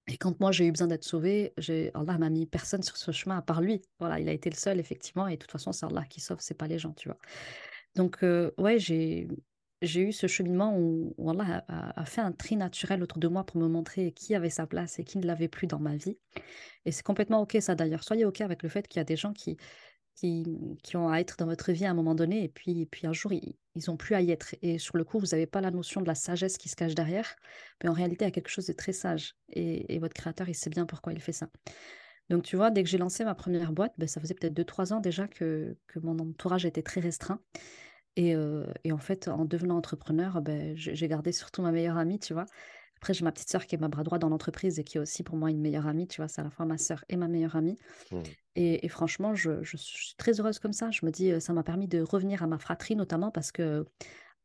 Et 0.07 0.17
quand 0.17 0.39
moi 0.41 0.53
j'ai 0.53 0.67
eu 0.67 0.71
besoin 0.71 0.87
d'être 0.87 1.05
sauvée, 1.05 1.53
Allah 1.95 2.19
m'a 2.19 2.31
mis 2.31 2.47
personne 2.47 2.83
sur 2.83 2.97
ce 2.97 3.11
chemin 3.11 3.39
à 3.39 3.43
part 3.43 3.61
lui. 3.61 3.83
Voilà, 3.99 4.21
il 4.21 4.29
a 4.29 4.33
été 4.33 4.51
le 4.51 4.57
seul, 4.57 4.79
effectivement. 4.79 5.29
Et 5.29 5.33
de 5.33 5.39
toute 5.39 5.51
façon, 5.51 5.73
c'est 5.73 5.87
Allah 5.87 6.05
qui 6.09 6.21
sauve, 6.21 6.39
c'est 6.41 6.55
pas 6.55 6.69
les 6.69 6.79
gens, 6.79 6.93
tu 6.93 7.09
vois. 7.09 7.19
Donc, 7.95 8.23
euh, 8.23 8.51
ouais, 8.59 8.79
j'ai, 8.79 9.29
j'ai 9.83 10.03
eu 10.03 10.13
ce 10.13 10.27
cheminement 10.27 10.77
où, 10.79 11.15
où 11.19 11.31
Allah 11.31 11.65
a, 11.69 12.05
fait 12.05 12.21
un 12.21 12.33
tri 12.33 12.57
naturel 12.57 13.03
autour 13.03 13.19
de 13.19 13.29
moi 13.29 13.45
pour 13.45 13.61
me 13.61 13.69
montrer 13.69 14.13
qui 14.13 14.35
avait 14.35 14.51
sa 14.51 14.67
place 14.67 14.99
et 14.99 15.05
qui 15.05 15.19
ne 15.19 15.27
l'avait 15.27 15.49
plus 15.49 15.67
dans 15.67 15.79
ma 15.79 15.97
vie. 15.97 16.19
Et 16.85 16.93
c'est 16.93 17.03
complètement 17.03 17.41
OK, 17.43 17.57
ça 17.61 17.75
d'ailleurs. 17.75 18.05
Soyez 18.05 18.25
OK 18.25 18.41
avec 18.41 18.63
le 18.63 18.69
fait 18.69 18.89
qu'il 18.89 19.01
y 19.01 19.03
a 19.03 19.05
des 19.05 19.17
gens 19.17 19.33
qui, 19.33 19.57
qui, 20.15 20.79
qui 20.83 20.97
ont 20.97 21.09
à 21.09 21.19
être 21.19 21.37
dans 21.39 21.47
votre 21.47 21.73
vie 21.73 21.85
à 21.85 21.91
un 21.91 21.95
moment 21.95 22.15
donné, 22.15 22.45
et 22.45 22.49
puis, 22.49 22.83
et 22.83 22.87
puis 22.87 23.07
un 23.07 23.13
jour, 23.13 23.33
ils, 23.33 23.57
ils 23.75 23.91
ont 23.91 23.97
plus 23.97 24.15
à 24.15 24.21
y 24.21 24.31
être. 24.31 24.55
Et 24.63 24.79
sur 24.79 24.97
le 24.97 25.05
coup, 25.05 25.19
vous 25.19 25.29
n'avez 25.29 25.47
pas 25.47 25.61
la 25.61 25.71
notion 25.71 26.01
de 26.01 26.07
la 26.07 26.15
sagesse 26.15 26.57
qui 26.57 26.69
se 26.69 26.77
cache 26.77 26.95
derrière, 26.95 27.35
mais 27.83 27.91
en 27.91 27.93
réalité, 27.93 28.25
il 28.25 28.29
y 28.29 28.31
a 28.31 28.33
quelque 28.33 28.49
chose 28.49 28.67
de 28.67 28.73
très 28.73 28.93
sage. 28.93 29.35
Et, 29.51 29.99
votre 29.99 30.15
créateur, 30.15 30.49
il 30.49 30.55
sait 30.55 30.71
bien 30.71 30.87
pourquoi 30.87 31.13
il 31.13 31.21
fait 31.21 31.33
ça. 31.33 31.49
Donc, 32.31 32.45
tu 32.45 32.57
vois, 32.57 32.71
dès 32.71 32.83
que 32.83 32.89
j'ai 32.89 32.99
lancé 32.99 33.25
ma 33.25 33.35
première 33.35 33.73
boîte, 33.73 33.93
ben, 33.99 34.09
ça 34.09 34.21
faisait 34.21 34.35
peut-être 34.35 34.55
deux 34.55 34.65
trois 34.65 34.93
ans 34.93 35.01
déjà 35.01 35.29
que, 35.29 35.77
que 35.89 35.99
mon 35.99 36.19
entourage 36.19 36.65
était 36.65 36.83
très 36.83 37.01
restreint. 37.01 37.41
Et, 38.17 38.35
euh, 38.37 38.65
et 38.85 38.93
en 38.93 38.99
fait, 38.99 39.29
en 39.29 39.45
devenant 39.45 39.77
entrepreneur, 39.77 40.41
ben, 40.43 40.75
j'ai 40.77 41.09
gardé 41.09 41.33
surtout 41.33 41.63
ma 41.63 41.73
meilleure 41.73 41.99
amie, 41.99 42.19
tu 42.21 42.33
vois. 42.33 42.47
Après, 42.99 43.13
j'ai 43.15 43.25
ma 43.25 43.33
petite 43.33 43.51
sœur 43.51 43.67
qui 43.67 43.75
est 43.75 43.79
ma 43.79 43.89
bras 43.89 44.05
droit 44.05 44.19
dans 44.19 44.29
l'entreprise 44.29 44.79
et 44.79 44.85
qui 44.85 44.99
est 44.99 45.01
aussi 45.01 45.23
pour 45.25 45.37
moi 45.37 45.51
une 45.51 45.61
meilleure 45.61 45.87
amie, 45.89 46.07
tu 46.09 46.21
vois. 46.21 46.29
C'est 46.29 46.41
à 46.41 46.45
la 46.45 46.51
fois 46.51 46.65
ma 46.67 46.79
sœur 46.79 47.05
et 47.09 47.17
ma 47.17 47.29
meilleure 47.29 47.57
amie. 47.57 47.77
hmm, 48.11 48.35
Et, 48.57 48.85
et 48.87 48.89
franchement, 48.89 49.35
je, 49.35 49.63
je 49.63 49.77
suis 49.77 50.15
très 50.17 50.41
heureuse 50.41 50.59
comme 50.61 50.73
ça. 50.73 50.91
Je 50.91 51.07
me 51.07 51.11
dis, 51.11 51.41
ça 51.41 51.53
m'a 51.53 51.65
permis 51.65 51.89
de 51.89 52.01
revenir 52.03 52.43
à 52.43 52.47
ma 52.47 52.59
fratrie, 52.59 52.97
notamment 52.97 53.31
parce 53.31 53.53
que 53.53 53.87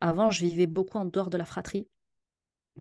avant, 0.02 0.32
je 0.32 0.46
vivais 0.46 0.68
beaucoup 0.68 0.98
en 1.00 1.06
dehors 1.06 1.30
de 1.30 1.38
la 1.38 1.46
fratrie. 1.46 1.90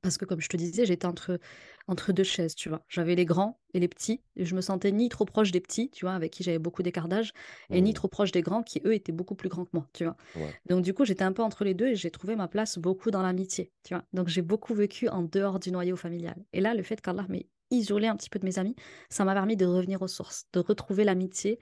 Parce 0.03 0.19
que, 0.19 0.25
comme 0.25 0.41
je 0.41 0.49
te 0.49 0.57
disais, 0.57 0.87
j'étais 0.87 1.07
entre, 1.07 1.39
entre 1.87 2.13
deux 2.13 2.25
chaises, 2.25 2.55
tu 2.55 2.69
vois. 2.69 2.85
J'avais 2.89 3.15
les 3.15 3.25
grands 3.25 3.61
et 3.75 3.81
les 3.81 3.89
petits. 3.89 4.23
Et 4.37 4.45
je 4.45 4.55
me 4.55 4.61
sentais 4.61 4.93
ni 4.93 5.09
trop 5.09 5.25
proche 5.25 5.51
des 5.51 5.61
petits, 5.61 5.91
tu 5.91 6.05
vois, 6.05 6.15
avec 6.15 6.33
qui 6.33 6.43
j'avais 6.43 6.59
beaucoup 6.59 6.83
d'écart 6.83 7.09
d'âge, 7.09 7.33
et 7.73 7.81
ni 7.81 7.91
hmm, 7.91 7.95
trop 7.95 8.09
proche 8.09 8.33
des 8.33 8.43
grands, 8.43 8.63
qui, 8.63 8.81
eux, 8.85 8.95
étaient 8.95 9.13
beaucoup 9.13 9.35
plus 9.35 9.49
grands 9.49 9.65
que 9.65 9.71
moi, 9.73 9.89
tu 9.93 10.05
vois. 10.05 10.17
ouais, 10.35 10.57
Donc, 10.67 10.83
du 10.85 10.95
coup, 10.95 11.05
j'étais 11.05 11.25
un 11.25 11.33
peu 11.33 11.43
entre 11.43 11.65
les 11.65 11.75
deux 11.75 11.89
et 11.89 11.97
j'ai 11.97 12.11
trouvé 12.11 12.37
ma 12.37 12.49
place 12.49 12.79
beaucoup 12.79 13.11
dans 13.11 13.23
l'amitié, 13.23 13.73
tu 13.85 13.95
vois. 13.95 14.05
Donc, 14.13 14.29
j'ai 14.29 14.43
beaucoup 14.43 14.75
vécu 14.75 15.09
en 15.09 15.23
dehors 15.23 15.59
du 15.59 15.71
noyau 15.73 15.97
familial. 15.97 16.37
Et 16.53 16.61
là, 16.61 16.75
le 16.75 16.83
fait 16.83 17.01
qu'Allah 17.01 17.27
m'ait 17.29 17.49
isolé 17.71 18.07
un 18.07 18.17
petit 18.17 18.31
peu 18.31 18.39
de 18.39 18.45
mes 18.45 18.59
amis, 18.59 18.77
ça 19.11 19.25
m'a 19.25 19.35
permis 19.35 19.57
de 19.57 19.67
revenir 19.67 20.03
aux 20.03 20.09
sources, 20.09 20.47
de 20.53 20.61
retrouver 20.61 21.05
l'amitié 21.05 21.59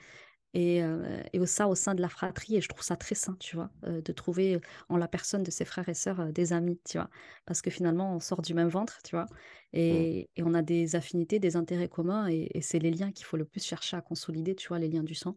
et, 0.56 0.82
euh, 0.82 1.22
et 1.32 1.46
ça 1.46 1.68
au 1.68 1.74
sein 1.74 1.94
de 1.94 2.00
la 2.02 2.08
fratrie. 2.08 2.56
Et 2.56 2.60
je 2.60 2.68
trouve 2.68 2.82
ça 2.82 2.96
très 2.96 3.14
sain, 3.14 3.36
tu 3.40 3.56
vois, 3.56 3.70
euh, 3.84 4.00
de 4.02 4.12
trouver 4.12 4.60
en 4.88 4.96
la 4.96 5.08
personne 5.08 5.42
de 5.42 5.50
ses 5.50 5.64
frères 5.64 5.88
et 5.88 5.94
sœurs 5.94 6.20
euh, 6.20 6.32
des 6.32 6.52
amis, 6.52 6.80
tu 6.88 6.98
vois. 6.98 7.10
Parce 7.46 7.62
que 7.62 7.70
finalement, 7.70 8.14
on 8.16 8.20
sort 8.20 8.42
du 8.42 8.54
même 8.54 8.68
ventre, 8.68 8.98
tu 9.04 9.16
vois, 9.16 9.26
et, 9.72 10.30
et 10.36 10.42
on 10.42 10.54
a 10.54 10.62
des 10.62 10.96
affinités, 10.96 11.38
des 11.40 11.56
intérêts 11.56 11.88
communs. 11.88 12.28
Et, 12.28 12.48
et 12.54 12.62
c'est 12.62 12.78
les 12.78 12.90
liens 12.90 13.12
qu'il 13.12 13.26
faut 13.26 13.36
le 13.36 13.44
plus 13.46 13.64
chercher 13.64 13.96
à 13.96 14.00
consolider, 14.02 14.54
tu 14.56 14.68
vois, 14.68 14.78
les 14.78 14.88
liens 14.88 15.04
du 15.04 15.14
sang. 15.14 15.36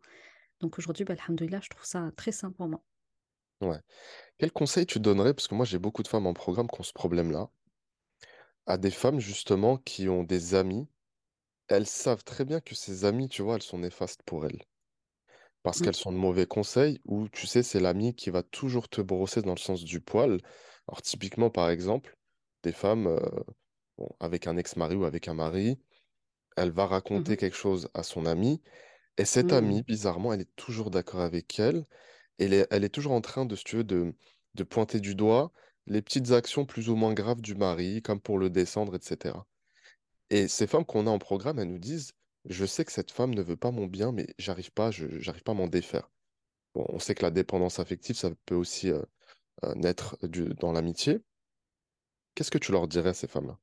Donc 0.61 0.79
aujourd'hui, 0.79 1.05
bah, 1.05 1.15
alhamdoulilah, 1.19 1.61
je 1.63 1.69
trouve 1.69 1.85
ça 1.85 2.11
très 2.17 2.31
sain 2.33 2.51
pour 2.51 2.67
moi. 2.69 2.83
ouais. 3.61 3.79
Quel 4.39 4.51
conseil 4.53 4.87
tu 4.87 4.99
donnerais, 5.01 5.33
parce 5.35 5.47
que 5.49 5.55
moi 5.55 5.65
j'ai 5.65 5.79
beaucoup 5.79 6.03
de 6.03 6.09
femmes 6.09 6.27
en 6.27 6.33
programme 6.33 6.67
qui 6.69 6.79
ont 6.81 6.83
ce 6.83 6.93
problème-là, 6.93 7.51
à 8.67 8.77
des 8.77 8.89
femmes 8.89 9.19
justement 9.19 9.75
qui 9.75 10.07
ont 10.07 10.23
des 10.23 10.55
amis, 10.55 10.87
elles 11.67 11.87
savent 11.87 12.23
très 12.23 12.45
bien 12.45 12.61
que 12.61 12.75
ces 12.75 13.05
amis, 13.05 13.29
tu 13.29 13.41
vois, 13.43 13.55
elles 13.55 13.63
sont 13.63 13.79
néfastes 13.79 14.23
pour 14.23 14.45
elles. 14.45 14.63
Parce 15.63 15.79
Mmh. 15.79 15.81
qu'elles 15.81 15.95
sont 15.95 16.11
de 16.11 16.17
mauvais 16.17 16.45
conseils 16.47 16.99
ou 17.05 17.29
tu 17.29 17.47
sais, 17.47 17.63
c'est 17.63 17.79
l'ami 17.79 18.15
qui 18.15 18.29
va 18.29 18.43
toujours 18.43 18.89
te 18.89 19.01
brosser 19.01 19.41
dans 19.41 19.53
le 19.53 19.59
sens 19.59 19.83
du 19.83 20.01
poil. 20.01 20.39
Alors 20.87 21.01
typiquement, 21.01 21.49
par 21.49 21.69
exemple, 21.69 22.17
des 22.63 22.71
femmes 22.71 23.07
euh, 23.07 23.19
bon, 23.97 24.09
avec 24.19 24.47
un 24.47 24.57
ex-mari 24.57 24.95
ou 24.95 25.05
avec 25.05 25.27
un 25.27 25.33
mari, 25.35 25.79
elle 26.57 26.71
va 26.71 26.85
Mmh 27.13 27.25
raconter 27.25 27.37
quelque 27.37 27.55
chose 27.55 27.89
à 27.93 28.03
son 28.03 28.25
ami 28.25 28.61
et 29.17 29.25
cette 29.25 29.53
Mmh. 29.53 29.53
amie, 29.53 29.83
bizarrement, 29.83 30.33
elle 30.33 30.41
est 30.41 30.55
toujours 30.57 30.91
d'accord 30.91 31.21
avec 31.21 31.59
elle. 31.59 31.85
Et 32.39 32.45
elle 32.45 32.53
est, 32.53 32.67
elle 32.71 32.83
est 32.85 32.89
toujours 32.89 33.13
en 33.13 33.21
train 33.21 33.45
de, 33.45 33.55
si 33.55 33.63
tu 33.65 33.77
veux, 33.77 33.83
de, 33.85 34.13
de 34.55 34.63
pointer 34.63 34.99
du 35.01 35.15
doigt 35.15 35.51
les 35.87 36.01
petites 36.01 36.31
actions 36.31 36.65
plus 36.65 36.89
ou 36.89 36.95
moins 36.95 37.13
graves 37.13 37.41
du 37.41 37.55
mari, 37.55 38.01
comme 38.03 38.21
pour 38.21 38.39
le 38.39 38.49
descendre, 38.51 38.95
etc. 38.95 39.47
Et 40.31 40.47
ces 40.47 40.67
femmes 40.67 40.85
qu'on 40.85 41.07
a 41.07 41.11
en 41.11 41.19
programme, 41.19 41.59
elles 41.59 41.69
nous 41.69 41.79
disent, 41.79 42.13
je 42.49 42.65
sais 42.65 42.85
que 42.85 42.91
cette 42.91 43.11
femme 43.11 43.33
ne 43.35 43.41
veut 43.41 43.57
pas 43.57 43.71
mon 43.71 43.87
bien, 43.87 44.11
mais 44.11 44.27
j'arrive 44.39 44.71
pas, 44.71 44.91
je, 44.91 45.19
j'arrive 45.19 45.43
pas 45.43 45.51
à 45.53 45.55
m'en 45.55 45.67
défaire. 45.67 46.11
Bon, 46.75 46.85
on 46.89 46.99
sait 46.99 47.15
que 47.15 47.23
la 47.23 47.31
dépendance 47.31 47.79
affective, 47.79 48.15
ça 48.17 48.31
peut 48.47 48.55
aussi 48.55 48.91
euh, 48.91 49.01
euh, 49.65 49.75
naître 49.75 50.17
du- 50.27 50.53
dans 50.55 50.73
l'amitié. 50.73 51.21
Qu'est-ce 52.33 52.49
que 52.49 52.57
tu 52.57 52.71
leur 52.71 52.87
dirais 52.87 53.11
à 53.11 53.13
ces 53.13 53.27
femmes-là? 53.27 53.59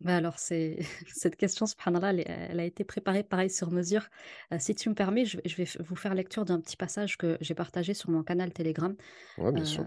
Bah, 0.00 0.16
alors 0.16 0.38
c'est 0.38 0.78
cette 1.14 1.36
question, 1.36 1.64
subhanallah, 1.66 2.10
elle 2.12 2.24
elle 2.26 2.60
a 2.60 2.64
été 2.64 2.82
préparée 2.84 3.22
pareil 3.22 3.50
sur 3.50 3.70
mesure. 3.70 4.08
Si 4.58 4.74
tu 4.74 4.88
me 4.88 4.94
permets, 4.94 5.24
je 5.24 5.36
vais 5.38 5.42
je 5.48 5.56
vais 5.56 5.66
f 5.66 5.76
vous 5.80 5.94
faire 5.96 6.14
lecture 6.14 6.44
d'un 6.44 6.60
petit 6.60 6.76
passage 6.76 7.16
que 7.16 7.38
j'ai 7.40 7.54
partagé 7.54 7.94
sur 7.94 8.10
mon 8.10 8.22
canal 8.24 8.52
Telegram, 8.52 8.96
Ouais, 9.36 9.52
bien 9.52 9.64
heu, 9.64 9.66
sûr. 9.66 9.86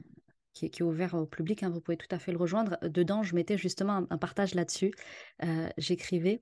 qui 0.54 0.68
est 0.68 0.70
qui 0.70 0.82
est 0.84 0.86
ouvert 0.86 1.16
au 1.16 1.26
public, 1.28 1.64
hein, 1.64 1.70
vous 1.72 1.82
pouvez 1.82 1.98
tout 1.98 2.08
à 2.12 2.20
fait 2.20 2.32
le 2.34 2.40
rejoindre. 2.40 2.78
Dedans, 2.84 3.24
je 3.24 3.36
mettais 3.36 3.58
justement 3.58 3.94
un 3.96 4.08
un 4.12 4.18
partage 4.20 4.56
là-dessus. 4.56 4.94
J'écrivais: 5.78 6.42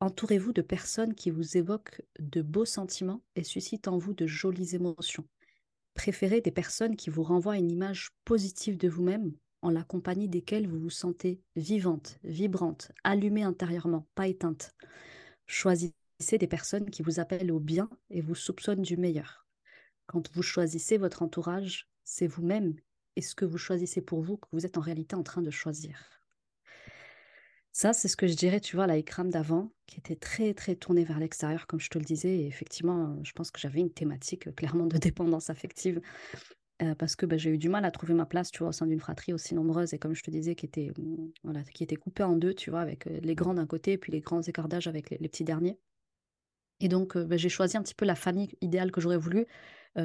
«Entourez-vous 0.00 0.54
de 0.54 0.62
personnes 0.62 1.14
qui 1.14 1.30
vous 1.30 1.58
évoquent 1.58 2.02
de 2.18 2.40
beaux 2.40 2.64
sentiments 2.64 3.22
et 3.36 3.44
suscitent 3.44 3.86
en 3.86 3.98
vous 3.98 4.14
de 4.14 4.26
jolies 4.26 4.74
émotions. 4.74 5.28
Préférez 5.92 6.40
des 6.40 6.50
personnes 6.50 6.96
qui 6.96 7.10
vous 7.10 7.22
renvoient 7.22 7.58
une 7.58 7.70
image 7.70 8.10
positive 8.24 8.78
de 8.78 8.88
vous-même, 8.88 9.34
en 9.60 9.70
la 9.70 9.84
compagnie 9.84 10.28
desquelles 10.28 10.66
vous 10.66 10.78
vous 10.78 10.90
sentez 10.90 11.42
vivante, 11.54 12.18
vibrante, 12.24 12.92
allumée 13.04 13.42
intérieurement, 13.42 14.08
pas 14.14 14.26
éteinte. 14.26 14.74
Choisissez 15.46 16.38
des 16.38 16.46
personnes 16.46 16.88
qui 16.88 17.02
vous 17.02 17.20
appellent 17.20 17.52
au 17.52 17.60
bien 17.60 17.90
et 18.08 18.22
vous 18.22 18.34
soupçonnent 18.34 18.82
du 18.82 18.96
meilleur. 18.96 19.46
Quand 20.06 20.32
vous 20.32 20.42
choisissez 20.42 20.96
votre 20.96 21.22
entourage, 21.22 21.88
c'est 22.04 22.26
vous-même 22.26 22.74
et 23.16 23.22
ce 23.22 23.34
que 23.34 23.44
vous 23.44 23.58
choisissez 23.58 24.00
pour 24.00 24.22
vous 24.22 24.38
que 24.38 24.48
vous 24.52 24.64
êtes 24.64 24.78
en 24.78 24.82
réalité 24.82 25.14
en 25.14 25.22
train 25.22 25.42
de 25.42 25.50
choisir. 25.50 26.19
Ça, 27.72 27.92
c'est 27.92 28.08
ce 28.08 28.16
que 28.16 28.26
je 28.26 28.34
dirais, 28.34 28.60
tu 28.60 28.74
vois, 28.76 28.86
la 28.88 28.96
Ikram 28.98 29.30
d'avant, 29.30 29.70
qui 29.86 29.98
était 29.98 30.16
très, 30.16 30.54
très 30.54 30.74
tournée 30.74 31.04
vers 31.04 31.20
l'extérieur, 31.20 31.66
comme 31.68 31.78
je 31.80 31.88
te 31.88 31.98
le 31.98 32.04
disais. 32.04 32.38
Et 32.38 32.46
effectivement, 32.46 33.16
je 33.24 33.32
pense 33.32 33.50
que 33.52 33.60
j'avais 33.60 33.80
une 33.80 33.92
thématique 33.92 34.48
euh, 34.48 34.52
clairement 34.52 34.86
de 34.86 34.96
dépendance 34.98 35.50
affective 35.50 36.00
Heu, 36.82 36.94
parce 36.96 37.16
que, 37.16 37.26
bah, 37.26 37.36
j'ai 37.38 37.50
eu 37.50 37.58
du 37.58 37.68
mal 37.70 37.84
à 37.86 37.90
trouver 37.92 38.14
ma 38.14 38.26
place, 38.26 38.50
tu 38.52 38.60
vois, 38.60 38.68
au 38.70 38.72
sein 38.72 38.86
d'une 38.86 39.00
fratrie 39.00 39.32
aussi 39.34 39.54
nombreuse 39.54 39.94
et 39.94 39.98
comme 40.00 40.14
je 40.14 40.22
te 40.24 40.30
disais 40.30 40.54
qui 40.56 40.66
était, 40.66 40.92
mmh, 40.98 41.32
voilà, 41.44 41.62
qui 41.64 41.84
était 41.84 41.96
coupée 41.96 42.24
en 42.24 42.36
2 42.36 42.54
tu 42.54 42.70
vois, 42.70 42.80
avec, 42.82 43.06
heu, 43.08 43.20
les 43.22 43.34
grands 43.36 43.54
d'un 43.54 43.66
côté 43.66 43.92
et 43.94 43.98
puis 43.98 44.12
les 44.12 44.20
grands 44.20 44.42
écarts 44.42 44.68
d'âge 44.68 44.88
avec 44.88 45.10
les 45.10 45.18
petits 45.28 45.44
derniers 45.44 45.78
et 46.80 46.88
donc 46.88 47.16
bah, 47.18 47.36
j'ai 47.36 47.48
choisi 47.48 47.76
un 47.76 47.82
petit 47.82 47.94
peu 47.94 48.04
la 48.06 48.14
famille 48.14 48.48
idéale 48.60 48.90
que 48.90 49.00
j'aurais 49.00 49.16
voulu, 49.18 49.46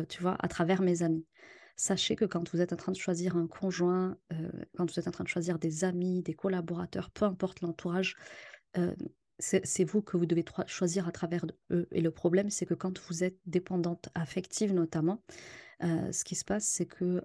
tu 0.09 0.21
vois, 0.21 0.35
à 0.39 0.47
travers 0.47 0.81
mes 0.81 1.03
amis. 1.03 1.25
Sachez 1.77 2.15
que 2.15 2.23
quand 2.25 2.49
vous 2.53 2.61
êtes 2.61 2.71
en 2.73 2.77
train 2.77 2.91
de 2.93 2.97
choisir 2.97 3.35
un 3.35 3.47
conjoint, 3.47 4.17
heu, 4.33 4.51
quand 4.77 4.89
vous 4.89 4.99
êtes 4.99 5.07
en 5.07 5.11
train 5.11 5.23
de 5.25 5.29
choisir 5.29 5.59
des 5.59 5.83
amis, 5.83 6.21
des 6.23 6.33
collaborateurs, 6.33 7.11
peu 7.11 7.25
importe 7.25 7.61
l'entourage, 7.61 8.15
heu, 8.77 8.95
c'est 9.39 9.83
vous 9.83 10.01
que 10.01 10.15
vous 10.17 10.25
devez 10.25 10.45
choisir 10.67 11.07
à 11.07 11.11
travers 11.11 11.45
eux 11.71 11.87
et 11.91 11.99
le 12.01 12.11
problème, 12.11 12.49
c'est 12.49 12.65
que 12.65 12.73
quand 12.73 12.99
vous 13.07 13.23
êtes 13.25 13.37
dépendante 13.45 14.07
affective 14.15 14.73
notamment, 14.73 15.23
heu, 15.83 16.11
ce 16.13 16.23
qui 16.25 16.35
se 16.35 16.45
passe, 16.45 16.65
c'est 16.65 16.85
que, 16.87 17.21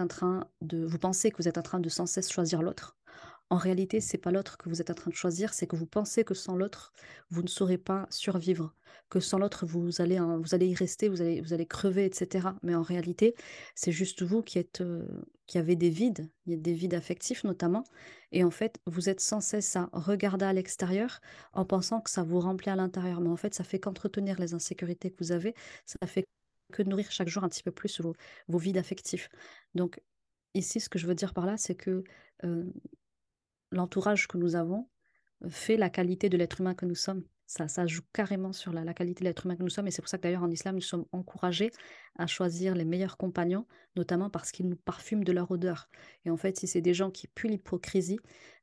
en 0.00 0.06
train 0.08 0.50
de 0.62 0.84
vous 0.84 0.98
pensez 0.98 1.30
que 1.30 1.36
vous 1.38 1.48
êtes 1.48 1.58
en 1.58 1.62
train 1.62 1.80
de 1.80 1.88
sans 1.88 2.06
cesse 2.06 2.30
choisir 2.32 2.62
l'autre. 2.62 2.96
En 3.48 3.58
réalité, 3.58 4.00
c'est 4.00 4.18
pas 4.18 4.32
l'autre 4.32 4.58
que 4.58 4.68
vous 4.68 4.80
êtes 4.80 4.90
en 4.90 4.94
train 4.94 5.10
de 5.10 5.14
choisir, 5.14 5.54
c'est 5.54 5.68
que 5.68 5.76
vous 5.76 5.86
pensez 5.86 6.24
que 6.24 6.34
sans 6.34 6.56
l'autre, 6.56 6.92
vous 7.30 7.42
ne 7.42 7.46
saurez 7.48 7.78
pas 7.78 8.06
survivre, 8.10 8.74
que 9.08 9.20
sans 9.20 9.38
l'autre, 9.38 9.64
vous 9.66 10.00
allez 10.00 10.18
vous 10.18 10.52
allez 10.54 10.66
y 10.66 10.74
rester, 10.74 11.08
vous 11.08 11.20
allez 11.22 11.40
vous 11.40 11.52
allez 11.52 11.64
crever 11.66 12.06
et 12.06 12.10
cetera. 12.12 12.56
Mais 12.64 12.74
en 12.74 12.82
réalité, 12.82 13.36
c'est 13.76 13.92
juste 13.92 14.22
vous 14.24 14.42
qui 14.42 14.58
êtes, 14.58 14.80
heu, 14.80 15.06
qui 15.46 15.58
avez 15.58 15.76
des 15.76 15.90
vides, 15.90 16.28
il 16.46 16.52
y 16.52 16.54
a 16.56 16.58
des 16.58 16.72
vides 16.74 16.94
affectifs 16.94 17.44
notamment 17.44 17.84
et 18.32 18.42
en 18.42 18.50
fait, 18.50 18.80
vous 18.86 19.08
êtes 19.08 19.20
sans 19.20 19.40
cesse 19.40 19.76
à 19.76 19.88
regarder 19.92 20.44
à 20.46 20.52
l'extérieur 20.52 21.20
en 21.52 21.64
pensant 21.64 22.00
que 22.00 22.10
ça 22.10 22.24
vous 22.24 22.40
remplit 22.40 22.70
à 22.70 22.76
l'intérieur. 22.76 23.20
Mais 23.20 23.28
en 23.30 23.36
fait, 23.36 23.54
ça 23.54 23.62
fait 23.64 23.78
qu'entretenir 23.78 24.40
les 24.40 24.54
insécurités 24.54 25.10
que 25.12 25.16
vous 25.20 25.30
avez, 25.32 25.54
ça 25.86 26.04
fait 26.08 26.24
que 26.72 26.82
nourrir 26.82 27.10
chaque 27.12 27.28
jour 27.28 27.44
un 27.44 27.48
petit 27.48 27.62
peu 27.62 27.70
plus 27.70 28.00
vos 28.48 28.58
vides 28.58 28.76
affectifs. 28.78 29.28
Donc 29.76 30.00
ici, 30.54 30.80
ce 30.80 30.88
que 30.88 30.98
je 30.98 31.06
veux 31.06 31.14
dire 31.14 31.32
par 31.34 31.46
là, 31.46 31.56
c'est 31.56 31.76
que, 31.76 32.02
heu, 32.44 32.72
l'entourage 33.70 34.28
que 34.28 34.38
nous 34.38 34.56
avons, 34.56 34.88
heu, 35.44 35.48
fait 35.50 35.76
la 35.76 35.90
qualité 35.90 36.28
de 36.28 36.36
l'être 36.36 36.60
humain 36.60 36.74
que 36.74 36.86
nous 36.86 36.94
sommes. 36.94 37.24
Ça 37.48 37.68
ça 37.68 37.86
joue 37.86 38.02
carrément 38.12 38.52
sur 38.52 38.72
la 38.72 38.84
la 38.84 38.92
qualité 38.94 39.20
de 39.24 39.28
l'être 39.28 39.46
humain 39.46 39.56
que 39.56 39.62
nous 39.62 39.68
sommes 39.70 39.86
et 39.86 39.92
c'est 39.92 40.02
pour 40.02 40.08
ça 40.08 40.18
que 40.18 40.22
d'ailleurs 40.24 40.42
en 40.42 40.50
islam, 40.50 40.74
nous 40.76 40.80
sommes 40.80 41.06
encouragés 41.12 41.70
à 42.18 42.26
choisir 42.26 42.74
les 42.74 42.84
meilleurs 42.84 43.16
compagnons, 43.16 43.66
notamment 43.96 44.30
parce 44.30 44.50
qu'ils 44.52 44.68
nous 44.68 44.76
parfument 44.76 45.22
de 45.24 45.32
leur 45.32 45.50
odeur 45.52 45.88
et 46.24 46.30
en 46.30 46.36
fait, 46.36 46.58
si 46.58 46.66
c'est 46.66 46.80
des 46.82 46.94
gens 46.94 47.10
qui 47.12 47.28
puent 47.28 47.48
l'hypocrisie, 47.48 48.18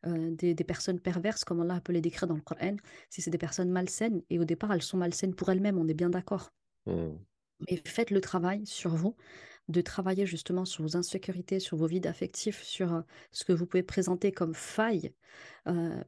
heu, 0.06 0.32
des 0.32 0.54
des 0.56 0.64
personnes 0.66 1.00
perverses 1.00 1.44
comme 1.46 1.62
Allah 1.62 1.80
peut 1.82 1.94
les 1.94 2.02
décrire 2.02 2.28
dans 2.28 2.36
le 2.36 2.42
Coran, 2.42 2.76
si 3.10 3.22
c'est 3.22 3.32
des 3.32 3.38
personnes 3.38 3.72
malsaines 3.72 4.22
et 4.30 4.40
au 4.40 4.46
départ, 4.46 4.74
elles 4.74 4.82
sont 4.84 4.98
malsaines 4.98 5.36
pour 5.36 5.50
elles-mêmes, 5.50 5.78
on 5.80 5.88
est 5.88 5.94
bien 5.94 6.10
d'accord. 6.10 6.52
mm, 6.86 7.26
Mais 7.70 7.82
faites 7.86 8.12
le 8.12 8.20
travail 8.22 8.66
sur 8.66 8.96
vous, 8.96 9.16
de 9.70 9.82
travailler 9.82 10.26
justement 10.26 10.66
sur 10.66 10.84
vos 10.84 10.98
insécurités, 10.98 11.60
sur 11.60 11.78
vos 11.78 11.88
vides 11.88 12.08
affectifs, 12.08 12.64
sur, 12.64 13.04
ce 13.32 13.44
que 13.46 13.54
vous 13.54 13.66
pouvez 13.66 13.84
présenter 13.84 14.32
comme 14.32 14.54
faille, 14.54 15.14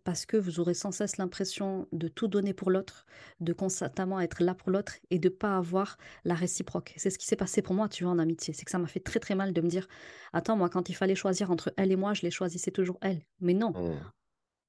parce 0.04 0.26
que 0.26 0.38
vous 0.38 0.60
aurez 0.60 0.74
sans 0.74 0.91
cesse 0.91 1.18
l'impression 1.18 1.88
de 1.91 2.08
tout 2.08 2.28
donner 2.28 2.54
pour 2.54 2.72
l'autre, 2.72 3.06
de 3.39 3.54
constamment 3.54 4.20
être 4.20 4.44
là 4.44 4.54
pour 4.56 4.72
l'autre 4.72 4.94
et 5.10 5.20
de 5.20 5.30
pas 5.30 5.58
avoir 5.58 5.98
la 6.26 6.36
réciproque. 6.36 6.94
C'est 6.98 7.10
ce 7.10 7.18
qui 7.18 7.26
s'est 7.26 7.36
passé 7.36 7.62
pour 7.62 7.76
moi, 7.76 7.89
tu 7.89 8.04
vois, 8.04 8.13
en 8.13 8.20
amitié. 8.20 8.54
C'est 8.54 8.65
que 8.65 8.72
ça 8.72 8.80
m'a 8.80 8.88
fait 8.88 9.00
très, 9.00 9.20
très 9.20 9.36
mal 9.36 9.54
de 9.54 9.62
me 9.62 9.68
dire: 9.68 9.88
«Attends, 10.34 10.58
moi, 10.58 10.70
quand 10.70 10.89
il 10.89 10.94
fallait 10.96 11.15
choisir 11.15 11.52
entre 11.52 11.74
elle 11.78 11.91
et 11.91 11.96
moi, 11.96 12.13
je 12.13 12.22
les 12.24 12.32
choisissais 12.32 12.72
toujours 12.72 12.98
elle». 13.02 13.22
Mais 13.39 13.54
non! 13.54 13.76
mm, 13.76 14.12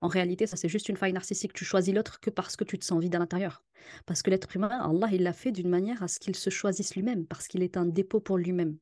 En 0.01 0.09
réalité, 0.09 0.47
ça, 0.47 0.57
c'est 0.57 0.69
juste 0.69 0.89
une 0.89 0.97
faille 0.97 1.13
narcissique. 1.13 1.53
Tu 1.53 1.65
choisis 1.65 1.95
l'autre 1.95 2.21
que 2.21 2.31
parce 2.31 2.57
que 2.57 2.65
tu 2.65 2.79
te 2.79 2.85
sens 2.85 3.01
vide 3.01 3.15
à 3.15 3.19
l'intérieur. 3.19 3.65
Parce 4.05 4.23
que 4.23 4.31
l'être 4.31 4.55
humain, 4.55 4.69
Allah, 4.69 5.09
il 5.13 5.23
l'a 5.23 5.33
fait 5.33 5.53
d'une 5.53 5.69
manière 5.69 6.03
à 6.03 6.09
ce 6.09 6.19
qu'il 6.19 6.37
se 6.37 6.51
choisisse 6.51 6.95
lui-même, 6.95 7.27
parce 7.27 7.49
qu'il 7.49 7.63
est 7.63 7.77
un 7.77 7.87
dépôt 7.87 8.21
pour 8.21 8.37
lui-même. 8.37 8.77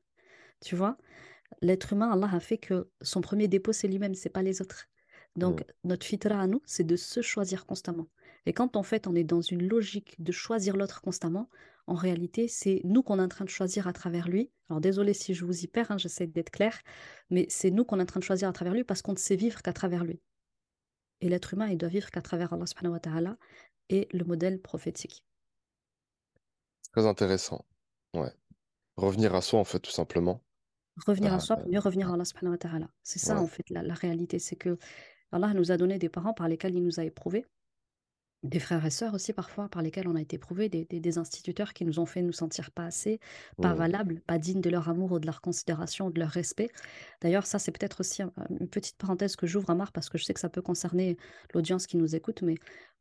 Tu 0.60 0.76
vois? 0.76 0.96
L'être 1.60 1.92
humain, 1.92 2.10
Allah 2.10 2.30
a 2.32 2.40
fait 2.40 2.58
que 2.58 2.90
son 3.00 3.20
premier 3.20 3.48
dépôt, 3.48 3.72
c'est 3.72 3.88
lui-même, 3.88 4.14
c'est 4.14 4.28
pas 4.28 4.42
les 4.42 4.60
autres. 4.60 4.86
Donc, 5.36 5.64
notre 5.82 6.06
fitra 6.06 6.40
à 6.40 6.46
nous, 6.46 6.62
c'est 6.64 6.84
de 6.84 6.96
se 6.96 7.20
choisir 7.20 7.66
constamment. 7.66 8.08
Et 8.46 8.52
quand 8.52 8.76
en 8.76 8.82
fait, 8.82 9.06
on 9.06 9.14
est 9.14 9.24
dans 9.24 9.40
une 9.40 9.66
logique 9.66 10.14
de 10.22 10.32
choisir 10.32 10.76
l'autre 10.76 11.00
constamment, 11.00 11.48
en 11.86 11.94
réalité, 11.94 12.48
c'est 12.48 12.80
nous 12.84 13.02
qu'on 13.02 13.18
est 13.18 13.22
en 13.22 13.28
train 13.28 13.44
de 13.44 13.50
choisir 13.50 13.86
à 13.88 13.92
travers 13.92 14.28
lui. 14.28 14.50
Alors, 14.68 14.80
désolé 14.80 15.12
si 15.12 15.34
je 15.34 15.44
vous 15.44 15.64
y 15.64 15.66
perds, 15.66 15.90
hein, 15.90 15.98
j'essaie 15.98 16.26
d'être 16.26 16.50
claire, 16.50 16.80
mais 17.30 17.46
c'est 17.48 17.70
nous 17.70 17.84
qu'on 17.84 17.98
est 17.98 18.02
en 18.02 18.06
train 18.06 18.20
de 18.20 18.24
choisir 18.24 18.48
à 18.48 18.52
travers 18.52 18.74
lui 18.74 18.84
parce 18.84 19.02
qu'on 19.02 19.12
ne 19.12 19.18
sait 19.18 19.36
vivre 19.36 19.60
qu'à 19.62 19.72
travers 19.72 20.04
lui. 20.04 20.20
Et 21.24 21.30
l'être 21.30 21.54
humain, 21.54 21.68
il 21.68 21.78
doit 21.78 21.88
vivre 21.88 22.10
qu'à 22.10 22.20
travers 22.20 22.52
Allah 22.52 22.66
subhanahu 22.66 22.92
wa 22.92 23.00
ta'ala 23.00 23.38
et 23.88 24.08
le 24.12 24.24
modèle 24.24 24.60
prophétique. 24.60 25.24
Très 26.92 27.06
intéressant. 27.06 27.64
Ouais. 28.12 28.30
Revenir 28.96 29.34
à 29.34 29.40
soi, 29.40 29.58
en 29.58 29.64
fait, 29.64 29.80
tout 29.80 29.90
simplement. 29.90 30.44
Revenir 31.06 31.32
à 31.32 31.36
Ah, 31.36 31.40
soi 31.40 31.56
euh, 31.56 31.60
pour 31.60 31.70
mieux 31.70 31.78
revenir 31.78 32.10
à 32.10 32.14
Allah 32.14 32.26
subhanahu 32.26 32.52
wa 32.52 32.58
ta'ala. 32.58 32.90
C'est 33.02 33.18
ça, 33.18 33.36
ouais. 33.36 33.40
en 33.40 33.46
fait, 33.46 33.70
la, 33.70 33.82
la 33.82 33.94
réalité. 33.94 34.38
C'est 34.38 34.56
que 34.56 34.76
Allah 35.32 35.54
nous 35.54 35.72
a 35.72 35.78
donné 35.78 35.98
des 35.98 36.10
parents 36.10 36.34
par 36.34 36.46
lesquels 36.46 36.74
il 36.74 36.82
nous 36.82 37.00
a 37.00 37.04
éprouvés, 37.04 37.46
des 38.44 38.60
frères 38.60 38.84
et 38.86 38.90
sœurs 38.90 39.14
aussi 39.14 39.32
parfois 39.32 39.68
par 39.68 39.82
lesquels 39.82 40.08
on 40.08 40.16
a 40.16 40.20
été 40.20 40.36
éprouvés, 40.36 40.68
des, 40.68 40.84
des- 40.86 41.00
des 41.00 41.18
instituteurs 41.18 41.72
qui 41.74 41.84
nous 41.84 41.98
ont 42.00 42.06
fait 42.06 42.22
nous 42.22 42.32
sentir 42.32 42.70
pas 42.72 42.84
assez, 42.86 43.20
pas 43.60 43.74
Mm, 43.74 43.74
valables, 43.74 44.20
pas 44.22 44.38
dignes 44.38 44.60
de 44.60 44.70
leur 44.70 44.88
amour 44.88 45.12
ou 45.12 45.18
de 45.18 45.26
leur 45.26 45.40
considération 45.40 46.06
ou 46.06 46.10
de 46.12 46.20
leur 46.20 46.30
respect. 46.30 46.70
D'ailleurs, 47.22 47.46
ça, 47.46 47.58
c'est 47.58 47.72
peut-être 47.72 48.00
aussi 48.00 48.22
un- 48.22 48.32
une 48.60 48.68
petite 48.68 48.96
parenthèse 48.98 49.36
que 49.36 49.46
j'ouvre 49.46 49.70
à 49.70 49.74
Marc 49.74 49.94
parce 49.94 50.08
que 50.10 50.18
je 50.18 50.24
sais 50.24 50.34
que 50.34 50.40
ça 50.40 50.48
peut 50.50 50.62
concerner 50.62 51.16
l'audience 51.54 51.86
qui 51.86 51.96
nous 51.96 52.14
écoute, 52.14 52.42
mais 52.42 52.56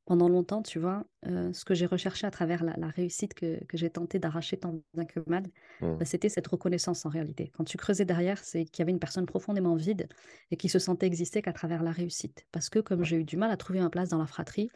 pendant 0.05 0.27
longtemps, 0.27 0.61
tu 0.61 0.79
vois, 0.79 1.05
euh, 1.27 1.53
ce 1.53 1.63
que 1.65 1.73
j'ai 1.73 1.85
recherché 1.85 2.27
à 2.27 2.31
travers 2.31 2.63
la, 2.63 2.73
la 2.77 2.87
réussite 2.87 3.33
que, 3.33 3.63
que 3.65 3.77
j'ai 3.77 3.89
tenté 3.89 4.19
d'arracher 4.19 4.57
tant 4.57 4.81
bien 4.93 5.05
que 5.05 5.21
mal, 5.27 5.43
mm, 5.79 5.99
bah, 5.99 6.05
c'était 6.05 6.27
cette 6.29 6.47
reconnaissance 6.47 7.05
en 7.05 7.09
réalité. 7.09 7.51
Quand 7.53 7.63
tu 7.63 7.77
creusais 7.77 8.03
derrière, 8.05 8.43
c'est 8.43 8.65
qu'il 8.65 8.79
y 8.79 8.83
avait 8.83 8.91
une 8.91 8.99
personne 8.99 9.25
profondément 9.25 9.75
vide 9.75 10.09
et 10.51 10.57
qui 10.57 10.67
se 10.67 10.79
sentait 10.79 11.05
exister 11.07 11.41
qu'à 11.41 11.53
travers 11.53 11.83
la 11.83 11.91
réussite. 11.91 12.45
Parce 12.51 12.69
que 12.69 12.79
comme 12.79 13.03
j'ai 13.05 13.17
eu 13.17 13.23
du 13.23 13.37
mal 13.37 13.51
à 13.51 13.57
trouver 13.57 13.79
ma 13.79 13.89
place 13.89 14.09
dans 14.09 14.17
la 14.17 14.25
fratrie, 14.27 14.71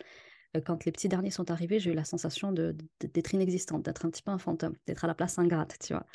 quand 0.66 0.86
les 0.86 0.92
petits 0.92 1.10
derniers 1.10 1.32
sont 1.32 1.52
arrivés, 1.52 1.80
j'ai 1.80 1.92
eu 1.92 1.94
la 1.94 2.06
sensation 2.06 2.52
de, 2.52 2.76
de- 3.02 3.08
d'être 3.08 3.34
inexistante, 3.34 3.84
d'être 3.86 4.06
un 4.06 4.10
petit 4.10 4.24
peu 4.24 4.32
un 4.32 4.38
fantôme, 4.40 4.76
d'être 4.88 5.06
à 5.06 5.08
la 5.08 5.16
place 5.16 5.38
ingrate, 5.40 5.78
tu 5.82 5.94
vois. 5.94 6.06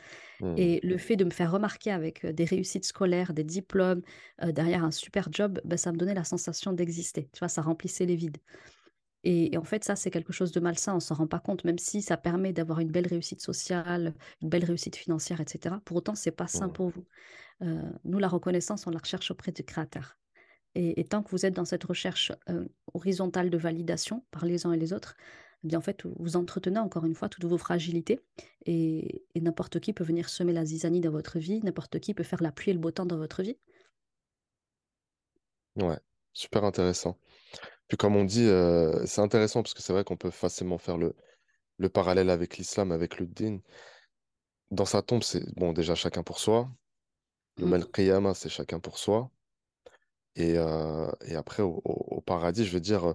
Mm, 0.41 0.59
Et 0.59 0.81
le 0.85 0.99
fait 0.99 1.17
de 1.17 1.25
me 1.25 1.31
faire 1.31 1.53
remarquer 1.53 1.93
avec 1.93 2.25
euh, 2.25 2.33
des 2.33 2.45
réussites 2.45 2.85
scolaires, 2.87 3.33
des 3.35 3.45
diplômes, 3.45 4.03
euh, 4.43 4.53
derrière 4.53 4.85
un 4.85 4.91
super 4.93 5.29
job, 5.33 5.61
bah, 5.65 5.77
ça 5.79 5.93
me 5.93 5.99
donnait 5.99 6.15
la 6.15 6.25
sensation 6.25 6.73
d'exister. 6.73 7.31
Tu 7.33 7.41
vois, 7.41 7.49
ça 7.49 7.63
remplissait 7.63 8.07
les 8.07 8.17
vides. 8.17 8.39
Et, 9.25 9.55
et 9.55 9.59
en 9.59 9.65
fait, 9.65 9.85
ça, 9.85 9.97
c'est 9.97 10.11
quelque 10.11 10.33
chose 10.33 10.53
de 10.53 10.61
malsain, 10.61 10.97
on 10.97 11.01
s'en 11.01 11.15
rend 11.15 11.27
pas 11.29 11.39
compte, 11.41 11.65
même 11.65 11.79
si 11.79 12.03
ça 12.03 12.17
permet 12.17 12.53
d'avoir 12.53 12.81
une 12.81 12.91
belle 12.91 13.07
réussite 13.07 13.41
sociale, 13.41 14.15
une 14.43 14.49
belle 14.49 14.65
réussite 14.65 14.97
financière, 14.97 15.41
etc. 15.41 15.81
Pour 15.85 15.97
autant, 15.99 16.15
c'est 16.17 16.33
pas 16.33 16.49
sain 16.49 16.69
Mhm. 16.69 16.73
pour 16.73 16.91
vous. 16.91 17.07
Euh, 17.63 17.83
nous, 18.05 18.19
la 18.21 18.29
reconnaissance, 18.29 18.87
on 18.87 18.91
la 18.91 19.01
recherche 19.01 19.31
auprès 19.33 19.53
du 19.53 19.65
Créateur. 19.65 20.19
Et, 20.75 21.01
et 21.01 21.05
tant 21.05 21.23
que 21.23 21.31
vous 21.31 21.45
êtes 21.47 21.55
dans 21.55 21.65
cette 21.65 21.85
recherche 21.85 22.33
euh, 22.49 22.67
horizontale 22.95 23.51
de 23.51 23.59
validation 23.59 24.25
par 24.31 24.45
les 24.47 24.67
uns 24.67 24.73
et 24.73 24.79
les 24.79 24.93
autres, 24.93 25.17
eh 25.65 25.69
bien 25.69 25.79
en 25.79 25.83
fait, 25.83 26.03
vous 26.05 26.37
entretenez 26.37 26.79
encore 26.79 27.05
une 27.05 27.15
fois 27.15 27.29
toutes 27.29 27.45
vos 27.45 27.59
fragilités 27.59 28.21
et, 28.67 29.23
et 29.35 29.41
n'importe 29.41 29.81
qui 29.81 29.93
peut 29.93 30.05
venir 30.05 30.29
semer 30.29 30.53
la 30.53 30.65
zizanie 30.65 31.01
dans 31.01 31.11
votre 31.11 31.39
vie, 31.39 31.61
n'importe 31.63 31.99
qui 32.01 32.15
peut 32.15 32.25
faire 32.25 32.43
la 32.43 32.53
pluie 32.53 32.71
et 32.71 32.75
le 32.75 32.81
beau 32.81 32.91
temps 32.91 33.07
dans 33.07 33.19
votre 33.19 33.43
vie. 33.43 33.57
Ouais, 35.77 35.99
super 36.33 36.65
intéressant. 36.65 37.19
Puis 37.89 37.97
comme 37.99 38.17
on 38.17 38.25
dit, 38.25 38.47
euh, 38.47 39.07
c'est 39.07 39.21
intéressant 39.23 39.63
parce 39.63 39.75
que 39.75 39.83
c'est 39.83 39.93
vrai 39.95 40.05
qu'on 40.05 40.17
peut 40.19 40.31
facilement 40.31 40.79
faire 40.79 40.99
le, 40.99 41.15
le 41.79 41.89
parallèle 41.91 42.31
avec 42.31 42.59
l'islam, 42.59 42.93
avec 42.93 43.19
le 43.19 43.27
din. 43.27 43.61
Dans 44.73 44.87
sa 44.87 45.03
tombe, 45.03 45.23
c'est 45.23 45.55
bon, 45.55 45.73
déjà 45.73 45.95
chacun 45.95 46.25
pour 46.25 46.41
soi. 46.41 46.69
Le 47.59 47.67
Mm. 47.67 47.69
mal 47.69 47.87
qiyamah, 47.91 48.35
c'est 48.35 48.49
chacun 48.51 48.81
pour 48.81 48.99
soi. 48.99 49.31
Et, 50.37 50.55
euh, 50.57 51.11
et 51.27 51.37
après, 51.37 51.63
au, 51.63 52.23
paradis, 52.27 52.65
je 52.65 52.73
veux 52.73 52.81
dire, 52.81 53.11
euh, 53.11 53.15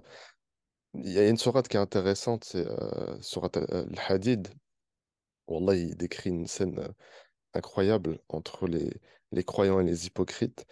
il 0.94 1.10
y 1.12 1.18
a 1.18 1.28
une 1.28 1.36
sourate 1.36 1.68
qui 1.68 1.76
est 1.76 1.80
intéressante, 1.80 2.44
c'est 2.44 2.66
euh, 2.66 3.20
sourate 3.20 3.58
euh, 3.58 3.86
Al-Hadid. 4.08 4.48
Wallah, 5.48 5.76
il 5.76 5.96
décrit 5.96 6.30
une 6.30 6.46
scène 6.46 6.88
incroyable 7.54 8.20
entre 8.28 8.68
les, 8.68 8.92
les 9.32 9.44
croyants 9.44 9.80
et 9.80 9.84
les 9.84 10.06
hypocrites, 10.06 10.66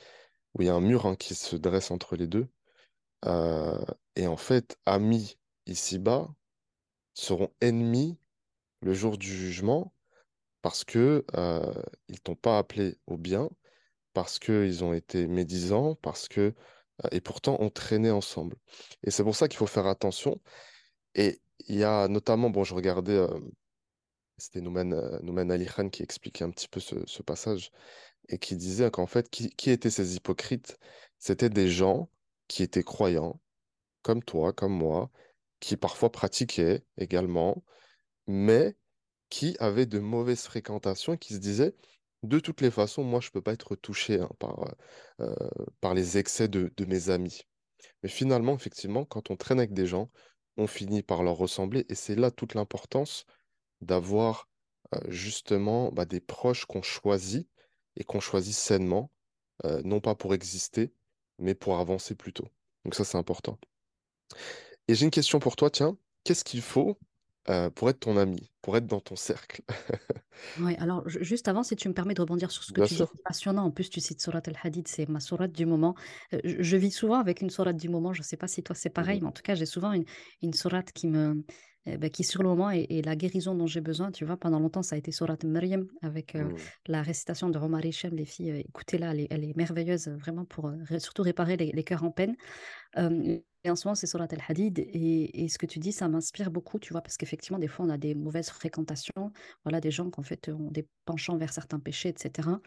où 0.55 0.63
il 0.63 0.67
y 0.67 0.71
a 0.71 0.75
un 0.75 0.81
mur 0.81 1.07
hein, 1.07 1.17
qui 1.17 1.35
se 1.35 1.57
dresse 1.57 1.91
entre 1.91 2.17
les 2.17 2.27
deux. 2.29 2.49
Et 4.17 4.27
en 4.27 4.37
fait, 4.37 4.79
amis 4.87 5.39
ici-bas 5.67 6.29
seront 7.15 7.51
ennemis 7.61 8.19
le 8.83 8.95
jour 8.95 9.19
du 9.19 9.29
jugement 9.29 9.93
parce 10.63 10.85
que 10.85 11.25
euh, 11.37 11.73
ils 12.09 12.21
t'ont 12.21 12.35
pas 12.35 12.59
appelé 12.59 12.97
au 13.07 13.17
bien, 13.17 13.49
parce 14.17 14.39
qu'ils 14.39 14.83
ont 14.83 14.95
été 14.95 15.27
médisants, 15.27 15.95
parce 15.97 16.27
que 16.27 16.55
euh, 17.05 17.09
et 17.13 17.21
pourtant 17.21 17.59
on 17.61 17.69
traînait 17.69 18.11
ensemble. 18.11 18.57
Et 19.03 19.11
c'est 19.11 19.23
pour 19.23 19.37
ça 19.37 19.47
qu'il 19.47 19.59
faut 19.59 19.67
faire 19.67 19.87
attention. 19.87 20.41
Et 21.15 21.43
il 21.69 21.77
y 21.77 21.85
a 21.85 22.09
notamment, 22.09 22.49
bon, 22.49 22.65
je 22.65 22.75
regardais, 22.75 23.13
euh, 23.13 23.29
c'était 24.39 24.63
Nouman, 24.63 24.95
euh, 24.95 25.51
Ali 25.51 25.67
Khan 25.67 25.91
qui 25.91 26.03
expliquait 26.03 26.45
un 26.45 26.51
petit 26.51 26.67
peu 26.67 26.81
ce, 26.81 26.95
ce 27.05 27.23
passage 27.23 27.73
et 28.31 28.39
qui 28.39 28.57
disait 28.57 28.91
qu'en 28.91 29.07
fait, 29.07 29.29
qui, 29.29 29.51
qui 29.51 29.71
étaient 29.71 29.91
ces 29.91 30.17
hypocrites? 30.17 30.79
C'était 31.19 31.51
des 31.51 31.69
gens 31.69 32.09
qui 32.49 32.63
étaient 32.63 32.85
croyants, 32.85 33.39
comme 34.01 34.23
toi, 34.23 34.55
comme 34.55 34.73
moi, 34.73 35.11
qui 35.61 35.77
parfois 35.77 36.11
pratiquaient 36.11 36.87
également, 36.97 37.63
mais 38.27 38.77
qui 39.29 39.57
avaient 39.59 39.85
de 39.85 39.99
mauvaises 39.99 40.45
fréquentations 40.45 41.13
et 41.13 41.19
qui 41.19 41.35
se 41.35 41.39
disaient, 41.39 41.75
de 42.23 42.41
toutes 42.41 42.61
les 42.61 42.71
façons, 42.71 43.05
moi, 43.05 43.21
je 43.21 43.29
ne 43.29 43.33
peux 43.33 43.43
pas 43.43 43.53
être 43.53 43.77
touché 43.77 44.21
hein, 44.21 44.31
par, 44.39 44.75
euh, 45.21 45.35
par 45.81 45.95
les 45.95 46.19
excès 46.19 46.49
de, 46.49 46.73
mes 46.87 47.11
amis. 47.11 47.43
Mais 48.03 48.09
finalement, 48.09 48.55
effectivement, 48.55 49.05
quand 49.05 49.31
on 49.31 49.37
traîne 49.37 49.59
avec 49.59 49.73
des 49.73 49.87
gens, 49.87 50.11
on 50.57 50.67
finit 50.67 51.03
par 51.03 51.23
leur 51.23 51.37
ressembler 51.37 51.85
et 51.89 51.95
c'est 51.95 52.15
là 52.15 52.31
toute 52.31 52.55
l'importance 52.55 53.27
d'avoir 53.81 54.49
euh, 54.95 55.01
justement 55.09 55.93
bah, 55.93 56.07
des 56.07 56.21
proches 56.21 56.65
qu'on 56.65 56.83
choisit 56.83 57.49
et 57.97 58.05
qu'on 58.05 58.21
choisit 58.21 58.55
sainement, 58.55 59.11
euh, 59.65 59.83
non 59.85 60.01
pas 60.01 60.15
pour 60.15 60.35
exister, 60.35 60.93
mais 61.39 61.55
pour 61.55 61.79
avancer 61.79 62.15
plutôt. 62.15 62.49
Donc 62.85 62.95
ça, 62.95 63.05
c'est 63.05 63.19
important. 63.19 63.59
Et 64.89 64.95
j'ai 64.95 65.05
une 65.05 65.11
question 65.11 65.39
pour 65.39 65.57
toi, 65.57 65.71
tiens. 65.71 65.99
Qu'est-ce 66.25 66.45
qu'il 66.45 66.63
faut 66.63 66.99
euh, 67.51 67.71
pour 67.71 67.91
être 67.91 68.01
ton 68.01 68.17
ami, 68.17 68.53
pour 68.63 68.77
être 68.77 68.87
dans 68.87 69.01
ton 69.01 69.17
cercle? 69.17 69.63
Ouais, 70.59 70.75
alors 70.79 71.07
ju- 71.07 71.23
juste 71.23 71.49
avant, 71.49 71.63
si 71.63 71.77
tu 71.77 71.87
me 71.87 71.93
permets 71.93 72.15
de 72.15 72.21
rebondir 72.23 72.51
sur 72.51 72.65
ce 72.65 72.73
que 72.73 72.81
Bien 72.81 72.87
tu 72.87 72.95
dis, 72.95 73.05
sûr. 73.05 73.13
c'est 73.13 73.23
passionnant. 73.23 73.65
En 73.67 73.71
plus, 73.71 73.91
tu 73.91 74.01
cites 74.01 74.23
Surat 74.23 74.41
al-Hadid, 74.47 74.89
c'est 74.89 75.07
ma 75.07 75.21
sourate 75.21 75.53
du 75.53 75.67
moment. 75.67 75.95
Euh, 76.33 76.41
je, 76.45 76.63
je 76.63 76.77
vis 76.79 76.91
souvent 76.91 77.19
avec 77.21 77.43
une 77.43 77.51
sourate 77.51 77.77
du 77.77 77.91
moment. 77.91 78.15
Je 78.15 78.21
ne 78.21 78.25
sais 78.25 78.39
pas 78.39 78.49
si 78.49 78.63
toi 78.63 78.75
c'est 78.75 78.89
pareil, 78.89 79.19
Mhm. 79.19 79.21
mais 79.21 79.27
en 79.29 79.33
tout 79.33 79.43
cas, 79.43 79.55
j'ai 79.55 79.67
souvent 79.67 79.93
une, 79.93 80.07
une 80.41 80.55
sourate 80.55 80.93
qui 80.93 81.09
me, 81.09 81.45
eh 81.85 81.99
ben, 81.99 82.09
qui 82.09 82.25
sur 82.25 82.43
le 82.43 82.49
moment 82.49 82.71
est, 82.71 82.87
est 82.89 83.03
la 83.05 83.17
guérison 83.17 83.55
dont 83.55 83.67
j'ai 83.67 83.83
besoin. 83.83 84.11
Tu 84.11 84.25
vois, 84.25 84.39
pendant 84.39 84.59
longtemps, 84.59 84.83
ça 84.83 84.95
a 84.95 84.99
été 84.99 85.13
sourate 85.13 85.45
Maryam 85.45 85.89
avec 86.01 86.35
euh, 86.35 86.49
Mhm. 86.49 86.73
la 86.87 87.03
récitation 87.03 87.51
de 87.51 87.59
Omar 87.59 87.85
Hichem. 87.85 88.15
Les 88.17 88.25
filles, 88.25 88.65
écoutez-la, 88.67 89.11
elle 89.13 89.21
est, 89.21 89.27
elle 89.31 89.45
est 89.45 89.55
merveilleuse, 89.59 90.09
vraiment 90.09 90.47
pour 90.47 90.73
surtout 90.99 91.21
réparer 91.23 91.59
les, 91.59 91.71
les 91.71 91.85
cœurs 91.85 92.05
en 92.05 92.11
peine. 92.13 92.35
Et 93.67 93.71
en 93.71 93.75
ce 93.75 93.89
moment, 93.89 93.97
c'est 93.97 94.07
Surat 94.07 94.29
al-Hadid. 94.31 94.79
Et, 94.79 95.43
et 95.45 95.49
ce 95.49 95.59
que 95.59 95.67
tu 95.67 95.81
dis, 95.81 95.91
ça 95.91 96.07
m'inspire 96.09 96.53
beaucoup, 96.53 96.79
tu 96.79 96.93
vois, 96.93 97.03
parce 97.03 97.17
qu'effectivement, 97.17 97.59
des 97.59 97.67
fois, 97.67 97.85
on 97.85 97.89
a 97.91 97.99
des 97.99 98.15
mauvaises 98.15 98.49
fréquentations. 98.49 99.33
Voilà, 99.65 99.81
des 99.81 99.91
gens 99.91 100.09
qui, 100.09 100.21
en 100.21 100.23
fait, 100.23 100.49
ont 100.51 100.71
des 100.71 100.89
penchants 101.05 101.37
vers 101.37 101.53
certains 101.53 101.81
péchés, 101.81 102.11
etc. 102.11 102.61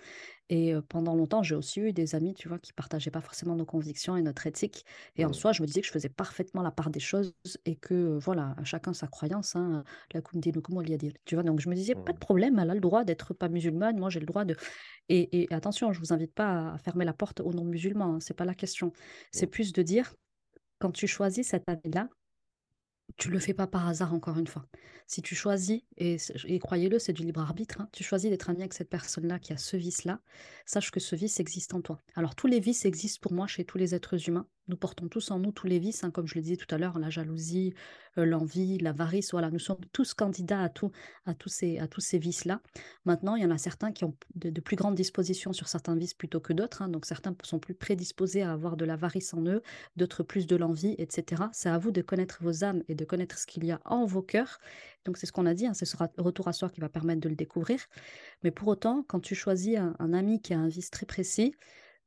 Et 0.50 0.74
pendant 0.90 1.16
longtemps, 1.16 1.42
j'ai 1.42 1.56
aussi 1.56 1.80
eu 1.80 1.94
des 1.94 2.16
amis, 2.16 2.34
tu 2.34 2.50
vois, 2.50 2.60
qui 2.60 2.74
partageaient 2.74 3.12
pas 3.12 3.22
forcément 3.22 3.56
nos 3.56 3.66
convictions 3.66 4.18
et 4.18 4.22
notre 4.22 4.46
éthique. 4.46 4.84
Et 5.16 5.24
en 5.26 5.32
Mhm. 5.32 5.34
soi, 5.34 5.54
je 5.54 5.62
me 5.62 5.68
disais 5.68 5.80
que 5.82 5.88
je 5.88 5.92
faisais 5.94 6.10
parfaitement 6.10 6.64
la 6.64 6.72
part 6.72 6.90
des 6.90 7.00
choses 7.00 7.34
et 7.66 7.78
que, 7.78 8.18
voilà, 8.18 8.56
à 8.58 8.66
chacun 8.66 8.92
sa 8.94 9.08
croyance. 9.08 9.56
Hein, 9.56 9.84
la 10.14 10.22
waliya 10.70 10.98
din. 10.98 11.10
Tu 11.26 11.36
vois, 11.36 11.44
donc 11.44 11.62
je 11.62 11.70
me 11.70 11.76
disais, 11.76 11.96
pas 11.96 12.12
de 12.14 12.18
Mhm. 12.18 12.20
problème, 12.20 12.60
elle 12.60 12.70
a 12.72 12.74
le 12.74 12.82
droit 12.82 13.06
d'être 13.06 13.34
pas 13.34 13.48
musulmane, 13.50 13.98
moi 14.00 14.10
j'ai 14.10 14.20
le 14.20 14.26
droit 14.26 14.44
de... 14.46 14.56
Et, 15.10 15.44
et 15.44 15.54
attention, 15.54 15.92
je 15.94 16.00
vous 16.00 16.14
invite 16.14 16.34
pas 16.34 16.74
à 16.74 16.78
fermer 16.78 17.06
la 17.06 17.14
porte 17.14 17.40
aux 17.42 17.54
non-musulmans, 17.54 18.16
hein, 18.16 18.20
c'est 18.20 18.34
pas 18.36 18.46
la 18.46 18.56
question. 18.56 18.92
C'est 19.32 19.48
Mhm. 19.48 19.50
plus 19.50 19.74
de 19.74 19.82
dire, 19.82 20.16
quand 20.80 20.92
tu 20.92 21.08
choisis 21.08 21.48
cette 21.48 21.70
année-là, 21.70 22.10
tu 23.18 23.30
le 23.30 23.40
fais 23.40 23.54
pas 23.54 23.68
par 23.68 23.88
hasard, 23.88 24.14
encore 24.14 24.38
une 24.38 24.48
fois. 24.48 24.66
Si 25.08 25.22
tu 25.22 25.36
choisis, 25.36 25.82
et, 25.98 26.18
croyez-le, 26.60 27.00
c'est 27.00 27.14
du 27.14 27.24
libre 27.24 27.42
arbitre, 27.42 27.82
hein, 27.82 27.90
tu 27.92 28.04
choisis 28.04 28.30
d'être 28.30 28.50
ami 28.50 28.60
avec 28.60 28.74
cette 28.74 28.90
personne-là 28.90 29.40
qui 29.40 29.52
a 29.52 29.58
ce 29.58 29.78
vice-là, 29.78 30.22
sache 30.66 30.92
que 30.92 31.00
ce 31.00 31.16
vice 31.16 31.40
existe 31.40 31.74
en 31.74 31.82
toi. 31.82 32.00
Alors, 32.16 32.36
tous 32.36 32.48
les 32.48 32.60
vices 32.60 32.86
existent 32.86 33.20
pour 33.22 33.34
moi 33.34 33.48
chez 33.48 33.66
tous 33.66 33.78
les 33.78 33.96
êtres 33.96 34.30
humains. 34.30 34.48
Nous 34.70 34.78
portons 34.78 35.08
tous 35.08 35.32
en 35.32 35.40
nous 35.40 35.52
tous 35.52 35.66
les 35.66 35.80
vices, 35.80 36.04
hein, 36.04 36.12
comme 36.12 36.28
je 36.28 36.36
le 36.36 36.42
disais 36.42 36.56
tout 36.56 36.74
à 36.74 36.78
l'heure, 36.78 37.00
la 37.00 37.10
jalousie, 37.10 37.74
euh, 38.20 38.26
l'envie, 38.26 38.78
l'avarice, 38.78 39.32
voilà, 39.32 39.50
nous 39.50 39.58
sommes 39.58 39.84
tous 39.94 40.14
candidats 40.14 40.62
à, 40.62 40.70
tous 40.70 40.92
ces, 41.48 41.80
à 41.80 41.88
tous 41.88 42.02
ces 42.02 42.20
vices-là. 42.20 42.62
Maintenant, 43.04 43.36
il 43.36 43.42
y 43.42 43.46
en 43.48 43.50
a 43.50 43.58
certains 43.58 43.92
qui 43.92 44.06
ont 44.06 44.16
de, 44.36 44.62
plus 44.62 44.76
grandes 44.76 44.94
dispositions 44.94 45.54
sur 45.54 45.68
certains 45.68 45.96
vices 45.96 46.14
plutôt 46.14 46.40
que 46.40 46.54
d'autres, 46.54 46.84
hein, 46.84 46.88
donc 46.88 47.08
certains 47.08 47.36
sont 47.42 47.58
plus 47.58 47.74
prédisposés 47.74 48.44
à 48.44 48.52
avoir 48.52 48.78
de 48.78 48.86
l'avarice 48.86 49.34
en 49.34 49.44
eux, 49.48 49.64
d'autres 49.98 50.22
plus 50.22 50.46
de 50.46 50.56
l'envie, 50.56 50.94
etc. 51.00 51.46
C'est 51.52 51.70
à 51.70 51.80
vous 51.80 51.90
de 51.90 52.04
connaître 52.04 52.38
vos 52.42 52.64
âmes 52.64 52.84
et 52.88 52.94
de 52.94 53.06
connaître 53.06 53.40
ce 53.40 53.48
qu'il 53.48 53.66
y 53.66 53.72
a 53.72 53.82
en 53.86 54.06
vos 54.06 54.22
cœurs. 54.22 54.60
Donc 55.04 55.18
c'est 55.18 55.26
ce 55.26 55.32
qu'on 55.32 55.48
a 55.48 55.56
dit, 55.56 55.66
hein, 55.66 55.74
ce 55.74 55.88
sera 55.88 56.10
retour 56.20 56.48
à 56.48 56.54
soi 56.54 56.70
qui 56.70 56.80
va 56.80 56.90
permettre 56.90 57.22
de 57.22 57.30
le 57.30 57.36
découvrir. 57.36 57.80
Mais 58.44 58.52
pour 58.52 58.68
autant, 58.68 59.04
quand 59.08 59.20
tu 59.20 59.34
choisis 59.34 59.78
un 59.78 60.14
ami 60.14 60.44
qui 60.44 60.54
a 60.54 60.60
un 60.60 60.68
vice 60.68 60.92
très 60.92 61.08
précis, 61.08 61.56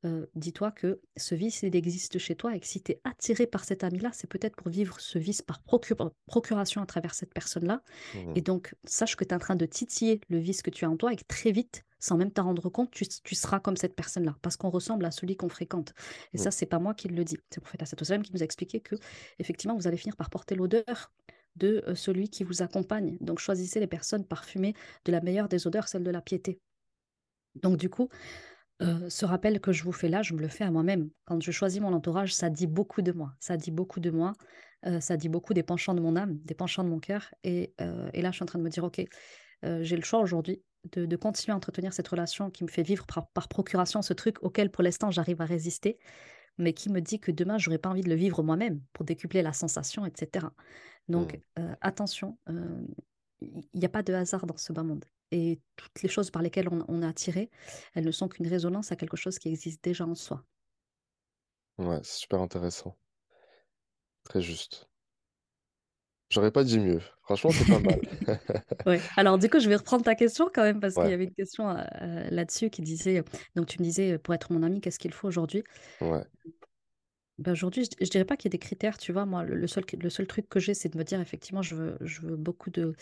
euh, 0.05 0.27
dis-toi 0.35 0.73
que 0.73 1.01
ce 1.17 1.35
vice, 1.35 1.63
il 1.63 1.77
existe 1.77 2.19
chez 2.19 2.35
toi 2.37 2.55
et 2.57 2.61
que 2.61 2.67
si 2.67 2.83
tu 2.83 2.93
es 2.93 3.01
attiré 3.05 3.47
par 3.47 3.65
cet 3.65 3.85
ami-là, 3.85 4.11
c'est 4.13 4.29
peut-être 4.29 4.57
pour 4.57 4.69
vivre 4.71 5.01
ce 5.01 5.19
vice 5.19 5.43
par 5.43 5.63
procuration 6.27 6.83
à 6.83 6.87
travers 6.87 7.15
cette 7.15 7.33
personne-là. 7.33 7.83
Et 8.35 8.41
Mhm. 8.41 8.43
donc, 8.43 8.75
sache 8.85 9.17
que 9.17 9.25
tu 9.25 9.31
es 9.31 9.35
en 9.35 9.39
train 9.39 9.57
de 9.57 9.67
titiller 9.67 10.21
le 10.29 10.39
vice 10.39 10.63
que 10.63 10.71
tu 10.71 10.85
as 10.85 10.91
en 10.91 10.97
toi 10.97 11.13
et 11.13 11.17
que 11.17 11.25
très 11.29 11.53
vite, 11.53 11.85
sans 12.01 12.17
même 12.17 12.33
t'en 12.33 12.45
rendre 12.45 12.69
compte, 12.69 12.91
tu, 12.91 13.07
tu 13.07 13.35
seras 13.37 13.61
comme 13.61 13.77
cette 13.77 13.95
personne-là 13.95 14.37
parce 14.43 14.57
qu'on 14.57 14.71
ressemble 14.71 15.05
à 15.05 15.13
celui 15.13 15.37
qu'on 15.37 15.49
fréquente. 15.49 15.95
Et 16.33 16.39
ça, 16.39 16.51
Mhm. 16.51 16.53
c'est 16.53 16.67
pas 16.67 16.81
moi 16.81 16.95
qui 16.95 17.09
le 17.09 17.25
dis. 17.25 17.39
C'est 17.51 17.59
le 17.59 17.63
prophète 17.63 17.83
Assatou 17.83 18.05
qui 18.23 18.33
nous 18.33 18.43
a 18.43 18.45
expliqué 18.45 18.81
que, 18.81 18.97
effectivement, 19.39 19.77
vous 19.77 19.87
allez 19.87 19.97
finir 19.97 20.17
par 20.17 20.31
porter 20.31 20.55
l'odeur 20.57 21.13
de 21.57 21.85
celui 21.95 22.29
qui 22.31 22.45
vous 22.45 22.63
accompagne. 22.63 23.19
Donc, 23.21 23.39
choisissez 23.39 23.79
les 23.79 23.87
personnes 23.87 24.27
parfumées 24.27 24.75
de 25.05 25.13
la 25.13 25.21
meilleure 25.21 25.49
des 25.49 25.67
odeurs, 25.67 25.87
celle 25.89 26.03
de 26.03 26.11
la 26.11 26.23
piété. 26.23 26.61
Donc, 27.55 27.77
du 27.77 27.91
coup, 27.91 28.09
euh, 28.83 29.09
ce 29.09 29.25
rappel 29.27 29.61
que 29.61 29.73
je 29.73 29.85
vous 29.85 29.93
fais 29.93 30.09
là, 30.09 30.23
je 30.23 30.35
me 30.35 30.41
le 30.41 30.49
fais 30.49 30.65
à 30.65 30.71
moi-même. 30.71 31.11
Quand 31.25 31.41
je 31.43 31.51
choisis 31.53 31.81
mon 31.81 31.93
entourage, 31.93 32.35
ça 32.35 32.51
dit 32.51 32.67
beaucoup 32.67 33.03
de 33.03 33.13
moi. 33.13 33.35
Ça 33.41 33.57
dit 33.57 33.71
beaucoup 33.71 34.01
de 34.01 34.11
moi. 34.11 34.33
euh, 34.87 35.01
ça 35.01 35.17
dit 35.17 35.29
beaucoup 35.29 35.55
des 35.55 35.63
penchants 35.63 35.95
de 35.95 36.01
mon 36.01 36.17
âme, 36.17 36.39
des 36.45 36.55
penchants 36.55 36.85
de 36.85 36.89
mon 36.89 37.01
cœur. 37.01 37.33
Et, 37.45 37.75
euh, 37.81 38.11
et 38.15 38.23
là, 38.23 38.31
je 38.31 38.37
suis 38.37 38.43
en 38.43 38.47
train 38.47 38.59
de 38.59 38.65
me 38.65 38.71
dire, 38.71 38.85
OK, 38.85 39.01
j'ai 39.83 39.97
le 39.97 40.03
choix 40.03 40.21
aujourd'hui 40.21 40.63
de, 40.93 41.07
de 41.07 41.17
continuer 41.17 41.53
à 41.53 41.57
entretenir 41.57 41.93
cette 41.93 42.09
relation 42.09 42.51
qui 42.51 42.65
me 42.65 42.69
fait 42.69 42.83
vivre 42.83 43.07
par, 43.07 43.29
par 43.29 43.49
procuration 43.49 44.03
ce 44.03 44.13
truc 44.13 44.43
auquel, 44.43 44.71
pour 44.71 44.83
l'instant, 44.83 45.11
j'arrive 45.13 45.41
à 45.41 45.45
résister, 45.45 45.99
mais 46.59 46.73
qui 46.73 46.91
me 46.91 47.01
dit 47.01 47.21
que 47.21 47.31
demain, 47.31 47.59
j'aurais 47.59 47.79
pas 47.79 47.91
envie 47.91 48.03
de 48.03 48.09
le 48.09 48.17
vivre 48.17 48.43
moi-même 48.43 48.81
pour 48.93 49.05
décupler 49.05 49.43
la 49.43 49.53
sensation, 49.53 50.05
etc. 50.07 50.47
Donc, 51.09 51.41
euh, 51.61 51.75
attention, 51.81 52.39
il 53.41 53.63
n'y 53.75 53.85
a 53.85 53.89
pas 53.89 54.03
de 54.03 54.13
hasard 54.15 54.47
dans 54.47 54.57
ce 54.57 54.73
bas 54.73 54.83
monde. 54.83 55.05
Et 55.33 55.61
toutes 55.77 56.03
les 56.03 56.09
choses 56.09 56.31
par 56.31 56.43
lesquelles 56.43 56.69
on, 56.71 56.85
on 56.89 57.03
est 57.03 57.07
attiré, 57.07 57.51
elles 57.95 58.05
ne 58.05 58.13
sont 58.13 58.29
qu'une 58.29 58.47
résonance 58.49 58.93
à 58.93 58.97
quelque 58.97 59.17
chose 59.17 59.39
qui 59.41 59.49
existe 59.51 59.83
déjà 59.85 60.07
en 60.07 60.15
soi. 60.15 60.45
Ouais, 61.77 62.01
c'est 62.03 62.21
super 62.21 62.41
intéressant. 62.41 62.97
Très 64.25 64.43
juste. 64.43 64.89
J'aurais 66.31 66.51
pas 66.51 66.65
dit 66.65 66.79
mieux. 66.81 67.01
Franchement, 67.23 67.53
c'est 67.53 67.67
pas 67.67 67.79
mal. 67.79 68.01
Ouais. 68.87 69.09
Alors, 69.17 69.39
du 69.39 69.49
coup, 69.49 69.61
je 69.61 69.69
vais 69.69 69.77
reprendre 69.77 70.03
ta 70.05 70.17
question 70.17 70.51
quand 70.53 70.63
même, 70.65 70.81
parce 70.81 70.99
qu'il 70.99 71.09
y 71.09 71.13
avait 71.13 71.25
une 71.25 71.35
question 71.35 71.69
euh, 71.71 71.85
euh, 72.01 72.29
là-dessus 72.31 72.69
qui 72.69 72.83
disait, 72.83 73.23
donc 73.55 73.67
tu 73.67 73.79
me 73.79 73.85
disais, 73.85 74.13
euh, 74.15 74.19
pour 74.19 74.35
être 74.35 74.53
mon 74.53 74.63
ami, 74.65 74.81
qu'est-ce 74.81 74.99
qu'il 74.99 75.13
faut 75.13 75.29
aujourd'hui? 75.29 75.63
ouais. 76.01 76.27
Bah, 77.39 77.53
aujourd'hui, 77.53 77.85
je 77.85 78.05
je 78.05 78.11
dirais 78.11 78.25
pas 78.25 78.37
qu'il 78.37 78.47
y 78.47 78.51
ait 78.51 78.59
des 78.59 78.59
critères, 78.59 78.99
tu 78.99 79.13
vois? 79.13 79.25
Moi, 79.27 79.43
le 79.43 79.57
le 79.57 79.67
seul 79.67 79.85
le 80.01 80.11
seul 80.11 80.27
truc 80.27 80.49
que 80.49 80.61
j'ai, 80.61 80.75
c'est 80.75 80.91
de 80.91 80.99
me 80.99 81.03
dire 81.05 81.21
effectivement, 81.21 81.63
je 81.63 81.75
veux 81.75 81.97
je 82.03 82.21
veux 82.21 82.37
beaucoup 82.37 82.71
de, 82.71 82.95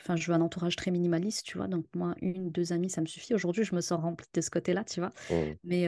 enfin, 0.00 0.16
je 0.16 0.26
veux 0.28 0.34
un 0.34 0.40
entourage 0.40 0.76
très 0.76 0.90
minimaliste, 0.90 1.44
tu 1.46 1.58
vois? 1.58 1.68
Donc 1.68 1.86
moi, 1.94 2.14
une, 2.22 2.50
deux 2.50 2.72
amis, 2.72 2.90
ça 2.90 3.00
me 3.00 3.06
suffit. 3.06 3.34
Aujourd'hui, 3.34 3.64
je 3.64 3.74
me 3.74 3.80
sens 3.80 4.00
remplie 4.00 4.26
de 4.32 4.40
ce 4.40 4.50
côté-là, 4.50 4.84
tu 4.84 5.00
vois? 5.00 5.10
Hmm, 5.28 5.54
Mais 5.64 5.86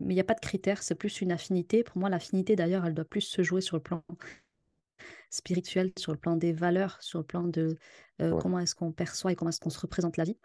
mais 0.00 0.14
il 0.14 0.16
y 0.16 0.20
a 0.20 0.24
pas 0.24 0.34
de 0.34 0.40
critères, 0.40 0.82
c'est 0.82 0.94
plus 0.94 1.20
une 1.20 1.32
affinité. 1.32 1.84
Pour 1.84 1.98
moi, 1.98 2.08
l'affinité 2.10 2.56
d'ailleurs, 2.56 2.84
elle 2.86 2.94
doit 2.94 3.04
plus 3.04 3.20
se 3.22 3.42
jouer 3.42 3.60
sur 3.60 3.76
le 3.76 3.82
plan 3.82 4.04
spirituel, 5.30 5.92
sur 5.98 6.12
le 6.12 6.18
plan 6.18 6.36
des 6.36 6.52
valeurs, 6.52 6.98
sur 7.02 7.18
le 7.18 7.24
plan 7.24 7.42
de, 7.44 7.76
ouais, 8.30 8.38
comment 8.38 8.58
est-ce 8.58 8.74
qu'on 8.74 8.92
perçoit 8.92 9.32
et 9.32 9.36
comment 9.36 9.50
est-ce 9.50 9.60
qu'on 9.60 9.70
se 9.70 9.80
représente 9.80 10.16
la 10.16 10.24
vie. 10.24 10.38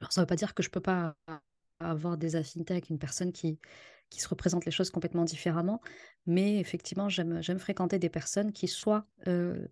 Alors 0.00 0.12
ça 0.12 0.20
veut 0.22 0.26
pas 0.26 0.36
dire 0.36 0.54
que 0.54 0.62
je 0.62 0.70
peux 0.70 0.80
pas 0.80 1.16
avoir 1.80 2.18
des 2.18 2.36
affinités 2.36 2.74
avec 2.74 2.90
une 2.90 2.98
personne 2.98 3.32
qui 3.32 3.58
qui 4.10 4.20
se 4.20 4.28
représente 4.28 4.64
les 4.64 4.72
choses 4.72 4.90
complètement 4.90 5.24
différemment, 5.24 5.82
mais 6.26 6.58
effectivement, 6.60 7.08
j'aime 7.10 7.42
j'aime 7.42 7.58
fréquenter 7.58 7.98
des 7.98 8.08
personnes 8.10 8.52
qui 8.52 8.68
soit, 8.68 9.06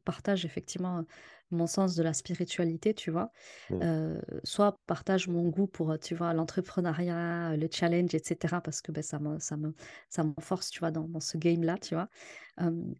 partagent 0.05 0.45
effectivement, 0.45 1.05
mon 1.51 1.67
sens 1.67 1.95
de 1.97 2.03
la 2.03 2.13
spiritualité, 2.15 2.95
tu 2.95 3.11
vois? 3.11 3.31
Heu, 3.83 4.21
soit 4.45 4.81
partagent 4.87 5.29
mon 5.29 5.49
goût 5.49 5.67
pour, 5.67 5.99
tu 5.99 6.15
vois, 6.15 6.33
l'entrepreneuriat, 6.35 7.57
le 7.57 7.69
challenge 7.71 8.15
et 8.15 8.21
cetera 8.25 8.61
parce 8.63 8.83
que, 8.83 8.93
beh, 8.93 9.03
ça 9.03 9.19
me 9.21 9.39
ça 9.39 9.57
me 9.57 9.75
ça 10.09 10.25
m'enforce, 10.25 10.71
tu 10.71 10.81
vois, 10.81 10.91
dans 10.91 11.09
dans 11.09 11.21
ce 11.21 11.37
game-là, 11.39 11.77
tu 11.79 11.95
vois? 11.95 12.09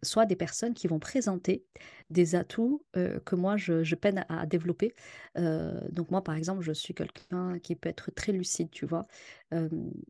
Soit 0.03 0.25
des 0.25 0.35
personnes 0.35 0.73
qui 0.73 0.87
vont 0.87 0.99
présenter 0.99 1.65
des 2.09 2.35
atouts, 2.35 2.85
que 2.93 3.35
moi 3.35 3.57
je 3.57 3.83
je 3.83 3.95
peine 3.95 4.19
à 4.29 4.41
à 4.41 4.45
développer. 4.45 4.93
Donc 5.35 6.11
moi, 6.11 6.23
par 6.23 6.35
exemple, 6.35 6.61
je 6.61 6.71
suis 6.71 6.93
quelqu'un 6.93 7.59
qui 7.59 7.75
peut 7.75 7.89
être 7.89 8.11
très 8.11 8.31
lucide, 8.31 8.69
tu 8.71 8.85
vois? 8.85 9.07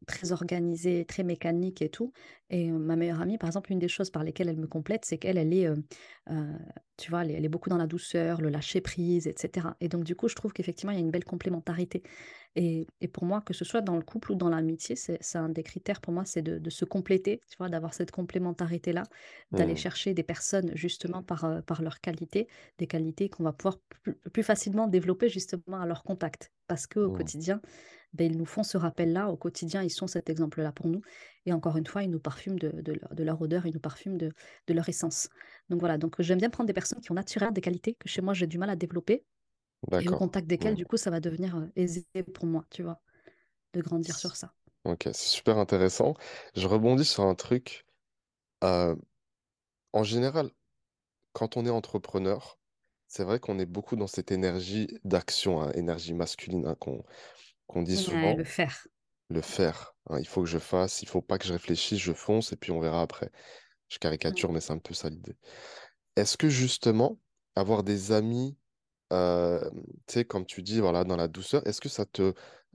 Très 0.08 0.32
organisé, 0.32 1.06
très 1.06 1.24
mécanique 1.24 1.82
et 1.82 1.90
tout 1.90 2.12
et 2.50 2.72
ma 2.72 2.96
meilleure 2.96 3.22
amie, 3.22 3.38
par 3.38 3.48
exemple, 3.50 3.72
une 3.72 3.80
des 3.80 3.88
choses 3.90 4.10
par 4.10 4.24
lesquelles 4.24 4.50
elle 4.50 4.58
me 4.58 4.68
complète, 4.68 5.06
c'est 5.06 5.18
qu'elle, 5.18 5.38
elle 5.38 5.54
est, 5.54 5.68
tu 6.98 7.12
vois, 7.12 7.24
elle 7.24 7.46
est 7.46 7.50
beaucoup 7.50 7.70
dans 7.70 7.78
la 7.78 7.88
douceur, 7.88 8.42
le 8.42 8.50
lâcher 8.50 8.82
prise 8.82 9.28
et 9.28 9.36
cetera. 9.38 9.78
Et 9.82 9.88
donc 9.90 10.04
du 10.04 10.16
coup, 10.16 10.28
je 10.28 10.36
trouve 10.36 10.54
qu'effectivement, 10.54 10.92
il 10.92 10.96
y 10.96 10.98
a 10.98 11.02
une 11.02 11.12
belle 11.12 11.26
complémentarité 11.26 12.04
et 12.58 12.88
et 13.02 13.08
pour 13.08 13.24
moi, 13.26 13.42
que 13.42 13.54
ce 13.54 13.64
soit 13.66 13.82
dans 13.82 13.96
le 13.96 14.02
couple 14.02 14.32
ou 14.34 14.36
dans 14.36 14.50
l'amitié, 14.50 14.96
c'est 14.96 15.38
un 15.38 15.50
des 15.50 15.64
critères 15.64 16.02
pour 16.02 16.14
moi, 16.14 16.26
c'est 16.26 16.42
de 16.42 16.58
de 16.58 16.70
se 16.72 16.86
compléter, 16.86 17.42
tu 17.50 17.58
vois? 17.58 17.70
D'avoir 17.70 17.94
cette 17.94 18.12
complémentarité-là, 18.12 19.04
d'aller 19.52 19.74
hmm, 19.74 19.78
chercher 19.78 20.14
des 20.16 20.24
personnes 20.24 20.72
justement 20.76 21.24
par, 21.24 21.46
heu, 21.46 21.62
par 21.62 21.82
leurs 21.84 22.02
qualités, 22.02 22.48
des 22.80 22.88
qualités 22.88 23.30
qu'on 23.30 23.44
va 23.44 23.54
pouvoir 23.54 23.78
plus 24.04 24.16
plus 24.34 24.44
facilement 24.44 24.88
développer 24.88 25.30
justement 25.30 25.80
à 25.82 25.86
leur 25.86 26.04
contact. 26.04 26.52
Parce 26.68 26.88
qu'au 26.88 27.10
hmm. 27.12 27.18
quotidien, 27.18 27.62
beh, 28.14 28.26
ils 28.26 28.38
nous 28.38 28.46
font 28.46 28.64
ce 28.64 28.78
rappel-là, 28.78 29.30
au 29.30 29.38
quotidien, 29.38 29.84
ils 29.84 29.90
sont 29.92 30.08
cet 30.08 30.30
exemple-là 30.30 30.72
pour 30.72 30.88
nous 30.88 31.02
et 31.46 31.54
encore 31.54 31.78
une 31.78 31.86
fois, 31.88 32.04
ils 32.04 32.10
nous 32.10 32.20
parfument 32.20 32.58
de 32.58 32.72
de 32.82 32.94
leur 32.94 33.14
de 33.16 33.24
leur 33.24 33.42
odeur, 33.42 33.66
ils 33.68 33.74
nous 33.74 33.80
parfument 33.80 34.18
de 34.18 34.32
de 34.68 34.74
leur 34.74 34.90
essence. 34.90 35.30
Donc 35.70 35.80
voilà, 35.80 35.98
donc 35.98 36.20
j'aime 36.22 36.40
bien 36.40 36.50
prendre 36.50 36.68
des 36.68 36.74
personnes 36.74 37.02
qui 37.02 37.12
ont 37.12 37.16
naturellement 37.16 37.54
des 37.54 37.62
qualités 37.62 37.94
que 37.96 38.10
chez 38.10 38.22
moi 38.22 38.34
j'ai 38.34 38.48
du 38.48 38.58
mal 38.58 38.70
à 38.72 38.76
développer 38.76 39.24
et 40.00 40.10
au 40.10 40.16
contact 40.16 40.48
desquelles, 40.48 40.76
Hmm. 40.76 40.78
du 40.78 40.86
coup, 40.86 40.98
ça 40.98 41.12
va 41.12 41.20
devenir, 41.20 41.70
aisé 41.76 42.06
pour 42.34 42.46
moi, 42.46 42.66
tu 42.70 42.84
vois? 42.84 43.02
De 43.74 43.82
grandir 43.82 44.20
sur 44.20 44.36
ça. 44.36 44.54
Ok, 44.86 45.04
c'est 45.06 45.16
super 45.16 45.58
intéressant. 45.58 46.14
Je 46.56 46.68
rebondis 46.68 47.06
sur 47.06 47.24
un 47.26 47.36
truc. 47.36 47.86
euh, 48.64 48.96
en 49.94 50.04
général, 50.04 50.52
quand 51.34 51.58
on 51.58 51.66
est 51.66 51.70
entrepreneur, 51.72 52.60
c'est 53.08 53.24
vrai 53.26 53.40
qu'on 53.40 53.60
est 53.60 53.66
beaucoup 53.68 53.96
dans 53.98 54.08
cette 54.08 54.32
énergie 54.32 54.88
d'action, 55.06 55.62
hein, 55.62 55.72
énergie 55.74 56.14
masculine, 56.14 56.68
hein, 56.68 56.76
qu'on 56.80 57.06
qu'on 57.68 57.84
dit 57.84 57.98
Ouais, 58.08 58.34
le 58.34 58.44
souvent, 58.44 58.46
faire. 58.46 58.88
le 59.30 59.42
faire. 59.42 59.96
hein. 60.10 60.20
il 60.20 60.28
faut 60.28 60.42
que 60.44 60.50
je 60.50 60.60
fasse, 60.60 61.02
il 61.04 61.08
faut 61.10 61.22
pas 61.22 61.38
que 61.40 61.46
je 61.48 61.54
réfléchisse, 61.54 62.00
je 62.00 62.14
fonce 62.14 62.54
et 62.54 62.58
puis 62.58 62.72
on 62.72 62.80
verra 62.82 63.02
après. 63.04 63.32
Je 63.90 64.00
caricature, 64.00 64.52
mais 64.54 64.62
c'est 64.62 64.74
un 64.74 64.80
peu 64.80 64.94
ça 64.96 65.10
l'idée. 65.10 65.38
Est-ce 66.18 66.38
que 66.38 66.50
justement, 66.50 67.20
avoir 67.56 67.84
des 67.84 68.12
amis, 68.12 68.58
euh, 69.14 69.70
tu 70.08 70.14
sais, 70.14 70.26
comme 70.26 70.46
tu 70.46 70.62
dis, 70.64 70.80
voilà, 70.82 71.04
dans 71.04 71.16
la 71.18 71.28
douceur, 71.28 71.66
est-ce 71.68 71.82
que 71.82 71.90
ça 71.90 72.06
te 72.06 72.34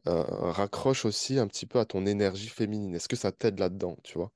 euh, 0.09 0.23
raccroche 0.53 1.05
aussi 1.05 1.39
un 1.39 1.47
petit 1.49 1.67
peu 1.67 1.79
à 1.79 1.85
ton 1.85 2.07
énergie 2.07 2.49
féminine? 2.49 2.95
Est-ce 2.95 3.09
que 3.09 3.17
ça 3.17 3.33
t'aide 3.33 3.59
là-dedans, 3.59 3.97
tu 4.05 4.19
vois? 4.19 4.33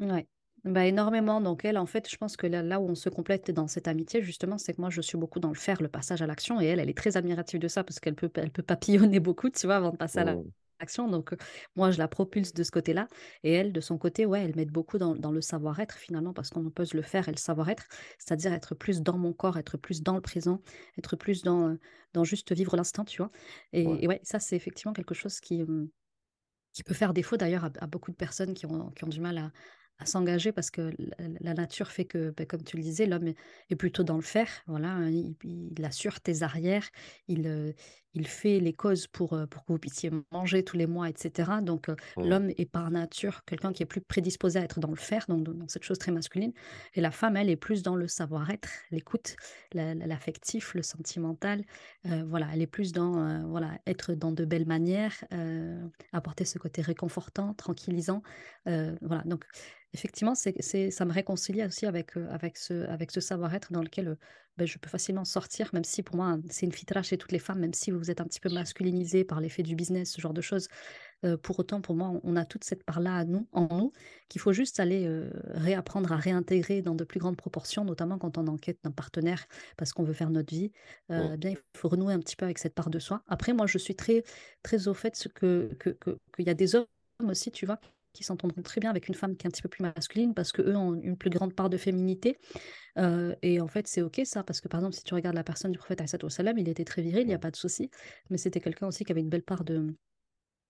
Ouais. 0.00 0.26
Bah, 0.64 0.86
énormément. 0.86 1.40
Donc 1.40 1.64
elle, 1.64 1.78
en 1.78 1.86
fait, 1.86 2.08
je 2.08 2.16
pense 2.16 2.36
que 2.36 2.46
là 2.46 2.62
là 2.62 2.80
où 2.80 2.88
on 2.88 2.94
se 2.94 3.08
complète 3.08 3.50
dans 3.50 3.66
cette 3.66 3.88
amitié, 3.88 4.22
justement, 4.22 4.58
c'est 4.58 4.74
que 4.74 4.80
moi, 4.80 4.90
je 4.90 5.00
suis 5.00 5.18
beaucoup 5.18 5.40
dans 5.40 5.48
le 5.48 5.54
faire, 5.56 5.82
le 5.82 5.88
passage 5.88 6.22
à 6.22 6.26
l'action 6.26 6.60
et 6.60 6.66
elle, 6.66 6.78
elle 6.80 6.90
est 6.90 6.96
très 6.96 7.16
admirative 7.16 7.58
de 7.60 7.68
ça 7.68 7.82
parce 7.84 7.98
qu'elle 8.00 8.14
peut 8.14 8.30
elle 8.36 8.50
peut 8.50 8.62
papillonner 8.62 9.18
beaucoup, 9.20 9.50
tu 9.50 9.66
vois, 9.66 9.76
avant 9.76 9.90
de 9.90 9.96
passer 9.96 10.20
à 10.20 10.24
la- 10.24 10.38
Donc, 11.08 11.34
moi, 11.76 11.90
je 11.90 11.98
la 11.98 12.08
propulse 12.08 12.52
de 12.54 12.62
ce 12.64 12.70
côté-là 12.70 13.08
et 13.42 13.52
elle, 13.52 13.72
de 13.72 13.80
son 13.80 13.98
côté, 13.98 14.26
ouais, 14.26 14.42
elle 14.44 14.56
m'aide 14.56 14.70
beaucoup 14.70 14.98
dans 14.98 15.14
dans 15.16 15.30
le 15.32 15.40
savoir-être 15.40 15.96
finalement 15.96 16.32
parce 16.32 16.50
qu'on 16.50 16.64
oppose 16.66 16.94
le 16.94 17.02
faire 17.02 17.28
et 17.28 17.32
le 17.32 17.36
savoir-être. 17.38 17.86
C'est-à-dire 18.18 18.52
être 18.52 18.74
plus 18.74 19.02
dans 19.02 19.18
mon 19.18 19.32
corps, 19.32 19.58
être 19.58 19.76
plus 19.76 20.02
dans 20.02 20.14
le 20.14 20.20
présent, 20.20 20.60
être 20.98 21.16
plus 21.16 21.42
dans, 21.42 21.76
dans 22.14 22.24
juste 22.24 22.52
vivre 22.52 22.76
l'instant, 22.76 23.04
tu 23.04 23.18
vois? 23.18 23.30
ouais. 23.84 24.02
Et 24.02 24.08
ouais, 24.08 24.20
ça, 24.24 24.38
c'est 24.40 24.56
effectivement 24.56 24.92
quelque 24.92 25.14
chose 25.14 25.40
qui, 25.40 25.62
qui 26.72 26.82
peut 26.82 26.94
faire 26.94 27.12
défaut 27.12 27.36
d'ailleurs 27.36 27.64
à 27.66 27.70
à 27.80 27.86
beaucoup 27.86 28.10
de 28.10 28.16
personnes 28.16 28.54
qui 28.54 28.66
ont 28.66 28.90
qui 28.92 29.04
ont 29.04 29.08
du 29.08 29.20
mal 29.20 29.38
à 29.38 29.52
à 29.98 30.06
s'engager 30.06 30.52
parce 30.52 30.70
que 30.72 30.90
la 31.18 31.54
nature 31.54 31.92
fait 31.92 32.06
que, 32.06 32.30
beh, 32.30 32.46
comme 32.46 32.64
tu 32.64 32.76
le 32.76 32.82
disais, 32.82 33.06
l'homme 33.06 33.34
est 33.70 33.76
plutôt 33.76 34.02
dans 34.02 34.16
le 34.16 34.22
faire. 34.22 34.48
Voilà, 34.66 34.88
hein, 34.88 35.10
il 35.10 35.36
il 35.44 35.84
assure 35.84 36.20
tes 36.20 36.42
arrières, 36.42 36.88
il, 37.28 37.74
il 38.14 38.26
fait 38.26 38.60
les 38.60 38.72
causes 38.74 39.06
pour, 39.06 39.30
pour 39.50 39.64
que 39.64 39.72
vous 39.72 39.78
puissiez 39.78 40.10
manger 40.32 40.64
tous 40.64 40.76
les 40.76 40.86
mois 40.86 41.08
et 41.08 41.14
cetera. 41.16 41.60
Donc, 41.62 41.88
heu, 41.88 41.96
Mm, 42.16 42.22
l'homme 42.22 42.50
est 42.56 42.70
par 42.70 42.90
nature 42.90 43.44
quelqu'un 43.44 43.72
qui 43.72 43.82
est 43.82 43.86
plus 43.86 44.00
prédisposé 44.00 44.58
à 44.58 44.62
être 44.62 44.80
dans 44.80 44.90
le 44.90 44.96
faire, 44.96 45.26
donc 45.28 45.44
dans 45.44 45.52
dans 45.54 45.68
cette 45.68 45.84
chose 45.84 45.98
très 45.98 46.12
masculine 46.12 46.52
et 46.94 47.00
la 47.00 47.10
femme, 47.10 47.36
elle, 47.36 47.50
est 47.50 47.56
plus 47.56 47.82
dans 47.82 47.96
le 47.96 48.08
savoir-être, 48.08 48.68
l'écoute, 48.90 49.36
la 49.72 49.94
la 49.94 50.06
l'affectif, 50.06 50.74
le 50.74 50.82
sentimental. 50.82 51.62
Voilà, 52.04 52.48
elle 52.52 52.62
est 52.62 52.66
plus 52.66 52.92
dans, 52.92 53.46
voilà, 53.48 53.78
être 53.86 54.14
dans 54.14 54.32
de 54.32 54.44
belles 54.44 54.66
manières, 54.66 55.14
apporter 56.12 56.44
ce 56.44 56.58
côté 56.58 56.82
réconfortant, 56.82 57.54
tranquillisant, 57.54 58.22
voilà 58.66 59.22
donc 59.24 59.44
effectivement, 59.94 60.34
c'est 60.34 60.90
ça 60.90 61.04
me 61.04 61.12
réconcilie 61.12 61.64
aussi 61.64 61.86
avec, 61.86 62.16
avec 62.16 62.56
ce 62.56 62.86
avec 62.88 63.10
ce 63.10 63.20
savoir-être 63.20 63.72
dans 63.72 63.82
lequel, 63.82 64.16
beh, 64.58 64.66
je 64.66 64.78
peux 64.78 64.88
facilement 64.88 65.24
sortir, 65.24 65.70
même 65.72 65.84
si 65.84 66.02
pour 66.02 66.16
moi, 66.16 66.26
hein, 66.26 66.42
c'est 66.50 66.66
une 66.66 66.72
fitra 66.72 67.02
chez 67.02 67.18
toutes 67.18 67.32
les 67.32 67.38
femmes, 67.38 67.58
même 67.60 67.72
si 67.74 67.90
vous 67.90 68.10
êtes 68.10 68.20
un 68.20 68.24
petit 68.24 68.40
peu 68.40 68.50
masculinisées 68.50 69.24
par 69.24 69.40
l'effet 69.40 69.62
du 69.62 69.74
business, 69.74 70.12
ce 70.12 70.20
genre 70.20 70.34
de 70.34 70.40
choses. 70.42 70.68
Heu, 71.24 71.36
pour 71.38 71.58
autant, 71.60 71.80
pour 71.82 71.96
moi, 71.96 72.20
on 72.24 72.36
a 72.36 72.44
toute 72.46 72.64
cette 72.64 72.84
part-là 72.84 73.16
à 73.16 73.24
nous 73.24 73.48
en 73.52 73.68
nous, 73.76 73.92
qu'il 74.28 74.40
faut 74.40 74.52
juste 74.52 74.80
aller, 74.80 75.06
heu, 75.06 75.30
réapprendre 75.48 76.12
à 76.12 76.16
réintégrer 76.16 76.82
dans 76.82 76.94
de 76.96 77.04
plus 77.04 77.20
grandes 77.20 77.36
proportions, 77.36 77.84
notamment 77.84 78.18
quand 78.18 78.38
on 78.38 78.46
est 78.46 78.50
en 78.50 78.58
quête 78.58 78.80
d'un 78.84 78.92
partenaire 78.92 79.46
parce 79.76 79.92
qu'on 79.92 80.04
veut 80.04 80.14
faire 80.14 80.30
notre 80.30 80.54
vie. 80.54 80.72
Heu, 81.12 81.36
bien, 81.36 81.52
il 81.52 81.58
faut 81.78 81.88
renouer 81.88 82.14
un 82.14 82.20
petit 82.20 82.36
peu 82.36 82.44
avec 82.46 82.58
cette 82.58 82.74
part 82.74 82.90
de 82.90 82.98
soi. 82.98 83.22
Après, 83.28 83.52
moi, 83.54 83.66
je 83.66 83.78
suis 83.78 83.96
très 83.96 84.24
très 84.62 84.88
au 84.88 84.94
fait 84.94 85.16
ce 85.16 85.28
que 85.28 85.74
que 85.78 85.90
que 85.90 86.18
qu'il 86.36 86.46
y 86.46 86.50
a 86.50 86.54
des 86.54 86.74
hommes 86.76 86.86
aussi, 87.28 87.50
tu 87.52 87.66
vois, 87.66 87.80
qui 88.12 88.24
s'entendront 88.24 88.62
très 88.62 88.80
bien 88.80 88.90
avec 88.90 89.08
une 89.08 89.14
femme 89.14 89.36
qui 89.36 89.46
est 89.46 89.48
un 89.48 89.50
petit 89.50 89.62
peu 89.62 89.68
plus 89.68 89.82
masculine 89.82 90.34
parce 90.34 90.52
qu'eux 90.52 90.76
ont 90.76 90.94
une 90.94 91.16
plus 91.16 91.30
grande 91.30 91.54
part 91.54 91.70
de 91.70 91.76
féminité, 91.76 92.38
heu 92.98 93.36
et 93.42 93.60
en 93.60 93.68
fait, 93.68 93.86
c'est 93.88 94.02
OK 94.02 94.20
ça 94.24 94.44
parce 94.44 94.60
que, 94.60 94.68
par 94.68 94.80
exemple, 94.80 94.96
si 94.96 95.04
tu 95.04 95.14
regardes 95.14 95.36
la 95.36 95.44
personne 95.44 95.72
du 95.72 95.78
prophète 95.78 96.02
salam, 96.30 96.58
il 96.58 96.68
était 96.68 96.84
très 96.84 97.02
viril, 97.02 97.24
il 97.24 97.30
y 97.30 97.34
a 97.34 97.38
pas 97.38 97.50
de 97.50 97.56
souci, 97.56 97.90
mais 98.30 98.38
c'était 98.38 98.60
quelqu'un 98.60 98.88
aussi 98.88 99.04
qui 99.04 99.12
avait 99.12 99.20
une 99.22 99.30
belle 99.30 99.44
part 99.44 99.64
de 99.64 99.94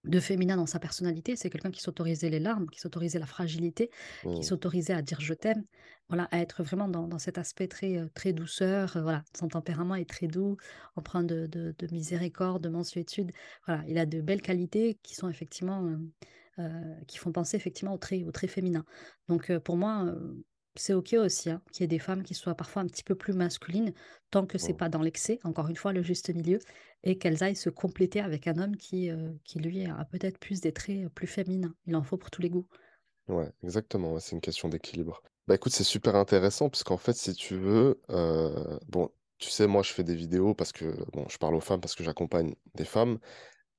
de 0.05 0.18
féminin 0.18 0.57
dans 0.57 0.66
sa 0.66 0.80
personnalité. 0.80 1.36
C'est 1.36 1.49
quelqu'un 1.49 1.70
qui 1.70 1.80
s'autorisait 1.80 2.28
les 2.30 2.40
larmes, 2.40 2.66
qui 2.70 2.80
s'autorisait 2.80 3.20
la 3.20 3.26
fragilité, 3.26 3.90
qui 4.32 4.45
mm, 4.45 4.47
s'autorisait 4.47 4.95
à 4.95 5.03
dire 5.03 5.20
«je 5.20 5.32
t'aime», 5.34 5.64
voilà, 6.09 6.24
à 6.32 6.40
être 6.40 6.64
vraiment 6.64 6.88
dans 6.88 7.07
dans 7.07 7.20
cet 7.20 7.38
aspect 7.38 7.68
très, 7.68 7.97
heu, 7.99 8.11
très 8.14 8.32
douceur, 8.32 8.97
heu, 8.97 9.03
voilà. 9.03 9.22
Son 9.38 9.47
tempérament 9.49 9.95
est 9.95 10.09
très 10.09 10.26
doux, 10.26 10.57
empreint 10.97 11.22
de 11.24 11.47
de 11.47 11.74
de 11.78 11.86
miséricorde, 11.93 12.62
de 12.64 12.68
mansuétude. 12.68 13.30
Voilà, 13.66 13.84
il 13.88 13.97
a 13.99 14.07
de 14.07 14.20
belles 14.20 14.43
qualités 14.43 14.99
qui 15.05 15.14
sont 15.14 15.28
effectivement, 15.28 15.88
qui 17.07 17.18
font 17.18 17.32
penser 17.32 17.57
effectivement 17.57 17.94
au 17.94 17.98
trait 17.98 18.24
au 18.24 18.32
trait 18.32 18.48
féminin. 18.48 18.84
Donc 19.28 19.50
heu, 19.50 19.61
pour 19.61 19.76
moi, 19.76 20.05
heu, 20.07 20.44
c'est 20.74 20.94
OK 20.94 21.14
aussi, 21.14 21.50
hein, 21.50 21.62
qu'il 21.70 21.82
y 21.82 21.84
ait 21.84 21.88
des 21.88 21.98
femmes 21.98 22.22
qui 22.22 22.34
soient 22.34 22.55
parfois 22.55 22.82
un 22.82 22.86
petit 22.86 23.05
peu 23.05 23.14
plus 23.14 23.32
masculines, 23.34 23.92
tant 24.30 24.46
que 24.46 24.59
c'est 24.59 24.72
mm. 24.72 24.76
pas 24.76 24.88
dans 24.88 25.03
l'excès, 25.03 25.38
encore 25.44 25.68
une 25.68 25.76
fois, 25.76 25.92
le 25.92 26.03
juste 26.03 26.34
milieu 26.34 26.59
et 27.05 27.18
qu'elles 27.18 27.42
aillent 27.42 27.57
se 27.57 27.70
compléter 27.70 28.20
avec 28.20 28.46
un 28.46 28.59
homme 28.59 28.76
qui, 28.76 29.11
qui 29.44 29.59
lui 29.59 29.84
a 29.84 30.05
peut-être 30.05 30.38
plus 30.38 30.61
des 30.61 30.72
traits, 30.72 31.09
plus 31.09 31.26
féminins. 31.26 31.74
Il 31.86 31.96
en 31.96 32.03
faut 32.03 32.16
pour 32.16 32.30
tous 32.30 32.42
les 32.42 32.48
goûts. 32.48 32.66
Ouais, 33.28 33.50
exactement, 33.62 34.18
c'est 34.18 34.32
une 34.36 34.40
question 34.40 34.68
d'équilibre. 34.68 35.22
Bah 35.46 35.55
écoute, 35.55 35.72
c'est 35.72 35.84
super 35.84 36.14
intéressant 36.16 36.68
parce 36.68 36.84
qu'en 36.84 36.96
fait, 36.96 37.14
si 37.14 37.34
tu 37.34 37.57
veux, 37.57 38.00
euh, 38.11 38.78
bon, 38.88 39.11
tu 39.38 39.50
sais, 39.50 39.66
moi 39.66 39.82
je 39.82 39.92
fais 39.92 40.05
des 40.05 40.14
vidéos 40.14 40.55
parce 40.55 40.72
que, 40.72 40.84
bon, 41.12 41.26
je 41.28 41.38
parle 41.38 41.55
aux 41.55 41.61
femmes 41.61 41.80
parce 41.80 41.94
que 41.94 42.05
j'accompagne 42.05 42.55
des 42.74 42.84
femmes, 42.84 43.18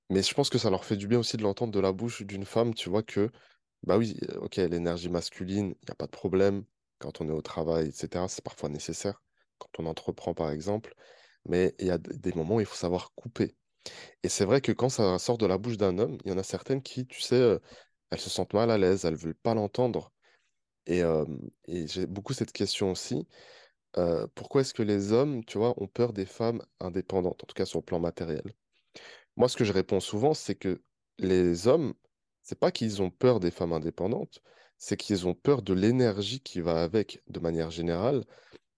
mais 0.09 0.23
je 0.23 0.33
pense 0.33 0.49
que 0.49 0.57
ça 0.57 0.69
leur 0.69 0.85
fait 0.85 0.97
du 0.97 1.07
bien 1.07 1.19
aussi 1.19 1.37
de 1.37 1.43
l'entendre 1.43 1.71
de 1.71 1.79
la 1.79 1.91
bouche 1.93 2.23
d'une 2.23 2.45
femme, 2.45 2.73
tu 2.73 2.89
vois, 2.89 3.03
que, 3.03 3.29
bah 3.83 3.97
oui, 3.97 4.17
ok, 4.41 4.57
l'énergie 4.57 5.09
masculine, 5.09 5.75
il 5.81 5.85
n'y 5.87 5.91
a 5.91 5.95
pas 5.95 6.05
de 6.05 6.11
problème 6.11 6.65
quand 6.99 7.21
on 7.21 7.29
est 7.29 7.33
au 7.33 7.41
travail, 7.41 7.87
etc., 7.89 8.27
c'est 8.27 8.43
parfois 8.43 8.69
nécessaire, 8.69 9.21
quand 9.57 9.69
on 9.79 9.85
entreprend 9.87 10.33
par 10.33 10.51
exemple, 10.51 10.93
mais 11.47 11.75
il 11.79 11.87
y 11.87 11.91
a 11.91 11.97
des 11.97 12.33
moments 12.33 12.55
où 12.55 12.59
il 12.61 12.65
faut 12.65 12.75
savoir 12.75 13.13
couper. 13.15 13.55
Et 14.23 14.29
c'est 14.29 14.45
vrai 14.45 14.61
que 14.61 14.71
quand 14.71 14.89
ça 14.89 15.19
sort 15.19 15.37
de 15.37 15.45
la 15.45 15.57
bouche 15.57 15.77
d'un 15.77 15.97
homme, 15.99 16.17
il 16.25 16.31
y 16.31 16.33
en 16.33 16.37
a 16.37 16.43
certaines 16.43 16.81
qui, 16.81 17.05
tu 17.05 17.21
sais, 17.21 17.59
elles 18.11 18.19
se 18.19 18.29
sentent 18.29 18.53
mal 18.53 18.71
à 18.71 18.77
l'aise, 18.77 19.05
elles 19.05 19.15
veulent 19.15 19.35
pas 19.35 19.53
l'entendre. 19.55 20.11
Et, 20.87 21.03
j'ai 21.67 22.05
beaucoup 22.07 22.33
cette 22.33 22.53
question 22.53 22.91
aussi. 22.91 23.27
pourquoi 24.35 24.61
est-ce 24.61 24.73
que 24.73 24.83
les 24.83 25.11
hommes, 25.11 25.43
tu 25.45 25.57
vois, 25.57 25.73
ont 25.81 25.87
peur 25.87 26.13
des 26.13 26.25
femmes 26.25 26.61
indépendantes, 26.79 27.43
en 27.43 27.47
tout 27.47 27.55
cas 27.55 27.65
sur 27.65 27.79
le 27.79 27.85
plan 27.85 27.99
matériel? 27.99 28.53
Moi, 29.35 29.47
ce 29.49 29.57
que 29.57 29.63
je 29.65 29.73
réponds 29.73 29.99
souvent, 29.99 30.33
c'est 30.33 30.55
que 30.55 30.83
les 31.19 31.67
hommes, 31.67 31.93
c'est 32.41 32.59
pas 32.59 32.71
qu'ils 32.71 33.01
ont 33.01 33.09
peur 33.11 33.39
des 33.39 33.51
femmes 33.51 33.73
indépendantes, 33.73 34.41
c'est 34.77 34.97
qu'ils 34.97 35.27
ont 35.27 35.33
peur 35.35 35.61
de 35.61 35.73
l'énergie 35.73 36.39
qui 36.41 36.61
va 36.61 36.83
avec, 36.83 37.23
de 37.27 37.39
manière 37.39 37.71
générale, 37.71 38.23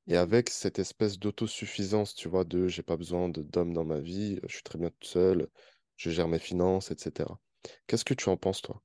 et 0.07 0.17
avec 0.17 0.49
cette 0.49 0.79
espèce 0.79 1.19
d'autosuffisance, 1.19 2.15
tu 2.15 2.29
vois, 2.29 2.45
de 2.45 2.67
j'ai 2.67 2.83
pas 2.83 2.97
besoin 2.97 3.29
d'hommes 3.29 3.73
dans 3.73 3.85
ma 3.85 3.99
vie, 4.01 4.39
je 4.47 4.55
suis 4.55 4.63
très 4.63 4.79
bien 4.79 4.89
tout 4.91 5.07
seul, 5.07 5.49
je 5.97 6.09
gère 6.11 6.27
mes 6.29 6.39
finances, 6.39 6.91
etc. 6.91 7.39
Qu'est-ce 7.87 8.05
que 8.05 8.13
tu 8.15 8.29
en 8.29 8.37
penses, 8.37 8.61
toi? 8.63 8.83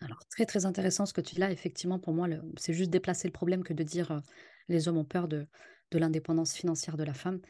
Alors, 0.00 0.18
très, 0.30 0.46
très 0.46 0.66
intéressant 0.66 1.06
ce 1.06 1.12
que 1.12 1.20
tu 1.20 1.34
dis 1.36 1.40
là. 1.40 1.50
Effectivement, 1.52 1.98
pour 1.98 2.12
moi, 2.12 2.28
c'est 2.56 2.72
juste 2.72 2.90
déplacer 2.90 3.28
le 3.28 3.32
problème 3.32 3.62
que 3.62 3.72
de 3.72 3.82
dire, 3.84 4.10
heu, 4.12 4.20
les 4.68 4.88
hommes 4.88 4.98
ont 4.98 5.04
peur 5.04 5.28
de 5.28 5.46
l'indépendance 5.92 6.54
financière 6.54 6.96
de 6.96 7.04
la 7.04 7.14
femme. 7.14 7.40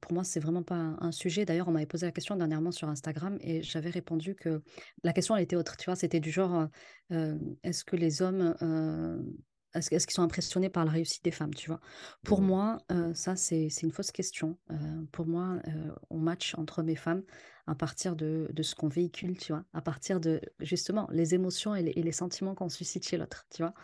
Pour 0.00 0.12
moi, 0.12 0.22
c'est 0.24 0.40
vraiment 0.40 0.62
pas 0.62 0.76
un 0.76 0.96
un 1.00 1.12
sujet. 1.12 1.44
D'ailleurs, 1.44 1.68
on 1.68 1.72
m'avait 1.72 1.86
posé 1.86 2.06
la 2.06 2.12
question 2.12 2.36
dernièrement 2.36 2.70
sur 2.70 2.88
Instagram 2.88 3.38
et 3.40 3.62
j'avais 3.62 3.90
répondu 3.90 4.34
que 4.36 4.62
la 5.02 5.12
question, 5.12 5.36
elle 5.36 5.42
était 5.44 5.56
autre, 5.56 5.76
tu 5.76 5.86
vois? 5.86 5.96
C'était 5.96 6.20
du 6.20 6.30
genre, 6.30 6.68
est-ce 7.10 7.84
que 7.84 7.96
les 7.96 8.22
hommes, 8.22 8.54
est-ce 9.74 10.06
qu'ils 10.06 10.14
sont 10.14 10.22
impressionnés 10.22 10.70
par 10.70 10.84
la 10.84 10.92
réussite 10.92 11.24
des 11.24 11.32
femmes, 11.32 11.52
tu 11.54 11.68
vois? 11.68 11.80
Pour 12.22 12.40
Hmm, 12.40 12.42
moi, 12.42 12.78
ça, 13.14 13.34
c'est 13.36 13.68
une 13.82 13.90
fausse 13.90 14.12
question. 14.12 14.58
Pour 15.12 15.26
moi, 15.26 15.60
on 16.10 16.18
match 16.18 16.54
entre 16.56 16.78
hommes 16.80 16.88
et 16.90 16.96
femmes 16.96 17.22
à 17.66 17.74
partir 17.74 18.14
de 18.14 18.48
de 18.52 18.62
ce 18.62 18.74
qu'on 18.76 18.88
véhicule, 18.88 19.36
tu 19.38 19.52
vois? 19.52 19.64
À 19.72 19.82
partir 19.82 20.20
de, 20.20 20.40
justement, 20.60 21.08
les 21.10 21.34
émotions 21.34 21.74
et 21.74 21.82
les 21.82 21.92
et 21.96 22.02
les 22.02 22.12
sentiments 22.12 22.54
qu'on 22.54 22.68
suscite 22.68 23.06
chez 23.08 23.16
l'autre, 23.16 23.46
tu 23.52 23.62
vois? 23.62 23.74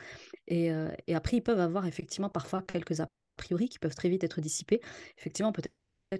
Et 0.49 0.71
et 1.07 1.15
après, 1.15 1.39
ils 1.39 1.43
peuvent 1.43 1.61
avoir 1.61 1.87
effectivement 1.87 2.31
parfois 2.31 2.63
quelques 2.63 3.01
priori 3.41 3.69
qui 3.69 3.79
peuvent 3.79 3.95
très 3.97 4.09
vite 4.11 4.25
être 4.25 4.41
dissipés. 4.41 4.81
Effectivement, 5.19 5.53
peut-être 5.53 5.73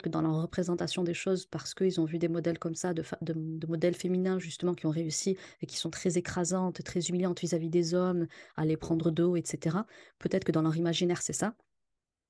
que 0.03 0.09
dans 0.09 0.23
leur 0.23 0.41
représentation 0.43 1.03
des 1.05 1.15
choses, 1.15 1.47
parce 1.47 1.75
qu'ils 1.75 2.01
ont 2.01 2.05
vu 2.07 2.19
des 2.19 2.29
modèles 2.29 2.59
comme 2.59 2.75
ça, 2.77 2.95
de 2.95 3.03
de 3.23 3.67
modèles 3.67 3.95
féminins 3.95 4.39
justement 4.39 4.75
qui 4.75 4.87
ont 4.87 4.91
réussi 5.03 5.37
et 5.61 5.67
qui 5.67 5.77
sont 5.77 5.91
très 5.91 6.17
écrasantes, 6.19 6.83
très 6.85 7.01
humiliantes 7.09 7.41
vis-à-vis 7.41 7.71
des 7.71 7.95
hommes, 7.95 8.27
à 8.57 8.65
les 8.65 8.77
prendre 8.77 9.11
de 9.11 9.23
haut 9.25 9.37
et 9.37 9.43
cetera. 9.45 9.87
Peut-être 10.19 10.45
que 10.45 10.53
dans 10.53 10.63
leur 10.63 10.77
imaginaire, 10.77 11.23
c'est 11.23 11.33
ça. 11.43 11.55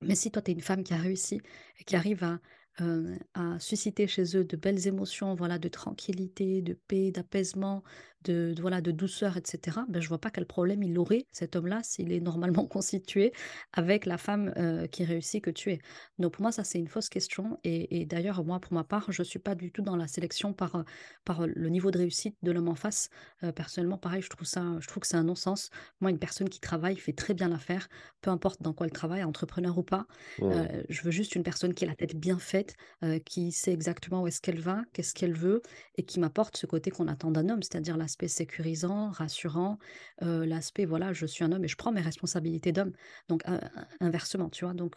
Mais 0.03 0.15
si 0.15 0.31
toi, 0.31 0.43
tu 0.43 0.51
es 0.51 0.55
une 0.55 0.63
femme 0.63 0.85
qui 0.85 0.95
a 0.95 0.99
réussi 0.99 1.41
et 1.79 1.85
qui 1.85 1.97
arrive 1.97 2.25
à, 2.25 2.41
heu, 2.81 3.19
à 3.35 3.59
susciter 3.61 4.07
chez 4.09 4.37
eux 4.37 4.45
de 4.45 4.57
belles 4.57 4.87
émotions, 4.87 5.35
voilà, 5.35 5.59
de 5.59 5.69
tranquillité, 5.69 6.63
de 6.63 6.75
paix, 6.89 7.11
d'apaisement, 7.13 7.83
de 8.25 8.53
de 8.55 8.61
voilà, 8.61 8.81
de 8.81 8.91
douceur 8.91 9.37
et 9.37 9.43
cetera, 9.45 9.85
ben, 9.89 10.01
je 10.01 10.09
vois 10.09 10.19
pas 10.19 10.31
quel 10.31 10.47
problème 10.47 10.83
il 10.83 10.99
aurait, 10.99 11.27
cet 11.33 11.57
homme-là, 11.57 11.81
s'il 11.83 12.13
est 12.13 12.21
normalement 12.21 12.67
constitué 12.67 13.33
avec 13.73 14.07
la 14.07 14.19
femme, 14.19 14.53
heu, 14.57 14.87
qui 14.87 15.05
réussit 15.05 15.43
que 15.43 15.51
tu 15.51 15.71
es. 15.73 15.79
Donc 16.19 16.33
pour 16.33 16.43
moi, 16.43 16.53
ça, 16.53 16.65
c'est 16.65 16.79
une 16.79 16.89
fausse 16.89 17.09
question 17.09 17.59
et 17.65 18.01
et 18.01 18.07
d'ailleurs, 18.07 18.45
moi, 18.45 18.61
pour 18.61 18.73
ma 18.73 18.85
part, 18.85 19.11
je 19.13 19.23
suis 19.23 19.39
pas 19.39 19.55
du 19.55 19.73
tout 19.73 19.83
dans 19.83 19.97
la 19.97 20.07
sélection 20.07 20.53
par, 20.53 20.77
heu, 20.77 20.85
par, 21.25 21.47
le 21.47 21.69
niveau 21.69 21.91
de 21.91 21.99
réussite 21.99 22.37
de 22.43 22.53
l'homme 22.53 22.69
en 22.69 22.75
face. 22.75 23.11
Personnellement, 23.55 23.99
pareil, 23.99 24.23
je 24.23 24.29
trouve 24.29 24.47
ça 24.47 24.65
je 24.81 24.87
trouve 24.87 25.01
que 25.01 25.07
c'est 25.07 25.17
un 25.17 25.25
non-sens. 25.25 25.71
Moi, 26.01 26.11
une 26.11 26.19
personne 26.19 26.49
qui 26.49 26.61
travaille 26.61 26.97
fait 26.97 27.13
très 27.13 27.35
bien 27.35 27.49
l'affaire 27.49 27.89
peu 28.21 28.31
importe 28.31 28.63
dans 28.63 28.73
quoi 28.73 28.87
elle 28.87 28.93
travaille, 28.93 29.25
entrepreneur 29.25 29.77
ou 29.79 29.83
pas. 29.83 30.07
je 30.41 31.03
veux 31.03 31.11
juste 31.11 31.35
une 31.35 31.43
personne 31.43 31.75
qui 31.75 31.85
a 31.85 31.89
la 31.89 31.95
tête 31.95 32.17
bien 32.17 32.39
faite, 32.39 32.77
qui 33.25 33.53
sait 33.53 33.73
exactement 33.73 34.23
où 34.23 34.27
est-ce 34.27 34.41
qu'elle 34.41 34.61
va, 34.61 34.83
qu'est-ce 34.93 35.15
qu'elle 35.15 35.35
veut 35.35 35.63
et 35.97 36.03
qui 36.03 36.21
m'apporte 36.21 36.57
ce 36.57 36.67
côté 36.67 36.91
qu'on 36.91 37.09
attend 37.09 37.31
d'un 37.31 37.49
homme, 37.49 37.63
c'est-à-dire 37.63 37.97
l'aspect 38.11 38.29
sécurisant, 38.29 39.11
rassurant, 39.11 39.79
l'aspect 40.21 40.85
voilà, 40.85 41.13
je 41.13 41.27
suis 41.27 41.45
un 41.45 41.53
homme 41.53 41.65
et 41.65 41.69
je 41.69 41.77
prends 41.77 41.93
mes 41.93 42.01
responsabilités 42.01 42.73
d'homme. 42.73 42.93
Donc 43.29 43.43
in 43.47 43.61
in 44.01 44.07
inversement, 44.07 44.51
tu 44.51 44.65
vois? 44.65 44.75
Donc, 44.75 44.97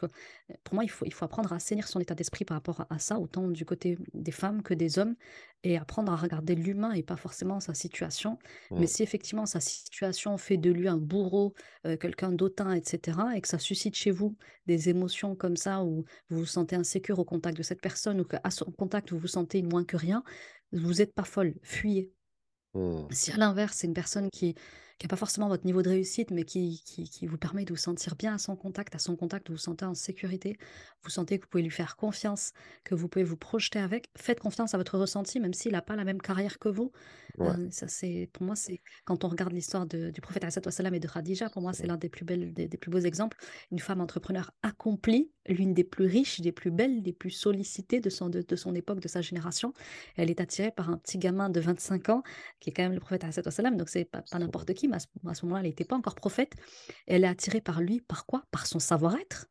pour 0.64 0.74
moi, 0.74 0.84
il 0.84 0.90
faut 0.90 1.06
il 1.06 1.14
faut 1.14 1.26
apprendre 1.26 1.54
à 1.54 1.58
assainir 1.58 1.88
son 1.88 2.00
état 2.00 2.16
d'esprit 2.16 2.46
par 2.46 2.58
rapport 2.58 2.82
à 2.82 2.88
à 2.90 3.00
ça, 3.00 3.20
autant 3.20 3.48
du 3.50 3.66
côté 3.66 3.98
des 4.14 4.32
femmes 4.32 4.64
que 4.64 4.74
des 4.74 5.00
hommes 5.00 5.16
et 5.64 5.78
apprendre 5.78 6.12
à 6.12 6.16
regarder 6.16 6.56
l'humain 6.56 6.92
et 6.92 7.04
pas 7.04 7.16
forcément 7.16 7.60
sa 7.60 7.74
situation. 7.74 8.40
Mais 8.78 8.86
hmm, 8.86 8.88
si 8.88 9.04
effectivement 9.04 9.46
sa 9.46 9.60
situation 9.62 10.38
fait 10.38 10.58
de 10.58 10.72
lui 10.72 10.88
un 10.88 10.98
bourreau, 10.98 11.54
quelqu'un 12.00 12.32
d'autant 12.32 12.72
et 12.72 12.82
cetera 12.84 13.36
et 13.38 13.42
que 13.42 13.48
ça 13.48 13.60
suscite 13.60 13.96
chez 13.96 14.12
vous 14.12 14.36
des 14.66 14.90
émotions 14.90 15.36
comme 15.36 15.56
ça 15.58 15.84
où 15.84 16.06
vous 16.30 16.40
vous 16.40 16.46
sentez 16.46 16.76
insécure 16.76 17.20
au 17.20 17.26
contact 17.26 17.58
de 17.58 17.64
cette 17.64 17.82
personne 17.82 18.20
ou 18.22 18.26
qu'à 18.26 18.42
son 18.52 18.66
contact 18.72 19.12
vous 19.12 19.20
vous 19.20 19.28
sentez 19.28 19.62
moins 19.62 19.86
que 19.86 19.98
rien, 19.98 20.24
vous 20.72 21.02
êtes 21.02 21.14
pas 21.14 21.24
folle, 21.24 21.56
fuyez. 21.64 22.12
Hmm, 22.74 23.08
Si 23.12 23.32
à 23.32 23.38
l'inverse, 23.38 23.78
c'est 23.78 23.88
une 23.88 23.94
personne 23.94 24.30
qui 24.32 24.56
qui 25.04 25.08
pas 25.10 25.16
forcément 25.18 25.50
votre 25.50 25.66
niveau 25.66 25.82
de 25.82 25.90
réussite, 25.90 26.32
mais 26.32 26.46
qui 26.46 26.82
qui 26.86 27.10
qui 27.10 27.28
vous 27.28 27.38
permet 27.38 27.66
de 27.66 27.72
vous 27.74 27.78
sentir 27.78 28.16
bien 28.16 28.34
à 28.36 28.38
son 28.38 28.56
contact, 28.56 28.96
à 28.96 29.00
son 29.00 29.16
contact, 29.16 29.50
vous 29.50 29.56
vous 29.56 29.60
sentez 29.60 29.86
en 29.86 29.94
sécurité, 29.94 30.58
vous 31.04 31.10
sentez 31.10 31.40
que 31.40 31.44
vous 31.46 31.50
pouvez 31.50 31.64
lui 31.64 31.72
faire 31.72 31.98
confiance, 31.98 32.54
que 32.86 32.96
vous 32.96 33.10
pouvez 33.10 33.26
vous 33.26 33.38
projeter 33.38 33.80
avec, 33.80 34.10
faites 34.18 34.40
confiance 34.40 34.74
à 34.74 34.78
votre 34.78 34.98
ressenti, 34.98 35.40
même 35.40 35.54
s'il 35.54 35.76
a 35.76 35.82
pas 35.82 35.96
la 35.96 36.06
même 36.06 36.22
carrière 36.22 36.58
que 36.60 36.70
vous. 36.70 36.92
ouais, 37.38 37.58
Heu, 37.58 37.68
ça 37.72 37.88
c'est 37.90 38.30
pour 38.34 38.44
moi, 38.44 38.56
c'est 38.56 38.82
quand 39.06 39.26
on 39.26 39.28
regarde 39.28 39.52
l'histoire 39.54 39.86
du 39.86 40.22
prophète 40.22 40.44
et 40.46 41.00
de 41.00 41.08
Khadija, 41.08 41.50
pour 41.50 41.62
moi, 41.62 41.74
c'est 41.74 41.88
l'un 41.88 41.98
des 41.98 42.10
plus 42.10 42.24
belles 42.26 42.54
des 42.54 42.68
des 42.68 42.78
plus 42.78 42.90
beaux 42.92 43.00
exemples. 43.00 43.38
Une 43.72 43.80
femme 43.80 44.02
entrepreneur 44.02 44.52
accomplie, 44.62 45.32
l'une 45.48 45.74
des 45.74 45.84
plus 45.84 46.06
riches, 46.06 46.40
des 46.42 46.52
plus 46.54 46.72
belles, 46.72 47.02
des 47.04 47.14
plus 47.14 47.32
sollicitées 47.32 48.00
de 48.00 48.10
son 48.10 48.30
de 48.30 48.42
de 48.42 48.56
son 48.56 48.74
époque, 48.76 49.00
de 49.02 49.08
sa 49.10 49.22
génération. 49.22 49.74
Elle 50.16 50.30
est 50.30 50.40
attirée 50.42 50.72
par 50.72 50.90
un 50.90 50.98
petit 50.98 51.18
gamin 51.18 51.50
de 51.50 51.60
25 51.60 52.10
ans 52.10 52.24
qui 52.60 52.70
est 52.70 52.74
quand 52.74 52.84
même 52.84 52.94
le 52.94 53.00
prophète 53.00 53.24
donc 53.78 53.90
c'est 53.90 54.06
pas 54.06 54.22
pas 54.22 54.40
n'importe 54.40 54.74
qui, 54.74 54.88
à 54.96 55.34
ce 55.34 55.46
moment-là, 55.46 55.62
elle 55.62 55.68
n'était 55.68 55.86
pas 55.86 55.96
encore 55.96 56.16
prophète. 56.16 56.54
Elle 57.08 57.24
est 57.24 57.28
attirée 57.28 57.62
par 57.62 57.82
lui, 57.82 58.02
par 58.02 58.26
quoi? 58.26 58.46
Par 58.52 58.68
son 58.68 58.80
savoir-être. 58.80 59.48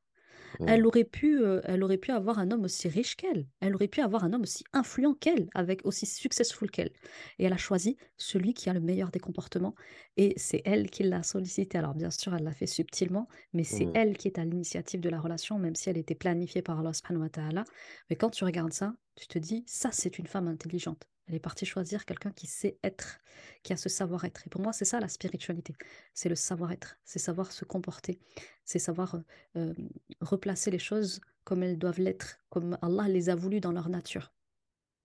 Elle 0.66 0.86
aurait 0.86 1.04
pu, 1.04 1.38
heu, 1.40 1.60
elle 1.64 1.82
aurait 1.82 1.98
pu 1.98 2.10
avoir 2.10 2.38
un 2.38 2.50
homme 2.50 2.64
aussi 2.64 2.88
riche 2.88 3.16
qu'elle. 3.16 3.48
Elle 3.60 3.74
aurait 3.74 3.88
pu 3.88 4.00
avoir 4.00 4.24
un 4.24 4.32
homme 4.32 4.42
aussi 4.42 4.64
influent 4.72 5.14
qu'elle, 5.14 5.48
avec 5.54 5.84
aussi 5.86 6.06
successful 6.06 6.70
qu'elle. 6.70 6.92
Et 7.38 7.44
elle 7.44 7.52
a 7.52 7.56
choisi 7.56 7.96
celui 8.16 8.54
qui 8.54 8.68
a 8.70 8.74
le 8.74 8.80
meilleur 8.80 9.10
des 9.10 9.18
comportements 9.20 9.74
et 10.16 10.34
c'est 10.36 10.62
elle 10.64 10.90
qui 10.90 11.04
l'a 11.04 11.22
sollicité. 11.22 11.78
Alors 11.78 11.94
bien 11.94 12.10
sûr, 12.10 12.34
elle 12.34 12.44
l'a 12.44 12.52
fait 12.52 12.66
subtilement, 12.66 13.28
mais 13.52 13.64
c'est 13.64 13.86
hmm, 13.86 13.92
elle 13.94 14.16
qui 14.16 14.28
est 14.28 14.38
à 14.38 14.44
l'initiative 14.44 15.00
de 15.00 15.08
la 15.08 15.20
relation, 15.20 15.58
même 15.58 15.74
si 15.74 15.90
elle 15.90 15.98
était 15.98 16.14
planifiée 16.14 16.62
par 16.62 16.78
Allah 16.80 16.92
subhanahu 16.92 17.22
wa 17.22 17.30
ta'ala. 17.30 17.64
Mais 18.10 18.16
quand 18.16 18.30
tu 18.30 18.44
regardes 18.44 18.72
ça, 18.72 18.94
tu 19.16 19.26
te 19.26 19.38
dis: 19.38 19.64
«Ça, 19.66 19.90
c'est 19.92 20.18
une 20.18 20.26
femme 20.26 20.48
intelligente». 20.48 21.11
Elle 21.26 21.34
est 21.36 21.40
partie 21.40 21.66
choisir 21.66 22.04
quelqu'un 22.04 22.32
qui 22.32 22.46
sait 22.46 22.78
être, 22.82 23.20
qui 23.62 23.72
a 23.72 23.76
ce 23.76 23.88
savoir-être 23.88 24.46
et 24.46 24.50
pour 24.50 24.60
moi, 24.60 24.72
c'est 24.72 24.84
ça 24.84 25.00
la 25.00 25.08
spiritualité. 25.08 25.74
C'est 26.14 26.28
le 26.28 26.34
savoir-être, 26.36 26.98
c'est 27.04 27.18
savoir 27.18 27.52
se 27.52 27.64
comporter, 27.64 28.20
c'est 28.64 28.78
savoir, 28.78 29.16
heu, 29.16 29.24
hem 29.56 29.88
replacer 30.20 30.70
les 30.70 30.78
choses 30.78 31.20
comme 31.44 31.62
elles 31.62 31.78
doivent 31.78 32.00
l'être, 32.00 32.38
comme 32.50 32.78
Allah 32.82 33.08
les 33.08 33.28
a 33.30 33.34
voulues 33.36 33.60
dans 33.60 33.72
leur 33.72 33.88
nature. 33.88 34.32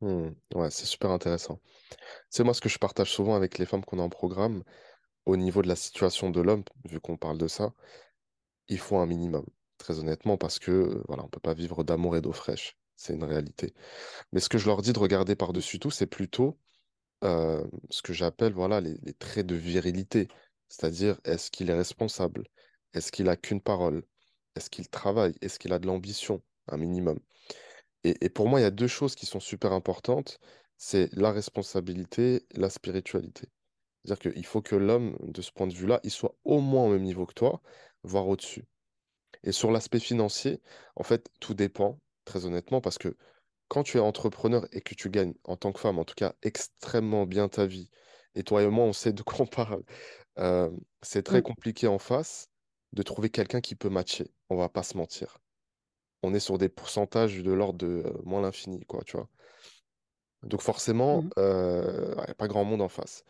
hmm. 0.02 0.30
Ouais, 0.56 0.70
c'est 0.72 0.86
super 0.86 1.12
intéressant. 1.12 1.60
C'est 2.30 2.44
moi 2.46 2.54
ce 2.54 2.62
que 2.62 2.70
je 2.70 2.80
partage 2.80 3.12
souvent 3.14 3.36
avec 3.36 3.58
les 3.58 3.66
femmes 3.66 3.86
qu'on 3.86 4.00
a 4.00 4.04
en 4.04 4.10
programme, 4.10 4.64
au 5.26 5.38
niveau 5.38 5.62
de 5.64 5.70
la 5.70 5.78
situation 5.78 6.30
de 6.32 6.42
l'homme, 6.42 6.64
vu 6.86 7.00
qu'on 7.02 7.18
parle 7.18 7.38
de 7.40 7.48
ça, 7.48 7.74
il 8.70 8.80
faut 8.80 8.98
un 8.98 9.06
minimum, 9.08 9.46
très 9.80 10.00
honnêtement, 10.00 10.38
parce 10.38 10.60
que 10.60 10.72
euh, 10.72 11.04
voilà, 11.08 11.24
on 11.26 11.30
peut 11.30 11.40
pas 11.42 11.54
vivre 11.56 11.84
d'amour 11.84 12.18
et 12.18 12.22
d'eau 12.22 12.34
fraîche. 12.34 12.78
C'est 12.98 13.14
une 13.14 13.24
réalité. 13.24 13.74
Mais 14.34 14.42
ce 14.42 14.50
que 14.50 14.58
je 14.58 14.66
leur 14.66 14.82
dis 14.82 14.92
de 14.92 15.00
regarder 15.00 15.36
par-dessus 15.38 15.80
tout, 15.80 15.92
c'est 15.92 16.08
plutôt 16.08 16.60
euh, 17.24 17.64
ce 17.90 18.02
que 18.02 18.12
j'appelle 18.12 18.54
voilà, 18.54 18.82
les, 18.82 18.98
les 19.04 19.14
traits 19.14 19.46
de 19.46 19.56
virilité. 19.56 20.28
C'est-à-dire, 20.68 21.18
est-ce 21.24 21.50
qu'il 21.50 21.70
est 21.70 21.76
responsable? 21.76 22.44
Est-ce 22.94 23.12
qu'il 23.12 23.30
a 23.30 23.38
qu'une 23.38 23.62
parole? 23.62 24.04
Est-ce 24.56 24.70
qu'il 24.70 24.90
travaille? 24.90 25.36
Est-ce 25.42 25.60
qu'il 25.60 25.72
a 25.72 25.80
de 25.80 25.88
l'ambition? 25.88 26.44
Un 26.68 26.78
minimum. 26.78 27.20
Et, 28.04 28.18
et 28.26 28.30
pour 28.30 28.50
moi, 28.50 28.60
il 28.60 28.64
y 28.64 28.66
a 28.66 28.72
deux 28.72 28.88
choses 28.88 29.16
qui 29.16 29.26
sont 29.26 29.40
super 29.40 29.72
importantes. 29.72 30.40
C'est 30.78 31.10
la 31.14 31.32
responsabilité, 31.32 32.46
la 32.56 32.70
spiritualité. 32.70 33.48
C'est-à-dire 34.04 34.34
qu'il 34.34 34.46
faut 34.46 34.62
que 34.62 34.76
l'homme, 34.76 35.16
de 35.22 35.42
ce 35.42 35.52
point 35.52 35.68
de 35.68 35.74
vue-là, 35.74 36.00
il 36.04 36.12
soit 36.12 36.36
au 36.44 36.60
moins 36.60 36.86
au 36.86 36.90
même 36.90 37.04
niveau 37.04 37.26
que 37.26 37.34
toi, 37.34 37.62
voire 38.04 38.28
au-dessus. 38.28 38.66
Et 39.44 39.52
sur 39.52 39.72
l'aspect 39.72 40.00
financier, 40.00 40.62
en 40.96 41.04
fait, 41.04 41.30
tout 41.40 41.54
dépend, 41.54 42.00
très 42.28 42.46
honnêtement, 42.46 42.82
parce 42.82 43.00
que 43.00 43.18
quand 43.70 43.84
tu 43.84 43.98
es 43.98 44.02
entrepreneur 44.02 44.68
et 44.74 44.82
que 44.82 44.96
tu 44.96 45.10
gagnes, 45.12 45.36
en 45.46 45.58
tant 45.58 45.74
que 45.74 45.80
femme, 45.80 46.00
en 46.00 46.06
tout 46.06 46.16
cas, 46.16 46.36
extrêmement 46.44 47.26
bien 47.28 47.50
ta 47.50 47.66
vie, 47.68 47.90
et 48.36 48.44
toi 48.44 48.64
et 48.64 48.68
moi, 48.70 48.86
on 48.86 48.94
sait 48.94 49.14
de 49.14 49.24
quoi 49.24 49.42
on 49.42 49.48
parle, 49.48 49.84
euh, 50.40 50.72
c'est 51.04 51.24
très 51.24 51.42
Mmh. 51.42 51.44
compliqué 51.44 51.88
en 51.88 52.00
face 52.00 52.50
de 52.94 53.04
trouver 53.04 53.30
quelqu'un 53.32 53.62
qui 53.62 53.76
peut 53.76 53.90
matcher. 53.90 54.34
On 54.50 54.58
va 54.58 54.70
pas 54.70 54.84
se 54.84 54.98
mentir. 54.98 55.40
On 56.24 56.34
est 56.36 56.40
sur 56.42 56.58
des 56.60 56.70
pourcentages 56.70 57.42
de 57.44 57.52
l'ordre 57.54 57.80
de 57.80 58.04
euh, 58.06 58.22
moins 58.26 58.42
l'infini, 58.42 58.86
quoi, 58.86 59.04
tu 59.06 59.18
vois. 59.18 59.30
Donc 60.44 60.62
forcément, 60.62 61.26
euh, 61.38 62.14
il 62.18 62.24
n'y 62.26 62.32
a 62.32 62.36
pas 62.36 62.48
grand 62.48 62.64
monde 62.64 62.82
en 62.82 62.90
face. 62.90 63.24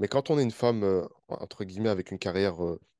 Mais 0.00 0.08
quand 0.08 0.30
on 0.30 0.38
est 0.38 0.42
une 0.42 0.50
femme, 0.52 0.84
euh, 0.84 1.06
entre 1.28 1.64
guillemets, 1.64 1.90
avec 1.90 2.10
une 2.12 2.18
carrière, 2.18 2.56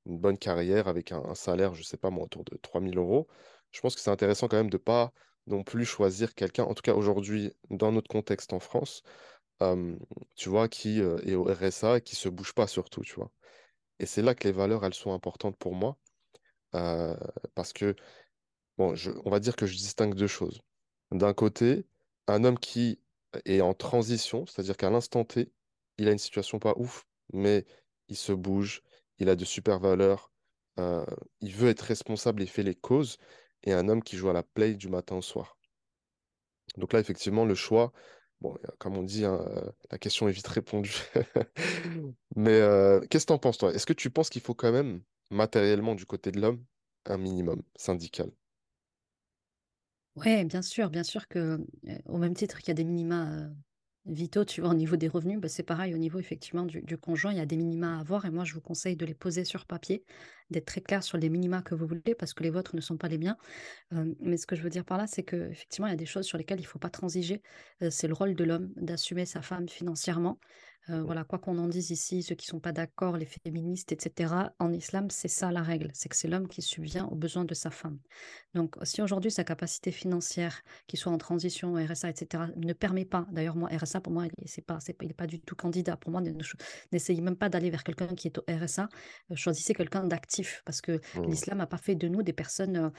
une 0.06 0.18
bonne 0.18 0.38
carrière, 0.38 0.88
avec 0.88 1.12
un, 1.12 1.22
un 1.24 1.34
salaire, 1.34 1.74
je 1.74 1.82
sais 1.82 1.96
pas 1.98 2.10
moi, 2.10 2.24
autour 2.24 2.44
de 2.44 2.56
3000 2.58 2.98
euros, 2.98 3.28
je 3.72 3.80
pense 3.80 3.94
que 3.96 4.00
c'est 4.02 4.10
intéressant 4.10 4.48
quand 4.48 4.56
même 4.58 4.70
de 4.70 4.76
pas 4.78 5.12
non 5.48 5.62
plus 5.64 5.84
choisir 5.84 6.34
quelqu'un, 6.34 6.64
en 6.64 6.74
tout 6.74 6.82
cas 6.82 6.94
aujourd'hui, 6.94 7.52
dans 7.70 7.92
notre 7.92 8.08
contexte 8.08 8.52
en 8.52 8.60
France, 8.60 9.02
tu 10.36 10.48
vois, 10.48 10.68
qui 10.68 11.00
est 11.00 11.34
au 11.34 11.44
RSA 11.44 12.00
qui 12.00 12.16
se 12.16 12.28
bouge 12.28 12.52
pas 12.54 12.66
surtout, 12.66 13.02
tu 13.02 13.14
vois. 13.14 13.30
Et 14.00 14.06
c'est 14.06 14.22
là 14.22 14.34
que 14.34 14.44
les 14.48 14.52
valeurs, 14.52 14.84
elles 14.84 14.94
sont 14.94 15.12
importantes 15.14 15.56
pour 15.58 15.74
moi, 15.74 15.98
parce 17.54 17.72
que, 17.72 17.94
bon, 18.78 18.94
je- 18.94 19.12
on 19.24 19.30
va 19.30 19.40
dire 19.40 19.56
que 19.56 19.66
je 19.66 19.76
distingue 19.76 20.14
deux 20.14 20.26
choses. 20.26 20.62
D'un 21.12 21.34
côté, 21.34 21.86
un 22.26 22.44
homme 22.44 22.58
qui 22.58 23.00
est 23.44 23.60
en 23.60 23.74
transition, 23.74 24.46
c'est-à-dire 24.46 24.76
qu'à 24.76 24.90
l'instant 24.90 25.24
T, 25.24 25.52
il 25.98 26.08
a 26.08 26.12
une 26.12 26.18
situation 26.18 26.58
pas 26.58 26.74
ouf, 26.76 27.06
mais 27.32 27.64
il 28.08 28.16
se 28.16 28.32
bouge, 28.32 28.82
il 29.18 29.28
a 29.28 29.36
de 29.36 29.44
super 29.44 29.80
valeurs, 29.80 30.32
il 31.40 31.54
veut 31.54 31.68
être 31.68 31.82
responsable 31.82 32.42
et 32.42 32.46
fait 32.46 32.62
les 32.62 32.74
causes, 32.74 33.18
et 33.64 33.72
un 33.72 33.88
homme 33.88 34.02
qui 34.02 34.16
joue 34.16 34.28
à 34.30 34.32
la 34.32 34.42
play 34.42 34.74
du 34.74 34.88
matin 34.88 35.16
au 35.16 35.22
soir. 35.22 35.58
Donc 36.76 36.92
là, 36.92 37.00
effectivement, 37.00 37.44
le 37.44 37.54
choix, 37.54 37.92
bon, 38.40 38.54
euh, 38.64 38.68
comme 38.78 38.96
on 38.96 39.02
dit, 39.02 39.24
hein, 39.24 39.40
euh, 39.48 39.70
la 39.90 39.98
question 39.98 40.28
est 40.28 40.32
vite 40.32 40.46
répondue. 40.48 40.94
Mais 42.36 42.60
euh, 42.60 43.00
qu'est-ce 43.10 43.26
que 43.26 43.28
tu 43.28 43.32
en 43.34 43.38
penses, 43.38 43.58
toi? 43.58 43.72
Est-ce 43.74 43.86
que 43.86 43.92
tu 43.92 44.10
penses 44.10 44.30
qu'il 44.30 44.42
faut 44.42 44.54
quand 44.54 44.72
même, 44.72 45.02
matériellement, 45.30 45.94
du 45.94 46.06
côté 46.06 46.30
de 46.32 46.40
l'homme, 46.40 46.64
un 47.06 47.18
minimum 47.18 47.62
syndical? 47.76 48.30
Ouais, 50.16 50.44
bien 50.44 50.62
sûr, 50.62 50.90
bien 50.90 51.04
sûr 51.04 51.28
que, 51.28 51.58
heu, 51.86 51.98
au 52.06 52.18
même 52.18 52.34
titre 52.34 52.58
qu'il 52.58 52.68
y 52.68 52.70
a 52.72 52.74
des 52.74 52.84
minima, 52.84 53.50
vitaux, 54.06 54.44
tu 54.44 54.60
vois, 54.62 54.70
au 54.70 54.74
niveau 54.74 54.96
des 54.96 55.08
revenus, 55.08 55.38
bah, 55.40 55.48
c'est 55.48 55.62
pareil 55.62 55.94
au 55.94 55.98
niveau 55.98 56.18
effectivement 56.18 56.64
du 56.64 56.98
conjoint, 56.98 57.32
il 57.32 57.38
y 57.38 57.40
a 57.40 57.46
des 57.46 57.56
minima 57.56 57.96
à 57.96 58.00
avoir 58.00 58.24
et 58.24 58.30
moi 58.30 58.44
je 58.44 58.54
vous 58.54 58.60
conseille 58.60 58.96
de 58.96 59.04
les 59.04 59.14
poser 59.14 59.44
sur 59.44 59.66
papier, 59.66 60.04
d'être 60.50 60.66
très 60.66 60.80
clair 60.80 61.02
sur 61.02 61.18
les 61.18 61.28
minima 61.28 61.62
que 61.62 61.74
vous 61.74 61.86
voulez 61.86 62.14
parce 62.18 62.32
que 62.34 62.42
les 62.42 62.50
vôtres 62.50 62.74
ne 62.74 62.80
sont 62.80 62.96
pas 62.96 63.08
les 63.08 63.18
miens. 63.18 63.36
Mais 64.20 64.36
ce 64.36 64.46
que 64.46 64.56
je 64.56 64.62
veux 64.62 64.70
dire 64.70 64.84
par 64.84 64.98
là, 64.98 65.06
c'est 65.06 65.24
qu'effectivement, 65.24 65.86
il 65.88 65.90
y 65.90 65.94
a 65.94 65.96
des 65.96 66.06
choses 66.06 66.26
sur 66.26 66.38
lesquelles 66.38 66.60
il 66.60 66.62
ne 66.62 66.68
faut 66.68 66.78
pas 66.78 66.90
transiger. 66.90 67.42
C'est 67.90 68.08
le 68.08 68.14
rôle 68.14 68.34
de 68.34 68.44
l'homme 68.44 68.72
d'assumer 68.76 69.26
sa 69.26 69.42
femme 69.42 69.68
financièrement. 69.68 70.40
Mm, 70.88 71.00
voilà, 71.02 71.24
quoi 71.24 71.38
qu'on 71.38 71.58
en 71.58 71.68
dise 71.68 71.90
ici, 71.90 72.22
ceux 72.22 72.34
qui 72.34 72.46
ne 72.46 72.50
sont 72.50 72.60
pas 72.60 72.72
d'accord, 72.72 73.16
les 73.16 73.26
féministes 73.26 73.92
et 73.92 73.98
cetera, 74.00 74.52
en 74.58 74.72
islam, 74.72 75.10
c'est 75.10 75.28
ça 75.28 75.50
la 75.52 75.62
règle, 75.62 75.90
c'est 75.94 76.08
que 76.08 76.16
c'est 76.16 76.28
l'homme 76.28 76.48
qui 76.48 76.62
subvient 76.62 77.06
aux 77.10 77.14
besoins 77.14 77.44
de 77.44 77.54
sa 77.54 77.70
femme. 77.70 77.98
Donc 78.54 78.76
si 78.82 79.02
aujourd'hui 79.02 79.30
sa 79.30 79.44
capacité 79.44 79.92
financière, 79.92 80.62
qu'il 80.86 80.98
soit 80.98 81.12
en 81.12 81.18
transition, 81.18 81.74
RSA 81.74 82.10
et 82.10 82.16
cetera, 82.16 82.48
ne 82.56 82.72
permet 82.72 83.04
pas 83.04 83.26
d'ailleurs 83.30 83.56
moi 83.56 83.68
RSA 83.72 84.00
pour 84.00 84.12
moi 84.12 84.26
il 84.26 84.48
c'est 84.48 84.62
pas 84.62 84.78
il 85.02 85.10
est 85.10 85.14
pas 85.14 85.26
du 85.26 85.40
tout 85.40 85.54
candidat. 85.54 85.96
Pour 85.96 86.10
moi 86.10 86.22
n'essayez 86.92 87.20
même 87.20 87.36
pas 87.36 87.48
d'aller 87.48 87.70
vers 87.70 87.84
quelqu'un 87.84 88.08
qui 88.08 88.28
est 88.28 88.38
au 88.38 88.44
RSA, 88.48 88.88
heu, 89.30 89.36
choisissez 89.36 89.74
quelqu'un 89.74 90.04
d'actif 90.04 90.62
parce 90.64 90.80
que 90.80 91.00
mm, 91.14 91.22
l'islam 91.28 91.58
n'a 91.58 91.66
pas 91.66 91.78
fait 91.78 91.94
de 91.94 92.08
nous 92.08 92.22
des 92.22 92.32
personnes, 92.32 92.90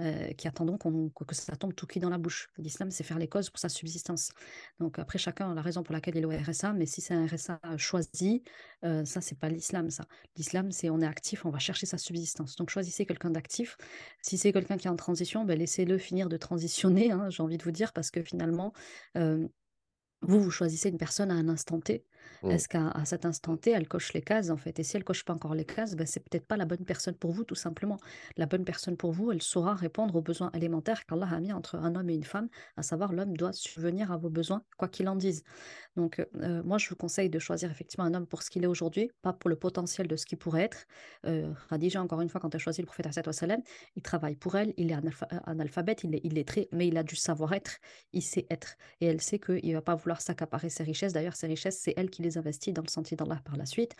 heu, 0.00 0.32
qui 0.36 0.48
attendons 0.48 0.78
qu'on 0.78 1.08
que 1.10 1.34
ça 1.34 1.56
tombe 1.56 1.74
tout 1.74 1.86
cuit 1.86 2.00
dans 2.00 2.10
la 2.10 2.18
bouche. 2.18 2.48
L'islam, 2.58 2.90
c'est 2.90 3.04
faire 3.04 3.18
les 3.18 3.28
causes 3.28 3.50
pour 3.50 3.58
sa 3.60 3.68
subsistance. 3.68 4.30
Donc 4.80 4.98
après, 4.98 5.18
chacun 5.18 5.50
a 5.50 5.54
la 5.54 5.62
raison 5.62 5.82
pour 5.82 5.92
laquelle 5.92 6.16
il 6.16 6.22
est 6.22 6.24
au 6.26 6.30
RSA, 6.30 6.72
mais 6.72 6.86
si 6.86 7.00
c'est 7.00 7.14
un 7.14 7.26
RSA 7.26 7.60
choisi, 7.76 8.42
heu, 8.84 9.04
ça, 9.04 9.20
c'est 9.20 9.38
pas 9.38 9.48
l'islam, 9.48 9.90
ça. 9.90 10.04
L'islam, 10.36 10.70
c'est 10.72 10.90
on 10.90 11.00
est 11.00 11.06
actif, 11.06 11.44
on 11.46 11.50
va 11.50 11.58
chercher 11.58 11.86
sa 11.86 11.98
subsistance. 11.98 12.56
Donc 12.56 12.70
choisissez 12.70 13.06
quelqu'un 13.06 13.30
d'actif. 13.30 13.76
Si 14.22 14.38
c'est 14.38 14.52
quelqu'un 14.52 14.76
qui 14.76 14.86
est 14.86 14.90
en 14.90 14.96
transition, 14.96 15.44
ben 15.44 15.58
laissez-le 15.58 15.98
finir 15.98 16.28
de 16.28 16.36
transitionner, 16.36 17.10
hein, 17.12 17.30
j'ai 17.30 17.42
envie 17.42 17.58
de 17.58 17.62
vous 17.64 17.70
dire, 17.72 17.92
parce 17.92 18.10
que 18.10 18.22
finalement, 18.22 18.72
hem 19.14 19.48
vous, 20.22 20.40
vous 20.40 20.50
choisissez 20.50 20.88
une 20.88 20.98
personne 20.98 21.30
à 21.30 21.34
un 21.34 21.48
instant 21.48 21.80
T. 21.80 22.04
mm, 22.42 22.58
Est-ce 22.58 22.68
qu'à 22.68 22.92
cet 23.04 23.24
instant 23.26 23.56
T, 23.56 23.70
elle 23.70 23.88
coche 23.88 24.12
les 24.12 24.22
cases, 24.22 24.50
en 24.50 24.56
fait? 24.56 24.78
Et 24.78 24.82
si 24.84 24.96
elle 24.96 25.04
coche 25.04 25.24
pas 25.24 25.34
encore 25.34 25.54
les 25.54 25.64
cases, 25.64 25.94
ben, 25.96 26.06
c'est 26.06 26.20
peut-être 26.20 26.46
pas 26.46 26.56
la 26.56 26.64
bonne 26.64 26.84
personne 26.84 27.14
pour 27.16 27.32
vous, 27.32 27.44
tout 27.44 27.54
simplement. 27.54 27.98
La 28.36 28.46
bonne 28.46 28.64
personne 28.64 28.96
pour 28.96 29.12
vous, 29.12 29.32
elle 29.32 29.42
saura 29.42 29.74
répondre 29.74 30.14
aux 30.16 30.22
besoins 30.22 30.50
élémentaires 30.52 31.04
qu'Allah 31.06 31.28
a 31.30 31.40
mis 31.40 31.52
entre 31.52 31.76
un 31.76 31.94
homme 31.94 32.08
et 32.10 32.14
une 32.14 32.24
femme, 32.24 32.48
à 32.76 32.82
savoir 32.82 33.12
l'homme 33.12 33.36
doit 33.36 33.52
subvenir 33.52 34.12
à 34.12 34.16
vos 34.16 34.30
besoins, 34.30 34.62
quoi 34.78 34.88
qu'il 34.88 35.08
en 35.08 35.16
dise. 35.16 35.42
Donc, 35.96 36.20
heu, 36.20 36.62
moi, 36.64 36.78
je 36.78 36.88
vous 36.88 36.96
conseille 36.96 37.30
de 37.30 37.38
choisir 37.38 37.70
effectivement 37.70 38.04
un 38.04 38.14
homme 38.14 38.26
pour 38.26 38.42
ce 38.42 38.50
qu'il 38.50 38.64
est 38.64 38.68
aujourd'hui, 38.68 39.10
pas 39.22 39.32
pour 39.32 39.50
le 39.50 39.56
potentiel 39.56 40.06
de 40.08 40.16
ce 40.16 40.26
qu'il 40.26 40.38
pourrait 40.38 40.62
être. 40.62 40.86
Khadija, 41.68 42.02
encore 42.02 42.20
une 42.20 42.28
fois, 42.28 42.40
quand 42.40 42.54
elle 42.54 42.60
choisit 42.60 42.82
le 42.82 42.86
prophète 42.86 43.06
il 43.96 44.02
travaille 44.02 44.36
pour 44.36 44.56
elle, 44.56 44.72
il 44.76 44.90
est 44.90 44.94
heu, 44.94 45.10
analphabète, 45.44 46.04
il 46.04 46.14
est 46.14 46.24
illettré, 46.24 46.68
mais 46.72 46.88
il 46.88 46.96
a 46.96 47.02
du 47.02 47.16
savoir-être, 47.16 47.78
il 48.12 48.22
sait 48.22 48.46
être. 48.50 48.76
Et 49.00 49.06
elle 49.06 49.20
sait 49.20 49.38
qu'il 49.38 49.68
ne 49.68 49.74
va 49.74 49.82
pas 49.82 49.94
vouloir 49.94 50.20
s'accaparer 50.20 50.70
ses 50.70 50.82
richesses. 50.84 51.12
D'ailleurs, 51.12 51.36
ses 51.36 51.46
richesses, 51.46 51.78
c'est 51.80 51.94
elle 51.96 52.10
qui 52.10 52.17
les 52.22 52.38
investit 52.38 52.72
dans 52.72 52.82
le 52.82 52.88
sentier 52.88 53.16
d'Allah 53.16 53.40
par 53.44 53.56
la 53.56 53.66
suite. 53.66 53.94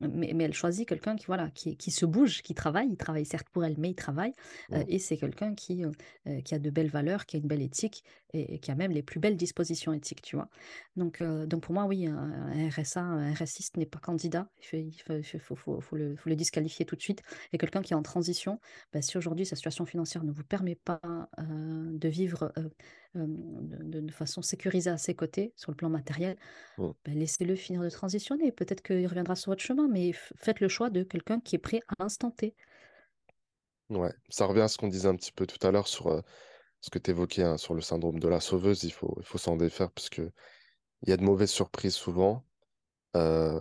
Mais 0.00 0.32
mais 0.32 0.44
elle 0.44 0.54
choisit 0.54 0.88
quelqu'un 0.88 1.16
qui, 1.16 1.26
voilà, 1.26 1.50
qui 1.50 1.76
qui 1.76 1.90
se 1.90 2.06
bouge, 2.06 2.42
qui 2.42 2.54
travaille. 2.54 2.88
Il 2.88 2.96
travaille 2.96 3.24
certes 3.26 3.48
pour 3.50 3.64
elle, 3.64 3.74
mais 3.78 3.90
il 3.90 3.94
travaille, 3.96 4.32
mm. 4.70 4.82
et 4.86 5.00
c'est 5.00 5.16
quelqu'un 5.16 5.56
qui, 5.56 5.84
heu 5.84 5.90
heu, 6.28 6.40
qui 6.42 6.54
a 6.54 6.60
de 6.60 6.70
belles 6.70 6.88
valeurs, 6.90 7.26
qui 7.26 7.34
a 7.36 7.40
une 7.40 7.48
belle 7.48 7.62
éthique 7.62 8.04
et 8.32 8.54
et 8.54 8.58
qui 8.60 8.70
a 8.70 8.76
même 8.76 8.92
les 8.92 9.02
plus 9.02 9.18
belles 9.18 9.36
dispositions 9.36 9.92
éthiques, 9.92 10.22
tu 10.22 10.36
vois? 10.36 10.50
Donc 10.94 11.20
donc 11.20 11.62
pour 11.62 11.74
moi, 11.74 11.86
oui, 11.86 12.06
un 12.06 12.68
RSA, 12.70 13.00
un 13.00 13.34
RSiste 13.34 13.76
n'est 13.76 13.86
pas 13.86 13.98
candidat. 13.98 14.48
Il 14.62 14.92
faut 14.94 15.12
il 15.16 15.40
faut 15.40 15.56
faut 15.56 15.80
faut 15.80 15.96
le 15.96 16.14
faut 16.14 16.28
le 16.28 16.36
disqualifier 16.36 16.86
tout 16.86 16.94
de 16.94 17.02
suite 17.02 17.22
et 17.52 17.58
quelqu'un 17.58 17.82
qui 17.82 17.92
est 17.92 17.96
en 17.96 18.02
transition, 18.02 18.60
bah, 18.92 19.02
si 19.02 19.18
aujourd'hui 19.18 19.46
sa 19.46 19.56
situation 19.56 19.84
financière 19.84 20.22
ne 20.22 20.30
vous 20.30 20.44
permet 20.44 20.76
pas, 20.76 21.00
de 21.38 22.08
vivre, 22.08 22.52
de 23.26 24.00
de 24.00 24.12
façon 24.12 24.42
sécurisée 24.42 24.90
à 24.90 24.98
ses 24.98 25.14
côtés, 25.14 25.52
sur 25.56 25.70
le 25.70 25.76
plan 25.76 25.88
matériel, 25.88 26.36
mm. 26.78 26.86
bah, 27.04 27.12
laissez-le 27.12 27.56
finir 27.56 27.82
de 27.82 27.90
transitionner. 27.90 28.52
Peut-être 28.52 28.82
qu'il 28.82 29.06
reviendra 29.06 29.36
sur 29.36 29.50
votre 29.50 29.62
chemin, 29.62 29.88
mais 29.88 30.12
faites 30.12 30.60
le 30.60 30.68
choix 30.68 30.90
de 30.90 31.02
quelqu'un 31.02 31.40
qui 31.40 31.56
est 31.56 31.58
prêt 31.58 31.80
à 31.88 32.02
l'instant 32.02 32.30
T. 32.30 32.54
Ouais, 33.90 34.12
ça 34.28 34.46
revient 34.46 34.62
à 34.62 34.68
ce 34.68 34.76
qu'on 34.76 34.88
disait 34.88 35.08
un 35.08 35.16
petit 35.16 35.32
peu 35.32 35.46
tout 35.46 35.64
à 35.66 35.70
l'heure 35.70 35.88
sur 35.88 36.08
euh, 36.08 36.20
ce 36.80 36.90
que 36.90 36.98
tu 36.98 37.10
évoquais 37.10 37.56
sur 37.56 37.74
le 37.74 37.80
syndrome 37.80 38.18
de 38.18 38.28
la 38.28 38.40
sauveuse. 38.40 38.84
Il 38.84 38.92
faut, 38.92 39.16
il 39.18 39.24
faut 39.24 39.38
s'en 39.38 39.56
défaire 39.56 39.90
parce 39.90 40.10
que 40.10 40.30
il 41.02 41.10
y 41.10 41.12
a 41.12 41.16
de 41.16 41.22
mauvaises 41.22 41.50
surprises 41.50 41.94
souvent. 41.94 42.44
Euh, 43.16 43.60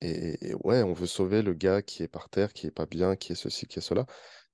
et, 0.00 0.50
et 0.50 0.54
ouais, 0.64 0.82
on 0.82 0.92
veut 0.92 1.06
sauver 1.06 1.42
le 1.42 1.54
gars 1.54 1.82
qui 1.82 2.02
est 2.02 2.08
par 2.08 2.28
terre, 2.28 2.52
qui 2.52 2.66
est 2.66 2.70
pas 2.70 2.86
bien, 2.86 3.16
qui 3.16 3.32
est 3.32 3.36
ceci, 3.36 3.66
qui 3.66 3.78
est 3.78 3.82
cela. 3.82 4.06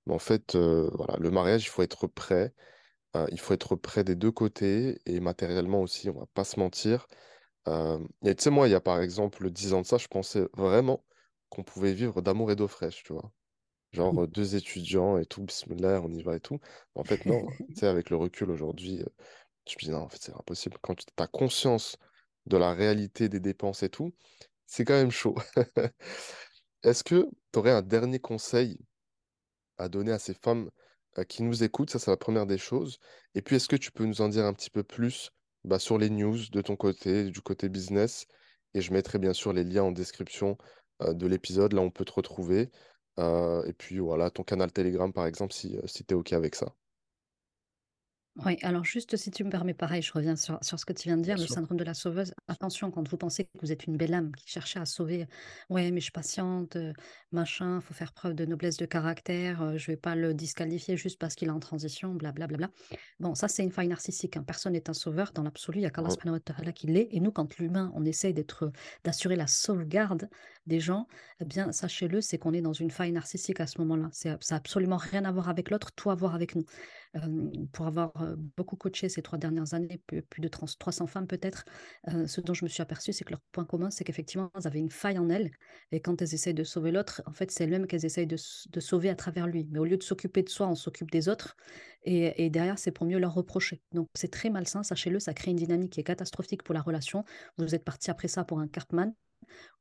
Mais 0.07 0.15
en 0.15 0.19
fait, 0.19 0.55
euh, 0.55 0.91
voilà, 0.95 1.17
le 1.19 1.31
mariage, 1.31 1.65
il 1.65 1.69
faut 1.69 1.83
être 1.83 2.07
prêt. 2.07 2.55
Euh, 3.17 3.27
il 3.31 3.39
faut 3.39 3.55
être 3.55 3.77
prêt 3.77 4.05
des 4.05 4.17
deux 4.17 4.33
côtés 4.33 5.01
et 5.07 5.21
matériellement 5.21 5.81
aussi, 5.81 6.11
on 6.11 6.19
va 6.19 6.27
pas 6.35 6.45
se 6.45 6.59
mentir. 6.59 7.07
Euh, 7.69 7.99
et 8.25 8.35
tu 8.35 8.43
sais, 8.43 8.51
moi, 8.51 8.69
il 8.69 8.73
y 8.73 8.75
a 8.75 8.81
par 8.81 9.01
exemple 9.01 9.51
10 9.51 9.73
ans 9.73 9.83
de 9.83 9.87
ça, 9.87 9.99
je 9.99 10.09
pensais 10.09 10.47
vraiment 10.55 11.05
qu'on 11.49 11.63
pouvait 11.63 11.93
vivre 11.93 12.21
d'amour 12.23 12.51
et 12.51 12.57
d'eau 12.57 12.69
fraîche, 12.69 13.03
tu 13.05 13.13
vois. 13.13 13.31
Genre 13.93 14.23
euh, 14.23 14.27
deux 14.27 14.57
étudiants 14.57 15.19
et 15.19 15.27
tout, 15.27 15.45
bismillah, 15.45 16.01
on 16.03 16.11
y 16.11 16.23
va 16.23 16.37
et 16.37 16.41
tout. 16.41 16.59
En 16.95 17.05
fait, 17.05 17.25
non. 17.27 17.47
Tu 17.69 17.77
sais, 17.77 17.87
avec 17.87 18.11
le 18.11 18.17
recul 18.17 18.51
aujourd'hui, 18.51 19.05
je 19.69 19.75
me 19.77 19.81
dis 19.81 19.91
non, 19.91 20.03
en 20.03 20.09
fait, 20.09 20.21
c'est 20.21 20.35
impossible. 20.35 20.77
Quand 20.83 20.95
tu 20.97 21.07
as 21.17 21.27
conscience 21.29 21.97
de 22.47 22.57
la 22.57 22.75
réalité 22.75 23.29
des 23.29 23.41
dépenses 23.41 23.83
et 23.83 23.89
tout, 23.89 24.13
c'est 24.67 24.85
quand 24.85 24.95
même 24.95 25.13
chaud. 25.13 25.37
Est-ce 26.83 27.05
que 27.05 27.29
tu 27.53 27.59
aurais 27.59 27.71
un 27.71 27.83
dernier 27.83 28.19
conseil 28.19 28.79
à 29.79 29.89
donner 29.89 30.13
à 30.13 30.19
ces 30.19 30.35
femmes 30.35 30.71
euh, 31.19 31.25
qui 31.25 31.43
nous 31.43 31.63
écoutent? 31.65 31.91
Ça, 31.91 31.99
c'est 31.99 32.11
la 32.11 32.17
première 32.17 32.47
des 32.47 32.59
choses. 32.59 32.99
Et 33.35 33.43
puis, 33.43 33.57
est-ce 33.57 33.69
que 33.69 33.77
tu 33.77 33.93
peux 33.93 34.05
nous 34.05 34.21
en 34.21 34.29
dire 34.29 34.45
un 34.45 34.53
petit 34.55 34.71
peu 34.71 34.83
plus 34.83 35.31
bah, 35.65 35.79
sur 35.79 35.99
les 35.99 36.11
news 36.11 36.39
de 36.53 36.61
ton 36.63 36.77
côté, 36.77 37.25
du 37.31 37.41
côté 37.41 37.69
business? 37.69 38.27
Et 38.75 38.81
je 38.81 38.93
mettrai 38.93 39.19
bien 39.19 39.33
sûr 39.33 39.53
les 39.53 39.65
liens 39.65 39.85
en 39.85 39.93
description 39.93 40.59
euh, 41.03 41.15
de 41.15 41.27
l'épisode. 41.27 41.73
Là, 41.75 41.81
on 41.83 41.91
peut 41.91 42.05
te 42.05 42.13
retrouver. 42.13 42.71
Euh, 43.19 43.65
et 43.65 43.73
puis, 43.73 43.99
voilà, 43.99 44.31
ton 44.31 44.43
canal 44.45 44.73
Telegram, 44.73 45.13
par 45.13 45.27
exemple, 45.27 45.53
si, 45.55 45.79
si 45.87 46.05
tu 46.05 46.15
es 46.15 46.17
OK 46.17 46.33
avec 46.33 46.55
ça. 46.57 46.75
Oui, 48.37 48.57
alors 48.63 48.83
juste 48.85 49.17
si 49.17 49.31
tu 49.31 49.45
me 49.45 49.49
permets, 49.51 49.75
pareil, 49.75 50.03
je 50.03 50.13
reviens 50.13 50.35
sur, 50.35 50.59
sur 50.61 50.77
ce 50.81 50.85
que 50.85 50.93
tu 50.93 51.09
viens 51.09 51.17
de 51.17 51.23
Bien 51.23 51.37
dire, 51.37 51.37
le 51.37 51.47
sûr. 51.47 51.55
syndrome 51.55 51.77
de 51.79 51.85
la 51.85 51.95
sauveuse. 51.95 52.35
Attention, 52.49 52.91
quand 52.91 53.07
vous 53.09 53.17
pensez 53.17 53.45
que 53.45 53.51
vous 53.63 53.71
êtes 53.71 53.87
une 53.87 53.97
belle 53.97 54.13
âme 54.13 54.33
qui 54.35 54.49
cherchez 54.49 54.81
à 54.81 54.87
sauver, 54.87 55.29
ouais, 55.71 55.93
mais 55.93 56.01
je 56.01 56.07
suis 56.07 56.13
patiente, 56.13 56.75
euh, 56.75 56.93
machin, 57.31 57.81
faut 57.81 57.95
faire 57.95 58.13
preuve 58.13 58.35
de 58.35 58.45
noblesse 58.45 58.77
de 58.77 58.87
caractère, 58.87 59.63
euh, 59.63 59.77
je 59.79 59.87
vais 59.87 59.97
pas 59.97 60.17
le 60.17 60.35
disqualifier 60.35 60.97
juste 60.97 61.21
parce 61.21 61.37
qu'il 61.37 61.47
est 61.47 61.53
en 61.53 61.61
transition, 61.61 62.13
blablabla. 62.13 62.71
Bon, 63.21 63.37
ça, 63.37 63.47
c'est 63.47 63.63
une 63.63 63.71
faille 63.71 63.87
narcissique. 63.87 64.37
hein. 64.37 64.43
Personne 64.45 64.73
n'est 64.73 64.91
un 64.91 64.95
sauveur. 64.95 65.31
Dans 65.33 65.45
l'absolu, 65.45 65.79
il 65.79 65.83
y 65.83 65.87
a 65.87 65.91
qu'Allah 65.91 66.09
ta'ala 66.45 66.73
qui 66.73 66.89
l'est. 66.89 67.07
Et 67.13 67.21
nous, 67.21 67.31
quand 67.31 67.57
l'humain, 67.59 67.93
on 67.95 68.05
essaye 68.05 68.35
d'être, 68.35 68.73
d'assurer 69.05 69.37
la 69.37 69.47
sauvegarde 69.47 70.29
des 70.67 70.81
gens, 70.81 71.07
eh 71.41 71.45
bien, 71.45 71.71
sachez-le, 71.71 72.21
c'est 72.21 72.39
qu'on 72.39 72.53
est 72.53 72.63
dans 72.63 72.73
une 72.73 72.91
faille 72.91 73.13
narcissique 73.13 73.61
à 73.61 73.69
ce 73.69 73.79
moment-là. 73.79 74.09
Ça 74.11 74.31
n'a 74.31 74.57
absolument 74.57 74.97
rien 74.97 75.25
à 75.25 75.31
voir 75.31 75.49
avec 75.49 75.71
l'autre, 75.71 75.93
tout 75.93 76.11
à 76.11 76.17
voir 76.17 76.35
avec 76.35 76.57
nous. 76.57 76.65
Pour 77.73 77.87
avoir, 77.87 78.11
beaucoup 78.57 78.77
coaché 78.77 79.09
ces 79.09 79.23
3 79.23 79.39
dernières 79.39 79.75
années, 79.75 80.01
plus 80.31 80.41
de 80.41 80.49
trans 80.49 80.67
300 80.79 81.07
femmes 81.07 81.27
peut-être, 81.27 81.65
heu, 82.09 82.27
ce 82.27 82.41
dont 82.41 82.55
je 82.55 82.65
me 82.65 82.69
suis 82.69 82.83
aperçue, 82.83 83.13
c'est 83.13 83.25
que 83.25 83.31
leur 83.31 83.41
point 83.53 83.65
commun, 83.65 83.91
c'est 83.91 84.05
qu'effectivement, 84.05 84.51
elles 84.57 84.67
avaient 84.67 84.79
une 84.79 84.91
faille 84.91 85.19
en 85.19 85.29
elles 85.31 85.51
et 85.93 86.01
quand 86.01 86.21
elles 86.23 86.35
essayent 86.35 86.55
de 86.55 86.65
sauver 86.65 86.93
l'autre, 86.93 87.23
en 87.27 87.33
fait, 87.33 87.51
c'est 87.51 87.65
elles-mêmes 87.65 87.87
qu'elles 87.87 88.05
essayent 88.07 88.27
de 88.27 88.37
de 88.71 88.81
sauver 88.81 89.09
à 89.11 89.15
travers 89.17 89.47
lui. 89.47 89.67
Mais 89.71 89.79
au 89.79 89.85
lieu 89.85 89.97
de 89.97 90.03
s'occuper 90.03 90.43
de 90.43 90.49
soi, 90.49 90.69
on 90.69 90.75
s'occupe 90.75 91.11
des 91.11 91.29
autres 91.29 91.57
et 92.03 92.45
et 92.45 92.51
derrière, 92.51 92.79
c'est 92.79 92.93
pour 92.93 93.07
mieux 93.07 93.19
leur 93.19 93.35
reprocher. 93.35 93.83
Donc 93.93 94.09
c'est 94.15 94.31
très 94.31 94.51
malsain, 94.51 94.83
sachez-le, 94.83 95.21
ça 95.21 95.35
crée 95.35 95.51
une 95.51 95.57
dynamique 95.57 95.93
qui 95.93 96.01
est 96.01 96.05
catastrophique 96.05 96.63
pour 96.63 96.75
la 96.75 96.83
relation. 96.83 97.25
Vous 97.59 97.75
êtes 97.75 97.85
partis 97.85 98.11
après 98.11 98.29
ça 98.29 98.45
pour 98.45 98.61
un 98.61 98.69
Cartman 98.69 99.15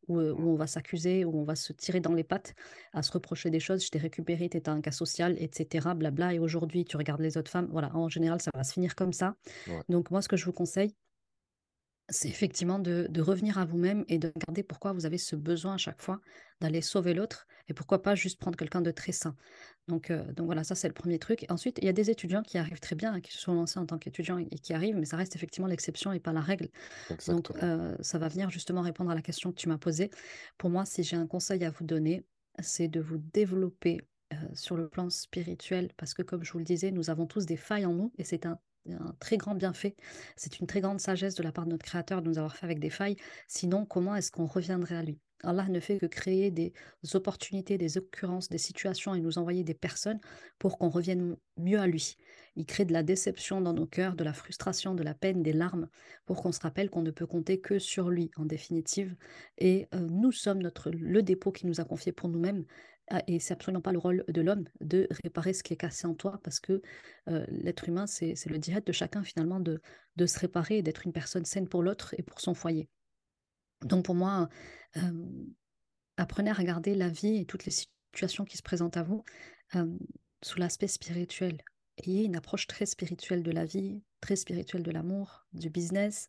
où, 0.07 0.20
on 0.20 0.55
va 0.55 0.68
s'accuser, 0.68 1.26
où 1.26 1.39
on 1.39 1.43
va 1.43 1.55
se 1.55 1.72
tirer 1.74 1.99
dans 1.99 2.14
les 2.14 2.24
pattes, 2.24 2.55
à 2.91 3.01
se 3.01 3.11
reprocher 3.11 3.49
des 3.49 3.59
choses. 3.59 3.84
Je 3.84 3.89
t'ai 3.89 3.99
récupéré, 3.99 4.49
tu 4.49 4.57
étais 4.57 4.70
un 4.70 4.82
cas 4.82 4.91
social, 4.91 5.36
et 5.39 5.49
cetera, 5.51 5.93
blabla. 5.93 6.34
Et 6.34 6.39
aujourd'hui, 6.39 6.86
tu 6.86 6.97
regardes 6.97 7.22
les 7.22 7.38
autres 7.38 7.51
femmes. 7.51 7.70
Voilà, 7.72 7.95
en 7.95 8.09
général, 8.09 8.41
ça 8.41 8.51
va 8.53 8.64
se 8.64 8.74
finir 8.74 8.95
comme 8.95 9.14
ça. 9.14 9.36
ouais. 9.68 9.82
Donc 9.89 10.11
moi, 10.11 10.22
ce 10.22 10.28
que 10.28 10.38
je 10.38 10.45
vous 10.45 10.53
conseille, 10.53 10.93
c'est 12.14 12.30
effectivement 12.30 12.80
de 12.80 13.07
de 13.09 13.22
revenir 13.22 13.57
à 13.57 13.66
vous-même 13.66 14.05
et 14.07 14.20
de 14.20 14.32
regarder 14.36 14.64
pourquoi 14.64 14.93
vous 14.93 15.05
avez 15.05 15.18
ce 15.18 15.36
besoin 15.36 15.76
à 15.76 15.78
chaque 15.78 16.01
fois 16.01 16.22
d'aller 16.61 16.82
sauver 16.82 17.14
l'autre 17.14 17.47
et 17.68 17.74
pourquoi 17.74 18.01
pas 18.01 18.16
juste 18.16 18.39
prendre 18.39 18.57
quelqu'un 18.57 18.82
de 18.82 18.91
très 18.91 19.11
sain. 19.11 19.36
Donc 19.88 20.11
donc 20.11 20.45
voilà, 20.45 20.64
ça 20.64 20.76
c'est 20.76 20.88
le 20.88 20.93
premier 20.93 21.20
truc 21.20 21.43
et 21.43 21.51
ensuite, 21.51 21.80
il 21.82 21.86
y 21.86 21.89
a 21.89 21.93
des 21.93 22.09
étudiants 22.09 22.43
qui 22.43 22.57
arrivent 22.57 22.80
très 22.80 22.95
bien, 22.95 23.14
hein, 23.16 23.22
qui 23.22 23.32
se 23.34 23.39
sont 23.39 23.53
lancés 23.53 23.80
en 23.80 23.86
tant 23.86 23.97
qu'étudiants 23.99 24.38
et 24.38 24.45
qui 24.59 24.74
arrivent, 24.74 24.95
mais 24.97 25.05
ça 25.05 25.18
reste 25.18 25.36
effectivement 25.36 25.68
l'exception 25.68 26.14
et 26.14 26.20
pas 26.20 26.34
la 26.34 26.41
règle. 26.41 26.70
Donc 27.28 27.51
heu, 27.61 27.95
ça 28.01 28.18
va 28.20 28.28
venir 28.30 28.49
justement 28.49 28.82
répondre 28.82 29.11
à 29.11 29.16
la 29.16 29.22
question 29.22 29.51
que 29.51 29.57
tu 29.57 29.70
m'as 29.70 29.78
posée. 29.78 30.09
Pour 30.57 30.70
moi, 30.70 30.86
si 30.86 31.03
j'ai 31.03 31.16
un 31.18 31.28
conseil 31.28 31.64
à 31.66 31.70
vous 31.72 31.84
donner, 31.86 32.26
c'est 32.61 32.88
de 32.88 32.99
vous 33.01 33.18
développer, 33.18 34.01
heu, 34.34 34.38
sur 34.53 34.78
le 34.78 34.89
plan 34.89 35.09
spirituel 35.09 35.91
parce 35.97 36.14
que 36.14 36.22
comme 36.22 36.43
je 36.43 36.51
vous 36.51 36.59
le 36.59 36.66
disais, 36.66 36.91
nous 36.91 37.09
avons 37.09 37.26
tous 37.28 37.45
des 37.45 37.57
failles 37.57 37.86
en 37.86 37.93
nous 37.93 38.14
et 38.18 38.24
c'est 38.24 38.45
un 38.45 38.59
un 38.90 39.14
très 39.20 39.38
grand 39.38 39.56
bienfait. 39.56 39.96
C'est 40.36 40.60
une 40.60 40.68
très 40.68 40.82
grande 40.82 41.00
sagesse 41.00 41.36
de 41.36 41.44
la 41.44 41.52
part 41.52 41.66
de 41.66 41.72
notre 41.72 41.86
créateur 41.86 42.22
de 42.22 42.28
nous 42.30 42.38
avoir 42.38 42.56
fait 42.56 42.66
avec 42.66 42.80
des 42.80 42.90
failles. 42.90 43.16
Sinon, 43.48 43.86
comment 43.86 44.16
est-ce 44.16 44.32
qu'on 44.32 44.46
reviendrait 44.46 44.96
à 44.96 45.04
lui? 45.04 45.20
Allah 45.44 45.68
ne 45.68 45.80
fait 45.80 45.98
que 45.98 46.06
créer 46.06 46.52
des 46.52 46.74
opportunités, 47.14 47.78
des 47.78 47.98
occurrences, 47.98 48.50
des 48.50 48.58
situations 48.58 49.14
et 49.14 49.20
nous 49.20 49.38
envoyer 49.38 49.64
des 49.64 49.74
personnes 49.74 50.20
pour 50.58 50.78
qu'on 50.78 50.90
revienne 50.90 51.36
mieux 51.58 51.80
à 51.80 51.88
lui. 51.88 52.16
Il 52.56 52.66
crée 52.66 52.86
de 52.86 52.93
la 52.93 53.04
déception 53.04 53.62
dans 53.62 53.74
nos 53.74 53.88
cœurs, 53.88 54.16
de 54.16 54.24
la 54.24 54.34
frustration, 54.34 54.93
de 54.93 55.04
la 55.04 55.16
peine, 55.16 55.41
des 55.41 55.54
larmes, 55.54 55.88
pour 56.26 56.41
qu'on 56.41 56.51
se 56.51 56.60
rappelle 56.60 56.89
qu'on 56.89 57.01
ne 57.01 57.12
peut 57.12 57.26
compter 57.26 57.60
que 57.60 57.80
sur 57.80 58.10
lui, 58.10 58.30
en 58.36 58.45
définitive. 58.45 59.16
Et 59.58 59.88
euh, 59.95 60.08
nous 60.12 60.32
sommes 60.32 60.62
le 60.62 61.24
dépôt 61.24 61.51
qu'il 61.51 61.68
nous 61.68 61.82
a 61.82 61.86
confié 61.86 62.12
pour 62.12 62.30
nous-mêmes. 62.30 62.66
Ah, 63.10 63.22
Et 63.28 63.39
c'est 63.39 63.54
absolument 63.54 63.82
pas 63.82 63.91
le 63.91 63.97
rôle 63.97 64.24
de 64.28 64.41
l'homme 64.41 64.66
de 64.80 65.08
réparer 65.24 65.54
ce 65.54 65.64
qui 65.64 65.74
est 65.74 65.78
cassé 65.78 66.06
en 66.08 66.14
toi, 66.14 66.39
parce 66.43 66.60
que 66.60 66.82
euh, 67.28 67.45
l'être 67.49 67.89
humain, 67.89 68.06
c'est 68.08 68.36
le 68.45 68.58
djihad 68.62 68.84
de 68.84 68.91
chacun 68.91 69.24
finalement 69.24 69.60
de, 69.60 69.82
se 70.26 70.39
réparer 70.39 70.78
et 70.78 70.84
d'être 70.84 71.06
une 71.06 71.14
personne 71.14 71.45
saine 71.45 71.68
pour 71.68 71.82
l'autre 71.84 72.14
et 72.18 72.24
pour 72.24 72.39
son 72.39 72.54
foyer. 72.54 72.88
Donc 73.82 74.06
pour 74.06 74.16
moi, 74.16 74.47
hem, 74.95 75.28
apprenez 76.18 76.51
à 76.51 76.54
regarder 76.54 76.95
la 76.95 77.10
vie 77.10 77.38
et 77.38 77.45
toutes 77.45 77.66
les 77.66 77.72
situations 77.72 78.45
qui 78.45 78.58
se 78.58 78.64
présentent 78.64 78.97
à 78.97 79.04
vous, 79.04 79.24
sous 80.43 80.60
l'aspect 80.60 80.88
spirituel. 80.88 81.58
Ayez 81.98 82.24
une 82.26 82.36
approche 82.36 82.66
très 82.68 82.86
spirituelle 82.88 83.44
de 83.44 83.52
la 83.52 83.66
vie, 83.66 84.02
très 84.20 84.36
spirituelle 84.36 84.82
de 84.84 84.89
l'amour, 84.91 85.46
du 85.54 85.70
business, 85.70 86.28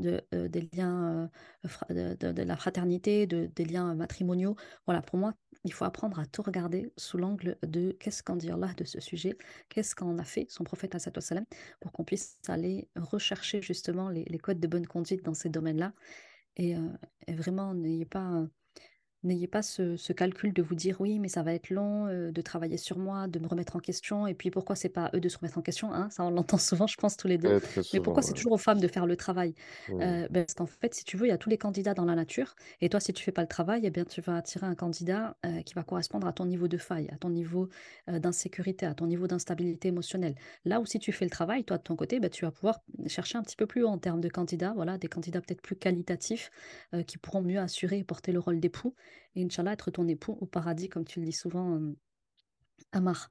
de, 0.00 0.20
heu, 0.34 0.48
des 0.48 0.68
liens, 0.72 1.30
fra 1.66 1.86
de 1.88 2.42
la 2.42 2.56
fraternité, 2.56 3.26
de 3.28 3.46
des 3.46 3.64
liens 3.64 3.94
matrimoniaux. 3.94 4.56
Voilà, 4.86 5.02
pour 5.02 5.18
moi, 5.18 5.34
il 5.64 5.72
faut 5.72 5.84
apprendre 5.84 6.18
à 6.18 6.26
tout 6.26 6.42
regarder 6.42 6.92
sous 6.96 7.16
l'angle 7.16 7.56
de 7.64 7.92
qu'est-ce 7.92 8.24
qu'en 8.24 8.34
dit 8.36 8.50
Allah 8.50 8.72
de 8.76 8.82
ce 8.84 8.98
sujet? 9.00 9.38
Qu'est-ce 9.68 9.94
qu'en 9.94 10.18
a 10.18 10.24
fait 10.24 10.46
son 10.50 10.64
prophète 10.64 10.96
salam 11.20 11.44
pour 11.80 11.92
qu'on 11.92 12.04
puisse 12.04 12.38
aller 12.48 12.88
rechercher 12.96 13.62
justement 13.62 14.08
les 14.10 14.38
codes 14.38 14.58
de 14.60 14.66
bonne 14.68 14.86
conduite 14.86 15.24
dans 15.24 15.34
ces 15.34 15.48
domaines-là 15.48 15.94
et 16.56 16.76
heu 16.76 16.92
et 17.26 17.34
vraiment 17.34 17.74
n'ayez 17.74 18.06
pas, 18.06 18.46
N'ayez 19.24 19.46
pas 19.48 19.62
ce 19.62 19.96
ce 19.96 20.12
calcul 20.12 20.52
de 20.52 20.62
vous 20.62 20.74
dire: 20.74 21.00
«Oui, 21.00 21.18
mais 21.18 21.28
ça 21.28 21.42
va 21.42 21.54
être 21.54 21.70
long, 21.70 22.06
heu, 22.08 22.30
de 22.30 22.40
travailler 22.42 22.76
sur 22.76 22.98
moi, 22.98 23.26
de 23.26 23.38
me 23.38 23.46
remettre 23.48 23.74
en 23.76 23.80
question 23.80 24.26
et 24.26 24.34
puis 24.34 24.50
pourquoi 24.50 24.76
c'est 24.76 24.88
pas 24.90 25.06
à 25.06 25.16
eux 25.16 25.20
de 25.20 25.28
se 25.28 25.38
remettre 25.38 25.58
en 25.58 25.62
question?» 25.62 25.92
hein, 25.92 26.10
ça 26.10 26.24
on 26.24 26.30
l'entend 26.30 26.58
souvent 26.58 26.86
je 26.86 26.96
pense 26.96 27.16
tous 27.16 27.26
les 27.28 27.38
2. 27.38 27.52
Très, 27.52 27.60
très 27.60 27.84
Mais 27.92 28.00
pourquoi 28.00 28.22
c'est 28.22 28.34
toujours 28.34 28.52
aux 28.52 28.58
femmes 28.58 28.80
de 28.80 28.88
faire 28.88 29.06
le 29.06 29.16
travail? 29.16 29.54
Heu, 30.00 30.28
bah, 30.30 30.40
parce 30.44 30.54
qu'en 30.54 30.66
fait, 30.66 30.94
si 30.94 31.04
tu 31.04 31.16
veux, 31.16 31.26
il 31.26 31.30
y 31.30 31.32
a 31.32 31.38
tous 31.38 31.48
les 31.50 31.58
candidats 31.58 31.94
dans 31.94 32.04
la 32.04 32.14
nature 32.14 32.54
et 32.80 32.88
toi, 32.88 33.00
si 33.00 33.12
tu 33.12 33.24
fais 33.24 33.32
pas 33.32 33.42
le 33.42 33.48
travail 33.48 33.86
et 33.86 33.90
bien, 33.90 34.04
tu 34.04 34.20
vas 34.20 34.36
attirer 34.36 34.66
un 34.66 34.74
candidat, 34.74 35.36
heu, 35.46 35.62
qui 35.62 35.74
va 35.74 35.82
correspondre 35.84 36.26
à 36.26 36.32
ton 36.32 36.44
niveau 36.46 36.68
de 36.68 36.76
faille, 36.78 37.08
à 37.12 37.16
ton 37.16 37.30
niveau, 37.30 37.68
d'insécurité, 38.08 38.86
à 38.86 38.94
ton 38.94 39.06
niveau 39.06 39.26
d'instabilité 39.26 39.88
émotionnelle. 39.88 40.34
Là 40.64 40.80
où 40.80 40.86
si 40.86 40.98
tu 40.98 41.12
fais 41.12 41.24
le 41.24 41.30
travail, 41.30 41.64
toi 41.64 41.78
de 41.78 41.82
ton 41.82 41.96
côté, 41.96 42.20
bah, 42.20 42.28
tu 42.28 42.44
vas 42.44 42.50
pouvoir 42.52 42.80
chercher 43.06 43.38
un 43.38 43.42
petit 43.42 43.56
peu 43.56 43.66
plus 43.66 43.82
haut 43.84 43.88
en 43.88 43.98
termes 43.98 44.20
de 44.20 44.28
candidats, 44.28 44.72
voilà, 44.74 44.98
des 44.98 45.08
candidats 45.08 45.40
peut-être 45.40 45.62
plus 45.62 45.76
qualitatifs, 45.76 46.50
qui 47.06 47.18
pourront 47.18 47.42
mieux 47.42 47.58
assurer 47.58 47.98
et 47.98 48.04
porter 48.04 48.32
le 48.32 48.38
rôle 48.40 48.60
d'époux 48.60 48.94
et 49.34 49.44
Inch'Allah 49.44 49.72
être 49.72 49.90
ton 49.90 50.06
époux 50.08 50.36
au 50.40 50.46
paradis 50.46 50.88
comme 50.88 51.04
tu 51.04 51.20
le 51.20 51.26
dis 51.26 51.32
souvent, 51.32 51.76
hem, 51.76 51.96
Amar. 52.92 53.30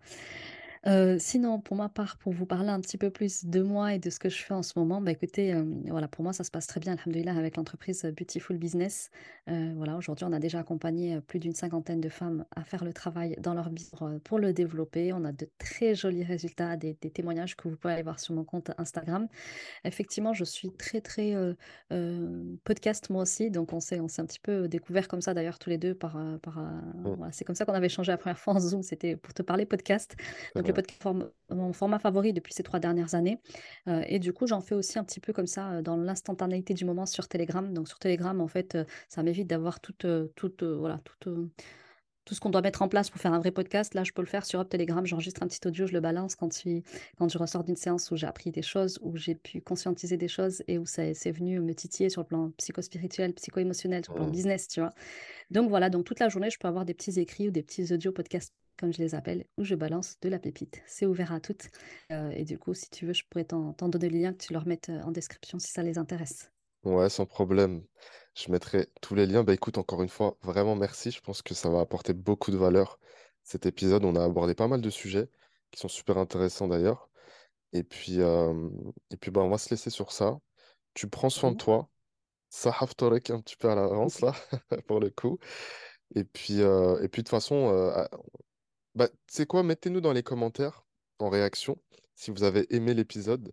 Heu, 0.86 1.18
sinon, 1.20 1.60
pour 1.60 1.78
ma 1.78 1.90
part, 1.90 2.18
pour 2.18 2.34
vous 2.34 2.46
parler 2.46 2.70
un 2.70 2.82
petit 2.82 2.98
peu 2.98 3.10
plus 3.10 3.46
de 3.46 3.62
moi 3.62 3.94
et 3.94 4.00
de 4.00 4.10
ce 4.10 4.20
que 4.20 4.30
je 4.30 4.42
fais 4.44 4.54
en 4.54 4.64
ce 4.64 4.78
moment, 4.78 5.02
bah, 5.02 5.12
écoutez, 5.12 5.48
hem, 5.48 5.82
voilà, 5.88 6.08
pour 6.08 6.24
moi, 6.24 6.34
ça 6.34 6.44
se 6.44 6.52
passe 6.52 6.68
très 6.68 6.80
bien, 6.80 6.94
alhamdoulilah, 6.94 7.36
avec 7.36 7.58
l'entreprise, 7.58 8.04
Beautiful 8.18 8.58
Business. 8.58 9.10
Heu, 9.50 9.74
voilà, 9.76 9.96
aujourd'hui, 9.96 10.26
on 10.26 10.34
a 10.34 10.40
déjà 10.40 10.60
accompagné, 10.60 11.22
plus 11.22 11.40
d'une 11.40 11.54
cinquantaine 11.54 12.02
de 12.02 12.10
femmes 12.10 12.46
à 12.56 12.64
faire 12.64 12.84
le 12.84 12.94
travail 12.94 13.36
dans 13.40 13.54
leur 13.54 13.70
business 13.70 13.94
pour, 14.24 14.40
le 14.40 14.54
développer. 14.54 15.14
On 15.14 15.24
a 15.26 15.32
de 15.32 15.48
très 15.58 15.96
jolis 15.96 16.24
résultats, 16.24 16.76
des 16.78 16.98
des 17.02 17.10
témoignages 17.12 17.56
que 17.56 17.68
vous 17.68 17.76
pouvez 17.78 17.94
aller 17.94 18.04
voir 18.04 18.20
sur 18.20 18.34
mon 18.34 18.44
compte 18.44 18.72
Instagram. 18.78 19.28
Effectivement, 19.84 20.34
je 20.34 20.44
suis 20.44 20.72
très, 20.72 21.02
très, 21.02 21.34
podcast 22.64 23.10
moi 23.10 23.24
aussi, 23.24 23.52
donc 23.52 23.74
on 23.74 23.80
s'est 23.80 24.00
on 24.00 24.08
s'est 24.08 24.22
un 24.22 24.26
petit 24.26 24.40
peu 24.40 24.68
découvert 24.68 25.08
comme 25.08 25.22
ça 25.22 25.34
d'ailleurs 25.34 25.60
tous 25.60 25.70
les 25.70 25.78
2 25.78 25.94
par, 25.96 26.18
par, 26.42 26.60
Mmh. 27.04 27.16
voilà, 27.18 27.32
c'est 27.32 27.46
comme 27.46 27.56
ça 27.56 27.66
qu'on 27.66 27.74
avait 27.74 27.88
échangé 27.88 28.12
la 28.12 28.18
première 28.18 28.40
fois 28.40 28.54
en 28.54 28.60
Zoom, 28.60 28.84
c'était 28.84 29.16
pour 29.16 29.34
te 29.34 29.42
parler 29.42 29.66
podcast. 29.66 30.16
Donc 30.56 30.70
le 30.74 30.82
podcast 30.82 31.02
mon 31.50 31.74
format 31.74 32.00
favori 32.00 32.34
depuis 32.34 32.54
ces 32.54 32.64
3 32.64 32.80
dernières 32.80 33.16
années, 33.16 33.40
heu 33.88 34.02
et 34.08 34.20
du 34.20 34.34
coup, 34.34 34.48
j'en 34.48 34.62
fais 34.62 34.76
aussi 34.76 34.98
un 35.00 35.04
petit 35.04 35.20
peu 35.20 35.34
comme 35.34 35.48
ça, 35.48 35.80
heu, 35.80 35.82
dans 35.82 35.98
l'instantanéité 35.98 36.74
du 36.74 36.86
moment 36.86 37.06
sur 37.06 37.28
Telegram. 37.28 37.72
Donc 37.74 37.88
sur 37.88 38.00
Telegram, 38.00 38.40
en 38.42 38.48
fait, 38.48 38.76
heu, 38.76 38.86
ça 39.10 39.24
m'évite 39.24 39.48
d'avoir 39.48 39.80
toute, 39.82 40.06
toute, 40.36 40.64
voilà, 40.64 41.00
toute, 41.04 41.28
tout 42.26 42.36
ce 42.36 42.40
qu'on 42.40 42.50
doit 42.50 42.62
mettre 42.62 42.82
en 42.82 42.88
place 42.88 43.10
pour 43.10 43.20
faire 43.20 43.34
un 43.34 43.40
vrai 43.40 43.52
podcast, 43.52 43.94
là, 43.96 44.04
je 44.06 44.14
peux 44.14 44.22
le 44.22 44.28
faire 44.28 44.46
sur 44.46 44.68
Telegram. 44.68 45.06
J'enregistre 45.06 45.44
un 45.44 45.48
petit 45.48 45.60
audio, 45.68 45.86
je 45.88 45.94
le 45.94 46.00
balance 46.00 46.36
quand 46.36 46.50
tu 46.50 46.82
quand 47.18 47.28
je 47.30 47.38
ressors 47.38 47.64
d'une 47.66 47.76
séance 47.76 48.12
où 48.12 48.16
j'ai 48.16 48.28
appris 48.28 48.52
des 48.52 48.62
choses, 48.62 48.98
où 49.02 49.18
j'ai 49.18 49.36
pu 49.36 49.62
conscientiser 49.62 50.16
des 50.18 50.30
choses 50.30 50.64
et 50.68 50.78
où 50.78 50.86
c'est 50.86 51.14
c'est 51.14 51.32
venu 51.32 51.60
me 51.60 51.74
titiller 51.76 52.10
sur 52.10 52.22
le 52.22 52.28
plan 52.28 52.52
psychospirituel, 52.58 53.34
psycho-émotionnel, 53.34 54.06
sur 54.06 54.14
le 54.14 54.18
plan 54.18 54.28
Mmh. 54.28 54.32
business, 54.32 54.68
tu 54.70 54.80
vois? 54.80 54.94
Donc 55.52 55.70
voilà, 55.70 55.90
donc 55.90 56.06
toute 56.06 56.20
la 56.20 56.30
journée, 56.30 56.50
je 56.50 56.60
peux 56.60 56.68
avoir 56.68 56.86
des 56.86 56.94
petits 56.94 57.20
écrits 57.20 57.50
ou 57.50 57.52
des 57.52 57.64
petits 57.64 57.94
audios 57.94 58.12
podcasts, 58.14 58.54
comme 58.78 58.94
je 58.94 59.00
les 59.00 59.16
appelle, 59.16 59.46
où 59.58 59.64
je 59.64 59.76
balance 59.76 60.20
de 60.22 60.30
la 60.30 60.40
pépite. 60.40 60.82
C'est 60.86 61.06
ouvert 61.06 61.32
à 61.34 61.40
toutes, 61.40 61.70
heu 62.12 62.32
et 62.34 62.44
du 62.46 62.58
coup, 62.58 62.74
si 62.74 62.90
tu 62.90 63.06
veux, 63.06 63.14
je 63.14 63.24
pourrais 63.30 63.46
t'en 63.46 63.74
donner 63.74 64.10
le 64.10 64.18
lien, 64.20 64.34
que 64.34 64.44
tu 64.44 64.54
le 64.54 64.60
remettes, 64.60 64.90
heu, 64.90 65.00
en 65.04 65.12
description 65.12 65.60
si 65.60 65.72
ça 65.72 65.84
les 65.84 65.98
intéresse. 65.98 66.52
Ouais, 66.84 67.10
sans 67.10 67.26
problème. 67.26 67.86
Je 68.36 68.52
mettrai 68.52 68.88
tous 69.02 69.16
les 69.16 69.26
liens. 69.26 69.44
Bah 69.44 69.54
écoute, 69.54 69.78
encore 69.78 70.04
une 70.04 70.10
fois, 70.10 70.38
vraiment 70.42 70.76
merci. 70.76 71.12
Je 71.12 71.22
pense 71.22 71.42
que 71.42 71.54
ça 71.54 71.70
va 71.70 71.80
apporter 71.80 72.14
beaucoup 72.14 72.52
de 72.52 72.58
valeur. 72.58 73.00
Cet 73.44 73.66
épisode, 73.66 74.04
on 74.06 74.16
a 74.16 74.24
abordé 74.24 74.54
pas 74.56 74.68
mal 74.68 74.82
de 74.82 74.90
sujets 74.90 75.30
qui 75.72 75.80
sont 75.80 75.88
super 75.88 76.18
intéressants 76.18 76.68
d'ailleurs. 76.68 77.10
Et 77.74 77.84
puis, 77.84 78.22
euh, 78.22 78.70
et 79.12 79.18
puis 79.18 79.32
bah, 79.32 79.42
on 79.42 79.50
va 79.50 79.58
se 79.58 79.70
laisser 79.72 79.90
sur 79.90 80.12
ça. 80.12 80.40
Tu 80.94 81.10
prends 81.10 81.30
soin 81.30 81.52
de 81.52 81.58
toi. 81.58 81.90
Ça 82.50 82.76
Torek 82.98 83.32
un 83.32 83.42
petit 83.42 83.58
peu 83.58 83.70
à 83.70 83.76
l'avance 83.76 84.22
là, 84.22 84.34
pour 84.88 85.00
le 85.00 85.10
coup. 85.10 85.40
Et 86.16 86.24
puis, 86.24 86.62
euh, 86.62 87.02
et 87.02 87.10
puis 87.10 87.24
de 87.24 87.28
toute 87.28 87.30
façon, 87.30 87.70
euh, 87.74 88.06
bah, 88.96 89.10
sais 89.28 89.46
quoi, 89.46 89.64
mettez-nous 89.64 90.02
dans 90.02 90.14
les 90.14 90.24
commentaires 90.24 90.86
en 91.20 91.30
réaction 91.30 91.78
si 92.16 92.32
vous 92.32 92.44
avez 92.44 92.66
aimé 92.76 92.94
l'épisode. 92.94 93.52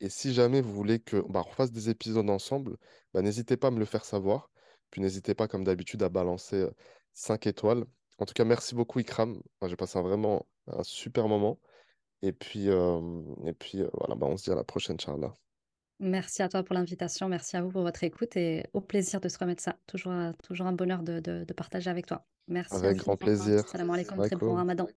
Et 0.00 0.10
si 0.10 0.34
jamais 0.34 0.60
vous 0.60 0.72
voulez 0.74 1.00
que 1.00 1.16
bah, 1.28 1.42
on 1.46 1.48
refasse 1.50 1.72
des 1.72 1.88
épisodes 1.90 2.28
ensemble, 2.30 2.76
bah, 3.14 3.22
n'hésitez 3.22 3.56
pas 3.56 3.68
à 3.68 3.70
me 3.70 3.78
le 3.78 3.84
faire 3.86 4.04
savoir. 4.04 4.50
Puis 4.90 5.00
n'hésitez 5.00 5.34
pas, 5.34 5.48
comme 5.48 5.64
d'habitude, 5.64 6.02
à 6.02 6.08
balancer 6.08 6.56
euh, 6.56 6.70
5 7.14 7.46
étoiles. 7.46 7.84
En 8.18 8.26
tout 8.26 8.34
cas, 8.34 8.44
merci 8.44 8.74
beaucoup, 8.74 9.00
Ikram. 9.00 9.42
J'ai 9.66 9.76
passé 9.76 10.00
vraiment 10.00 10.46
un 10.68 10.82
super 10.84 11.28
moment. 11.28 11.60
Et 12.22 12.32
puis, 12.32 12.68
euh, 12.68 13.00
et 13.46 13.52
puis 13.54 13.82
euh, 13.82 13.90
voilà, 13.94 14.14
bah, 14.14 14.26
on 14.28 14.36
se 14.36 14.44
dit 14.44 14.50
à 14.50 14.54
la 14.54 14.64
prochaine, 14.64 15.00
Charles. 15.00 15.32
Merci 15.98 16.42
à 16.42 16.48
toi 16.48 16.62
pour 16.62 16.74
l'invitation, 16.74 17.28
merci 17.28 17.56
à 17.56 17.62
vous 17.62 17.70
pour 17.70 17.82
votre 17.82 18.04
écoute 18.04 18.36
et 18.36 18.64
au 18.74 18.80
plaisir 18.80 19.20
de 19.20 19.28
se 19.28 19.38
remettre 19.38 19.62
ça. 19.62 19.76
Toujours, 19.86 20.12
un 20.12 20.72
bonheur 20.72 21.02
de 21.02 21.20
de 21.20 21.44
de 21.44 21.52
partager 21.54 21.88
avec 21.88 22.06
toi. 22.06 22.26
Merci 22.48 22.76
Avec 22.76 22.98
grand 22.98 23.16
plaisir. 23.16 23.66
Salam 23.66 23.90
alaikum, 23.90 24.18
très 24.18 24.36
bon 24.36 24.54
ramadan. 24.54 24.86